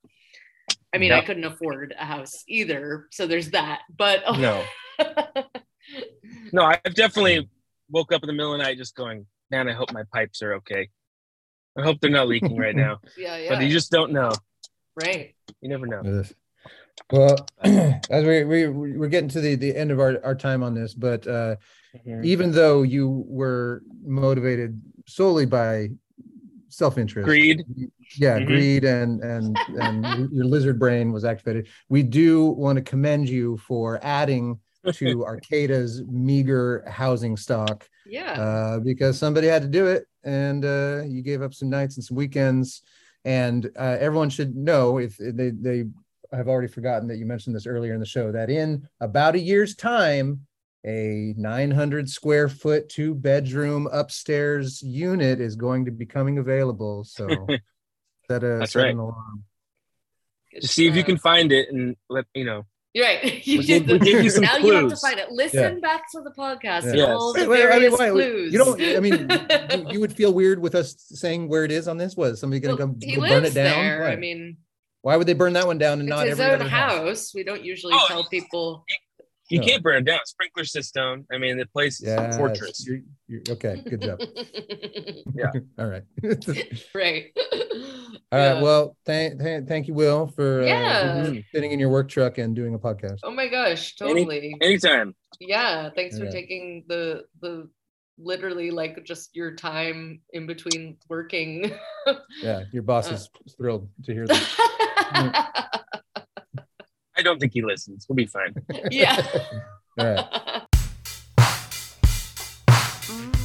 I 0.94 0.98
mean, 0.98 1.12
I 1.12 1.20
couldn't 1.24 1.44
afford 1.44 1.94
a 1.98 2.04
house 2.04 2.44
either, 2.48 3.08
so 3.10 3.26
there's 3.26 3.50
that. 3.50 3.80
But 3.96 4.22
oh. 4.26 4.34
No, 5.02 5.44
no, 6.52 6.62
I've 6.64 6.94
definitely 6.94 7.48
woke 7.90 8.12
up 8.12 8.22
in 8.22 8.28
the 8.28 8.32
middle 8.32 8.52
of 8.54 8.58
the 8.58 8.64
night 8.64 8.78
just 8.78 8.94
going, 8.94 9.26
man, 9.50 9.68
I 9.68 9.72
hope 9.72 9.92
my 9.92 10.04
pipes 10.12 10.40
are 10.42 10.54
okay. 10.54 10.88
I 11.76 11.82
hope 11.82 12.00
they're 12.00 12.10
not 12.10 12.28
leaking 12.28 12.56
right 12.56 12.76
now. 12.86 13.00
yeah, 13.18 13.36
yeah, 13.36 13.48
But 13.54 13.64
you 13.64 13.70
just 13.70 13.90
don't 13.90 14.12
know. 14.12 14.32
right. 14.96 15.34
You 15.60 15.68
never 15.68 15.86
know. 15.86 16.22
It 17.12 17.16
is. 17.16 17.18
Well, 17.18 17.46
as 18.10 18.24
we, 18.24 18.44
we 18.44 18.66
we're 18.96 19.08
getting 19.08 19.28
to 19.30 19.40
the, 19.40 19.54
the 19.54 19.74
end 19.74 19.90
of 19.90 20.00
our, 20.00 20.20
our 20.24 20.34
time 20.34 20.62
on 20.62 20.74
this, 20.74 20.94
but 20.94 21.26
uh, 21.26 21.56
Mhm. 22.06 22.24
even 22.24 22.50
though 22.50 22.82
you 22.82 23.24
were 23.28 23.82
motivated 24.04 24.80
solely 25.06 25.46
by 25.46 25.90
self-interest, 26.68 27.26
Greed. 27.26 27.64
yeah, 28.18 28.40
Mhm. 28.40 28.46
greed, 28.46 28.84
and 28.84 29.20
and 29.22 29.58
and 29.68 30.28
your 30.32 30.44
lizard 30.44 30.78
brain 30.78 31.12
was 31.12 31.24
activated. 31.24 31.68
We 31.88 32.02
do 32.02 32.46
want 32.46 32.76
to 32.76 32.82
commend 32.82 33.28
you 33.28 33.58
for 33.58 34.00
adding 34.02 34.58
to 34.94 35.24
Arcata's 35.24 36.02
meager 36.08 36.84
housing 36.88 37.36
stock 37.36 37.88
Yeah. 38.06 38.32
uh, 38.32 38.80
because 38.80 39.16
somebody 39.16 39.46
had 39.46 39.62
to 39.62 39.68
do 39.68 39.86
it, 39.86 40.06
and 40.24 40.64
uh, 40.64 41.02
you 41.06 41.22
gave 41.22 41.42
up 41.42 41.54
some 41.54 41.70
nights 41.70 41.96
and 41.96 42.04
some 42.04 42.16
weekends. 42.16 42.82
And 43.24 43.70
uh, 43.78 43.96
everyone 44.00 44.28
should 44.30 44.54
know 44.56 44.98
if 44.98 45.16
they 45.16 45.50
they 45.50 45.84
have 46.34 46.48
already 46.48 46.68
forgotten 46.68 47.08
that 47.08 47.16
you 47.16 47.26
mentioned 47.26 47.54
this 47.56 47.66
earlier 47.66 47.94
in 47.94 48.00
the 48.00 48.06
show 48.06 48.32
that 48.32 48.50
in 48.50 48.88
about 49.00 49.34
a 49.34 49.38
year's 49.40 49.74
time, 49.74 50.46
a 50.86 51.32
900 51.36 52.08
square 52.10 52.48
foot 52.48 52.88
two 52.88 53.14
bedroom 53.14 53.88
upstairs 53.90 54.82
unit 54.82 55.40
is 55.40 55.56
going 55.56 55.84
to 55.86 55.90
be 55.90 56.04
coming 56.06 56.38
available. 56.38 57.04
So 57.04 57.26
set 58.28 58.44
a 58.44 58.58
That's 58.58 58.72
set 58.72 58.82
right. 58.82 58.92
an 58.92 58.98
alarm. 58.98 59.44
See 60.60 60.86
if 60.86 60.94
you 60.94 61.02
Uh, 61.02 61.06
can 61.06 61.18
find 61.18 61.50
it 61.52 61.68
and 61.72 61.96
let 62.08 62.26
you 62.34 62.44
know. 62.44 62.64
You're 62.92 63.06
right. 63.06 63.44
You 63.46 63.62
did 63.62 63.86
the- 63.86 63.98
you 64.06 64.30
some 64.30 64.44
now 64.44 64.56
you 64.58 64.72
have 64.72 64.88
to 64.90 64.96
find 64.96 65.18
it. 65.18 65.30
Listen 65.32 65.80
back 65.80 66.02
to 66.12 66.20
the 66.20 66.30
podcast 66.30 66.84
and 66.84 66.98
Yeah. 66.98 67.14
all 67.14 67.32
the 67.32 67.40
Wait, 67.40 67.48
wait, 67.48 67.62
I 67.66 67.78
mean, 67.78 67.90
various 67.90 67.98
why- 67.98 68.10
clues. 68.10 68.52
You 68.52 68.58
don't. 68.58 68.80
I 68.80 69.00
mean, 69.00 69.28
you, 69.86 69.92
you 69.94 70.00
would 70.00 70.12
feel 70.12 70.32
weird 70.32 70.60
with 70.60 70.74
us 70.76 70.94
saying 71.08 71.48
where 71.48 71.64
it 71.64 71.72
is 71.72 71.88
on 71.88 71.96
this. 71.96 72.16
Was 72.16 72.38
somebody 72.40 72.60
going 72.60 72.76
to 72.76 72.84
Well, 72.86 72.92
come 72.94 73.28
burn 73.28 73.44
it 73.46 73.54
down? 73.54 73.84
there. 73.84 74.06
I 74.06 74.14
mean, 74.16 74.58
Why 75.04 75.18
would 75.18 75.26
they 75.26 75.34
burn 75.34 75.52
that 75.52 75.66
one 75.66 75.76
down 75.76 76.00
and 76.00 76.08
it's 76.08 76.16
not 76.16 76.26
his 76.26 76.40
every 76.40 76.54
own 76.54 76.60
other 76.62 76.70
house. 76.70 77.34
We 77.34 77.44
don't 77.44 77.62
usually 77.62 77.92
Oh, 77.94 78.06
tell 78.08 78.24
people. 78.24 78.86
You 79.50 79.58
No. 79.60 79.66
can't 79.66 79.82
burn 79.82 79.96
it 79.96 80.04
down. 80.06 80.20
Sprinkler 80.24 80.64
system. 80.64 81.26
I 81.30 81.36
mean, 81.36 81.58
the 81.58 81.66
place 81.66 82.00
is 82.00 82.06
Yeah, 82.08 82.30
a 82.30 82.32
fortress. 82.38 82.86
You're, 82.86 83.00
you're, 83.28 83.42
okay, 83.50 83.82
good 83.86 84.00
job. 84.00 84.18
Yeah. 85.34 85.50
All 85.78 85.88
right. 85.88 86.04
right. 86.22 86.32
All 86.94 86.94
right. 86.94 87.26
Yeah. 88.32 88.62
Well, 88.62 88.96
thank 89.04 89.38
thank 89.40 89.68
thank 89.68 89.88
you, 89.88 89.92
Will, 89.94 90.28
for 90.28 90.62
uh, 90.62 90.66
Yeah. 90.66 91.32
sitting 91.54 91.72
in 91.72 91.78
your 91.78 91.90
work 91.90 92.08
truck 92.08 92.38
and 92.38 92.56
doing 92.56 92.72
a 92.74 92.78
podcast. 92.78 93.18
Oh 93.24 93.30
my 93.30 93.48
gosh, 93.48 93.94
Any- 94.00 94.14
totally. 94.24 94.56
Anytime. 94.62 95.14
yeah, 95.38 95.90
thanks 95.94 96.18
for 96.18 96.24
Yeah. 96.24 96.30
taking 96.30 96.84
the 96.88 97.24
the 97.42 97.68
literally 98.16 98.70
like 98.70 99.04
just 99.04 99.34
your 99.36 99.54
time 99.54 100.20
in 100.32 100.46
between 100.46 100.96
working. 101.10 101.70
Yeah, 102.42 102.62
your 102.72 102.82
boss 102.84 103.10
Uh. 103.10 103.14
is 103.16 103.28
thrilled 103.58 103.90
to 104.04 104.12
hear 104.14 104.26
that. 104.26 104.80
I 107.16 107.22
don't 107.22 107.38
think 107.38 107.52
he 107.52 107.62
listens. 107.62 108.06
We'll 108.08 108.16
be 108.16 108.26
fine. 108.26 108.54
yeah. 108.90 109.24
All 109.98 110.06
right. 110.06 110.64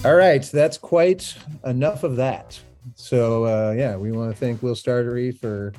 All 0.05 0.15
right. 0.15 0.43
That's 0.43 0.77
quite 0.77 1.35
enough 1.65 2.03
of 2.03 2.15
that. 2.15 2.59
So 2.95 3.45
uh, 3.45 3.73
yeah, 3.77 3.95
we 3.95 4.11
want 4.11 4.31
to 4.31 4.37
thank 4.37 4.63
Will 4.63 4.75
Startare 4.75 5.37
for. 5.37 5.73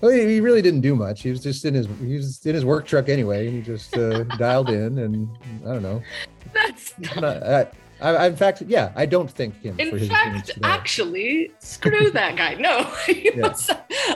Well, 0.00 0.12
he 0.12 0.26
he 0.26 0.40
really 0.40 0.62
didn't 0.62 0.82
do 0.82 0.94
much. 0.94 1.22
He 1.22 1.30
was 1.30 1.42
just 1.42 1.64
in 1.64 1.74
his 1.74 1.88
he 2.00 2.14
was 2.14 2.44
in 2.46 2.54
his 2.54 2.64
work 2.64 2.86
truck 2.86 3.08
anyway. 3.08 3.50
He 3.50 3.60
just 3.60 3.96
uh, 3.96 4.22
dialed 4.38 4.70
in, 4.70 4.98
and 4.98 5.28
I 5.64 5.72
don't 5.72 5.82
know. 5.82 6.02
That's 6.54 6.94
I'm 7.16 7.20
not, 7.20 7.42
I, 7.42 7.66
I, 8.00 8.26
in 8.28 8.36
fact, 8.36 8.62
yeah, 8.66 8.92
I 8.94 9.06
don't 9.06 9.30
thank 9.30 9.60
him 9.60 9.78
In 9.80 9.98
fact, 10.08 10.52
actually, 10.62 11.52
screw 11.58 12.10
that 12.12 12.36
guy. 12.36 12.54
No. 12.54 12.88
Yeah. 13.08 13.52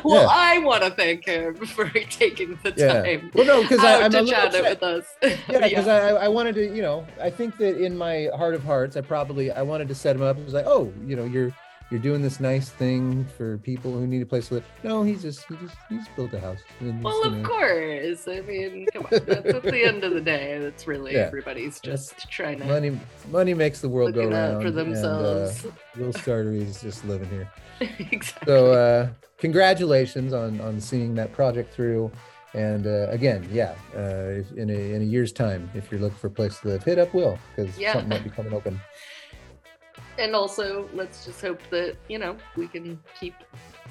well, 0.05 0.23
Yeah. 0.23 0.29
I 0.31 0.59
want 0.59 0.85
to 0.85 0.91
thank 0.91 1.25
him 1.27 1.55
for 1.67 1.89
taking 1.89 2.59
the 2.63 2.73
Yeah. 2.77 3.03
time 3.03 3.31
Well, 3.35 3.45
no, 3.47 3.63
because 3.63 3.81
I'm 3.81 4.03
a 4.05 4.09
to 4.11 4.23
little 4.23 4.31
chat 4.31 4.55
it 4.55 4.65
upset. 4.65 4.71
with 4.71 4.83
us. 4.83 5.39
Yeah, 5.49 5.69
because 5.69 5.89
I, 5.89 6.11
I 6.11 6.29
wanted 6.29 6.55
to, 6.57 6.75
you 6.75 6.83
know, 6.83 7.07
I 7.21 7.31
think 7.31 7.57
that 7.59 7.77
in 7.83 7.97
my 7.97 8.29
heart 8.37 8.55
of 8.55 8.63
hearts, 8.63 8.97
I 8.97 9.01
probably 9.01 9.51
I 9.51 9.63
wanted 9.63 9.89
to 9.89 9.95
set 9.95 10.15
him 10.17 10.23
up. 10.23 10.39
It 10.39 10.45
was 10.45 10.55
like, 10.55 10.67
oh, 10.67 10.93
you 11.05 11.17
know, 11.17 11.25
you're 11.25 11.53
you're 11.91 12.01
doing 12.01 12.23
this 12.23 12.41
nice 12.41 12.69
thing 12.71 13.25
for 13.37 13.59
people 13.59 13.93
who 13.93 14.07
need 14.07 14.23
a 14.23 14.27
place 14.27 14.49
to 14.49 14.55
live. 14.55 14.65
No, 14.83 15.03
he's 15.03 15.23
just 15.23 15.45
he 15.47 15.57
just 15.57 15.77
he's 15.89 16.07
built 16.17 16.33
a 16.33 16.41
house. 16.41 16.61
Well, 16.81 17.25
of 17.25 17.33
know, 17.35 17.43
course. 17.49 18.27
I 18.29 18.41
mean, 18.41 18.87
come 18.93 19.07
on. 19.13 19.21
That's 19.27 19.55
at 19.55 19.63
the 19.63 19.85
end 19.85 20.05
of 20.05 20.13
the 20.15 20.21
day. 20.21 20.59
That's 20.59 20.87
really 20.87 21.13
Yeah. 21.13 21.27
everybody's 21.27 21.81
just 21.81 22.15
trying 22.31 22.59
to 22.61 22.65
money 22.67 22.99
money 23.31 23.55
makes 23.55 23.81
the 23.81 23.89
world 23.89 24.15
go 24.15 24.29
round. 24.29 24.63
for 24.63 24.69
and, 24.69 24.79
uh, 24.79 24.85
themselves. 24.85 25.67
Will 25.99 26.13
Startare 26.13 26.55
is 26.55 26.81
just 26.81 27.05
living 27.05 27.29
here. 27.29 27.51
exactly. 28.11 28.47
So 28.47 28.73
uh, 28.73 29.09
congratulations 29.39 30.33
on 30.33 30.61
on 30.61 30.81
seeing 30.81 31.15
that 31.17 31.33
project 31.33 31.75
through. 31.75 32.11
And 32.55 32.87
uh, 32.87 33.07
again, 33.09 33.49
yeah, 33.51 33.75
uh, 33.97 34.41
if 34.41 34.53
in 34.53 34.69
a 34.69 34.75
in 34.95 35.01
a 35.03 35.05
year's 35.05 35.33
time, 35.33 35.71
if 35.75 35.91
you're 35.91 36.01
looking 36.01 36.19
for 36.19 36.27
a 36.27 36.31
place 36.31 36.59
to 36.61 36.69
live, 36.69 36.85
hit 36.85 36.99
up 36.99 37.15
Will 37.15 37.39
because 37.57 37.79
Yeah. 37.79 37.93
something 37.95 38.11
might 38.11 38.25
be 38.25 38.31
coming 38.31 38.53
open. 38.53 38.81
and 40.19 40.35
also, 40.35 40.89
let's 40.95 41.25
just 41.25 41.41
hope 41.41 41.61
that 41.71 41.97
you 42.09 42.19
know 42.19 42.37
we 42.57 42.69
can 42.69 42.99
keep 43.19 43.35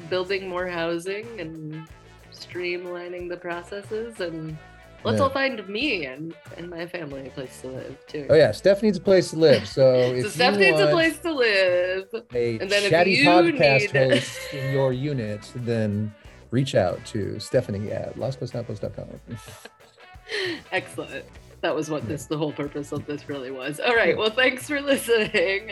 building 0.10 0.48
more 0.48 0.68
housing 0.68 1.26
and 1.40 1.88
streamlining 2.34 3.30
the 3.30 3.38
processes, 3.38 4.20
and 4.20 4.58
let's 5.04 5.18
Yeah. 5.18 5.24
all 5.24 5.30
find 5.30 5.68
me 5.68 6.06
and 6.06 6.34
and 6.58 6.70
my 6.70 6.86
family 6.88 7.28
a 7.28 7.32
place 7.32 7.62
to 7.62 7.68
live 7.68 7.98
too. 8.08 8.28
Oh 8.30 8.36
yeah, 8.36 8.52
Steph 8.52 8.82
needs 8.84 8.98
a 8.98 9.02
place 9.02 9.32
to 9.32 9.38
live. 9.40 9.68
So 9.68 9.94
if 10.16 10.24
so 10.24 10.30
Steph 10.30 10.58
needs 10.58 10.80
a 10.80 10.88
place 10.88 11.18
to 11.20 11.32
live. 11.34 12.08
a 12.34 12.60
and 12.60 12.70
then 12.70 12.84
if 12.84 12.90
chatty 12.90 13.12
you 13.12 13.26
podcast 13.26 13.94
need- 13.94 14.14
host 14.14 14.54
in 14.54 14.74
your 14.74 14.94
unit, 14.94 15.52
then 15.56 16.14
reach 16.52 16.76
out 16.76 17.04
to 17.06 17.40
Stephanie 17.40 17.92
at 17.92 18.16
lostcoastoutpost.com. 18.16 19.08
Excellent. 20.72 21.26
That 21.62 21.74
was 21.76 21.90
what 21.90 22.08
this 22.08 22.26
the 22.26 22.38
whole 22.38 22.52
purpose 22.52 22.92
of 22.92 23.06
this 23.06 23.30
really 23.30 23.52
was. 23.52 23.80
All 23.80 23.96
right. 23.96 24.18
Well, 24.18 24.32
thanks 24.32 24.68
for 24.68 24.82
listening. 24.92 25.72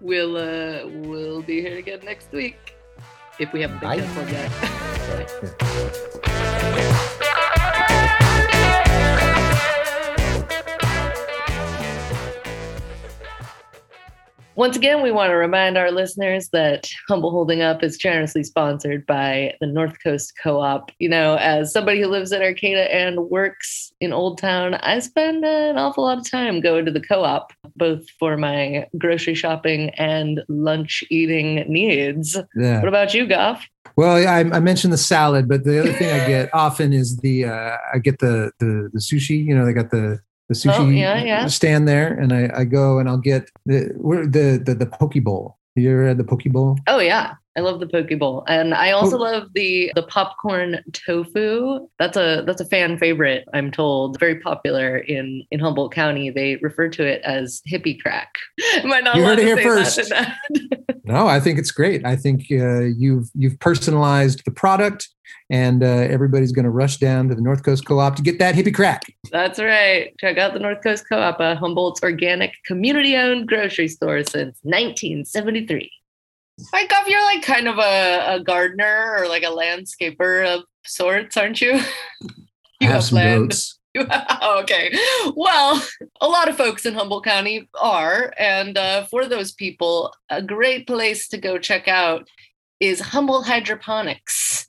we'll 0.00 0.36
uh 0.36 0.86
we'll 0.86 1.42
be 1.42 1.60
here 1.60 1.78
again 1.78 2.00
next 2.04 2.30
week 2.32 2.76
if 3.38 3.52
we 3.52 3.60
haven't 3.60 3.80
been 3.80 4.00
canceled 4.00 4.30
yet. 4.30 4.50
Once 14.58 14.76
again, 14.76 15.00
we 15.00 15.12
want 15.12 15.30
to 15.30 15.36
remind 15.36 15.78
our 15.78 15.92
listeners 15.92 16.48
that 16.48 16.90
Humboldt 17.06 17.32
Holding 17.32 17.62
Up 17.62 17.84
is 17.84 17.96
generously 17.96 18.42
sponsored 18.42 19.06
by 19.06 19.54
the 19.60 19.68
North 19.68 20.02
Coast 20.02 20.32
Co 20.42 20.60
op. 20.60 20.90
You 20.98 21.08
know, 21.08 21.36
as 21.36 21.72
somebody 21.72 22.00
who 22.00 22.08
lives 22.08 22.32
in 22.32 22.42
Arcata 22.42 22.92
and 22.92 23.30
works 23.30 23.92
in 24.00 24.12
Old 24.12 24.38
Town, 24.38 24.74
I 24.74 24.98
spend 24.98 25.44
an 25.44 25.78
awful 25.78 26.02
lot 26.02 26.18
of 26.18 26.28
time 26.28 26.60
going 26.60 26.86
to 26.86 26.90
the 26.90 27.00
co 27.00 27.22
op, 27.22 27.52
both 27.76 28.10
for 28.18 28.36
my 28.36 28.88
grocery 28.98 29.36
shopping 29.36 29.90
and 29.90 30.42
lunch 30.48 31.04
eating 31.08 31.64
needs. 31.68 32.36
Yeah. 32.56 32.80
What 32.80 32.88
about 32.88 33.14
you, 33.14 33.28
Goff? 33.28 33.64
Well, 33.96 34.16
I, 34.26 34.40
I 34.40 34.58
mentioned 34.58 34.92
the 34.92 34.98
salad, 34.98 35.48
but 35.48 35.62
the 35.62 35.78
other 35.78 35.92
thing 35.92 36.20
I 36.20 36.26
get 36.26 36.52
often 36.52 36.92
is 36.92 37.16
the 37.18 37.44
uh, 37.44 37.76
I 37.94 37.98
get 37.98 38.18
the, 38.18 38.50
the 38.58 38.90
the 38.92 38.98
sushi. 38.98 39.38
You 39.40 39.56
know, 39.56 39.64
they 39.64 39.72
got 39.72 39.92
the 39.92 40.18
the 40.48 40.54
sushi 40.54 40.74
Oh, 40.78 40.88
yeah, 40.88 41.22
yeah. 41.22 41.46
stand 41.46 41.86
there, 41.86 42.12
and 42.12 42.32
I, 42.32 42.50
I 42.54 42.64
go 42.64 42.98
and 42.98 43.08
I'll 43.08 43.18
get 43.18 43.50
the 43.66 43.92
the 44.30 44.60
the 44.64 44.74
the 44.74 44.86
poke 44.86 45.22
bowl. 45.22 45.58
You 45.76 45.92
ever 45.92 46.08
had 46.08 46.18
the 46.18 46.24
poke 46.24 46.44
bowl? 46.46 46.78
Oh 46.86 46.98
yeah, 46.98 47.34
I 47.58 47.60
love 47.60 47.80
the 47.80 47.88
poke 47.88 48.16
bowl, 48.20 48.44
and 48.46 48.72
I 48.72 48.92
also 48.92 49.16
Oh. 49.16 49.22
love 49.22 49.48
the 49.52 49.90
the 49.96 50.04
popcorn 50.04 50.80
tofu. 50.92 51.88
That's 51.98 52.16
a 52.16 52.44
that's 52.46 52.60
a 52.60 52.64
fan 52.66 52.98
favorite. 52.98 53.44
I'm 53.52 53.72
told 53.72 54.16
very 54.20 54.36
popular 54.38 54.98
in 54.98 55.42
in 55.50 55.58
Humboldt 55.58 55.92
County. 55.92 56.30
They 56.30 56.54
refer 56.62 56.88
to 56.90 57.04
it 57.04 57.20
as 57.22 57.60
hippie 57.68 57.98
crack. 58.00 58.30
Am 58.76 58.92
I 58.92 59.00
not 59.00 59.16
You 59.16 59.24
heard 59.24 59.40
it 59.40 59.42
to 59.42 59.46
here 59.48 59.62
first. 59.62 60.12
No, 61.04 61.26
I 61.26 61.40
think 61.40 61.58
it's 61.58 61.70
great. 61.70 62.04
I 62.04 62.16
think 62.16 62.42
uh, 62.52 62.80
you've 62.80 63.30
you've 63.34 63.58
personalized 63.60 64.42
the 64.44 64.50
product, 64.50 65.08
and 65.48 65.82
uh, 65.82 65.86
everybody's 65.86 66.52
going 66.52 66.66
to 66.66 66.70
rush 66.70 66.98
down 66.98 67.28
to 67.30 67.34
the 67.34 67.40
North 67.40 67.62
Coast 67.62 67.86
Co-op 67.86 68.14
to 68.16 68.22
get 68.22 68.38
that 68.40 68.54
hippie 68.54 68.74
crack. 68.74 69.04
That's 69.32 69.58
right. 69.58 70.12
Check 70.20 70.36
out 70.36 70.52
the 70.52 70.58
North 70.58 70.82
Coast 70.82 71.06
Co-op, 71.08 71.40
a 71.40 71.56
Humboldt's 71.56 72.02
organic, 72.02 72.52
community-owned 72.66 73.48
grocery 73.48 73.88
store 73.88 74.22
since 74.22 74.58
1973. 74.64 75.90
I 76.72 76.86
Goff, 76.86 77.06
you're 77.06 77.24
like 77.24 77.42
kind 77.42 77.68
of 77.68 77.78
a, 77.78 78.36
a 78.36 78.40
gardener 78.42 79.16
or 79.18 79.28
like 79.28 79.42
a 79.42 79.46
landscaper 79.46 80.46
of 80.46 80.64
sorts, 80.84 81.36
aren't 81.36 81.60
you? 81.60 81.80
I 82.82 82.84
have 82.84 83.04
some 83.04 83.16
land. 83.16 83.48
goats. 83.48 83.78
okay. 83.98 84.92
Well, 85.34 85.82
a 86.20 86.28
lot 86.28 86.48
of 86.48 86.56
folks 86.56 86.86
in 86.86 86.94
Humboldt 86.94 87.24
County 87.24 87.68
are. 87.80 88.32
And 88.38 88.78
uh, 88.78 89.04
for 89.04 89.26
those 89.26 89.52
people, 89.52 90.12
a 90.30 90.42
great 90.42 90.86
place 90.86 91.28
to 91.28 91.38
go 91.38 91.58
check 91.58 91.88
out 91.88 92.28
is 92.80 93.00
Humboldt 93.00 93.46
Hydroponics. 93.46 94.68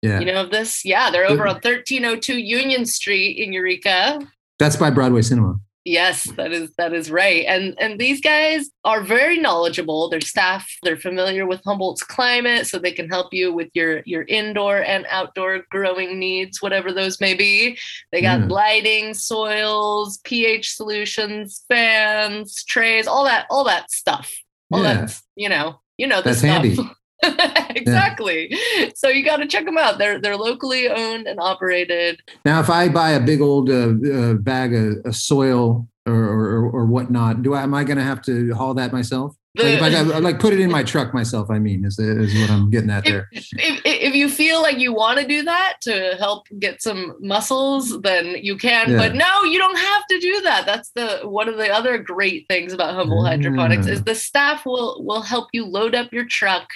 Yeah. 0.00 0.18
You 0.18 0.26
know 0.26 0.42
of 0.42 0.50
this? 0.50 0.84
Yeah, 0.84 1.10
they're 1.10 1.26
over 1.26 1.46
on 1.46 1.54
1302 1.54 2.38
Union 2.38 2.86
Street 2.86 3.38
in 3.38 3.52
Eureka. 3.52 4.20
That's 4.58 4.76
by 4.76 4.90
Broadway 4.90 5.22
Cinema. 5.22 5.60
Yes, 5.84 6.24
that 6.36 6.52
is 6.52 6.72
that 6.78 6.92
is 6.92 7.10
right. 7.10 7.44
And 7.46 7.74
and 7.80 7.98
these 7.98 8.20
guys 8.20 8.70
are 8.84 9.02
very 9.02 9.36
knowledgeable. 9.38 10.08
Their 10.08 10.20
staff, 10.20 10.70
they're 10.84 10.96
familiar 10.96 11.44
with 11.44 11.60
Humboldt's 11.64 12.04
climate, 12.04 12.68
so 12.68 12.78
they 12.78 12.92
can 12.92 13.08
help 13.08 13.32
you 13.34 13.52
with 13.52 13.68
your 13.74 14.02
your 14.06 14.22
indoor 14.22 14.78
and 14.78 15.06
outdoor 15.10 15.64
growing 15.70 16.20
needs, 16.20 16.62
whatever 16.62 16.92
those 16.92 17.20
may 17.20 17.34
be. 17.34 17.76
They 18.12 18.22
got 18.22 18.40
Yeah. 18.40 18.46
lighting, 18.46 19.14
soils, 19.14 20.18
pH 20.22 20.72
solutions, 20.76 21.64
fans, 21.68 22.62
trays, 22.62 23.08
all 23.08 23.24
that, 23.24 23.46
all 23.50 23.64
that 23.64 23.90
stuff. 23.90 24.32
All 24.72 24.84
Yeah. 24.84 24.94
that, 25.06 25.20
you 25.34 25.48
know, 25.48 25.80
you 25.98 26.06
know 26.06 26.18
the 26.18 26.30
That's 26.30 26.38
stuff. 26.38 26.50
handy. 26.64 26.78
exactly. 27.70 28.56
So 28.94 29.08
you 29.08 29.24
got 29.24 29.36
to 29.38 29.46
check 29.46 29.64
them 29.64 29.78
out. 29.78 29.98
They're 29.98 30.20
they're 30.20 30.36
locally 30.36 30.88
owned 30.88 31.26
and 31.26 31.38
operated. 31.40 32.20
Now, 32.44 32.60
if 32.60 32.70
I 32.70 32.88
buy 32.88 33.10
a 33.10 33.20
big 33.20 33.40
old 33.40 33.70
uh, 33.70 33.94
uh, 34.12 34.34
bag 34.34 34.74
of, 34.74 35.04
of 35.04 35.16
soil 35.16 35.86
or, 36.06 36.14
or 36.14 36.70
or 36.70 36.86
whatnot, 36.86 37.42
do 37.42 37.54
I 37.54 37.62
am 37.62 37.74
I 37.74 37.84
going 37.84 37.98
to 37.98 38.04
have 38.04 38.22
to 38.22 38.52
haul 38.54 38.74
that 38.74 38.92
myself? 38.92 39.36
Like, 39.54 39.66
if 39.66 39.82
I 39.82 40.18
like 40.20 40.40
put 40.40 40.54
it 40.54 40.60
in 40.60 40.70
my 40.70 40.82
truck 40.82 41.12
myself. 41.12 41.50
I 41.50 41.58
mean, 41.58 41.84
is 41.84 41.98
is 41.98 42.34
what 42.40 42.50
I'm 42.50 42.70
getting 42.70 42.88
at 42.88 43.04
there. 43.04 43.28
if, 43.32 43.82
if 43.84 44.14
you 44.14 44.30
feel 44.30 44.62
like 44.62 44.78
you 44.78 44.94
want 44.94 45.20
to 45.20 45.26
do 45.26 45.42
that 45.42 45.74
to 45.82 46.16
help 46.18 46.46
get 46.58 46.80
some 46.80 47.14
muscles 47.20 48.00
then 48.00 48.36
you 48.42 48.56
can 48.56 48.92
Yeah. 48.92 48.96
but 48.96 49.14
no 49.14 49.44
you 49.44 49.58
don't 49.58 49.76
have 49.76 50.06
to 50.06 50.18
do 50.20 50.40
that 50.40 50.64
that's 50.64 50.90
the 50.92 51.20
one 51.24 51.48
of 51.50 51.58
the 51.58 51.68
other 51.70 51.98
great 51.98 52.46
things 52.48 52.72
about 52.72 52.94
Humboldt 52.94 53.26
Hydroponics 53.26 53.86
Yeah. 53.86 53.92
is 53.92 54.04
the 54.04 54.14
staff 54.14 54.64
will 54.64 55.04
will 55.04 55.20
help 55.20 55.48
you 55.52 55.66
load 55.66 55.94
up 55.94 56.10
your 56.14 56.24
truck 56.24 56.66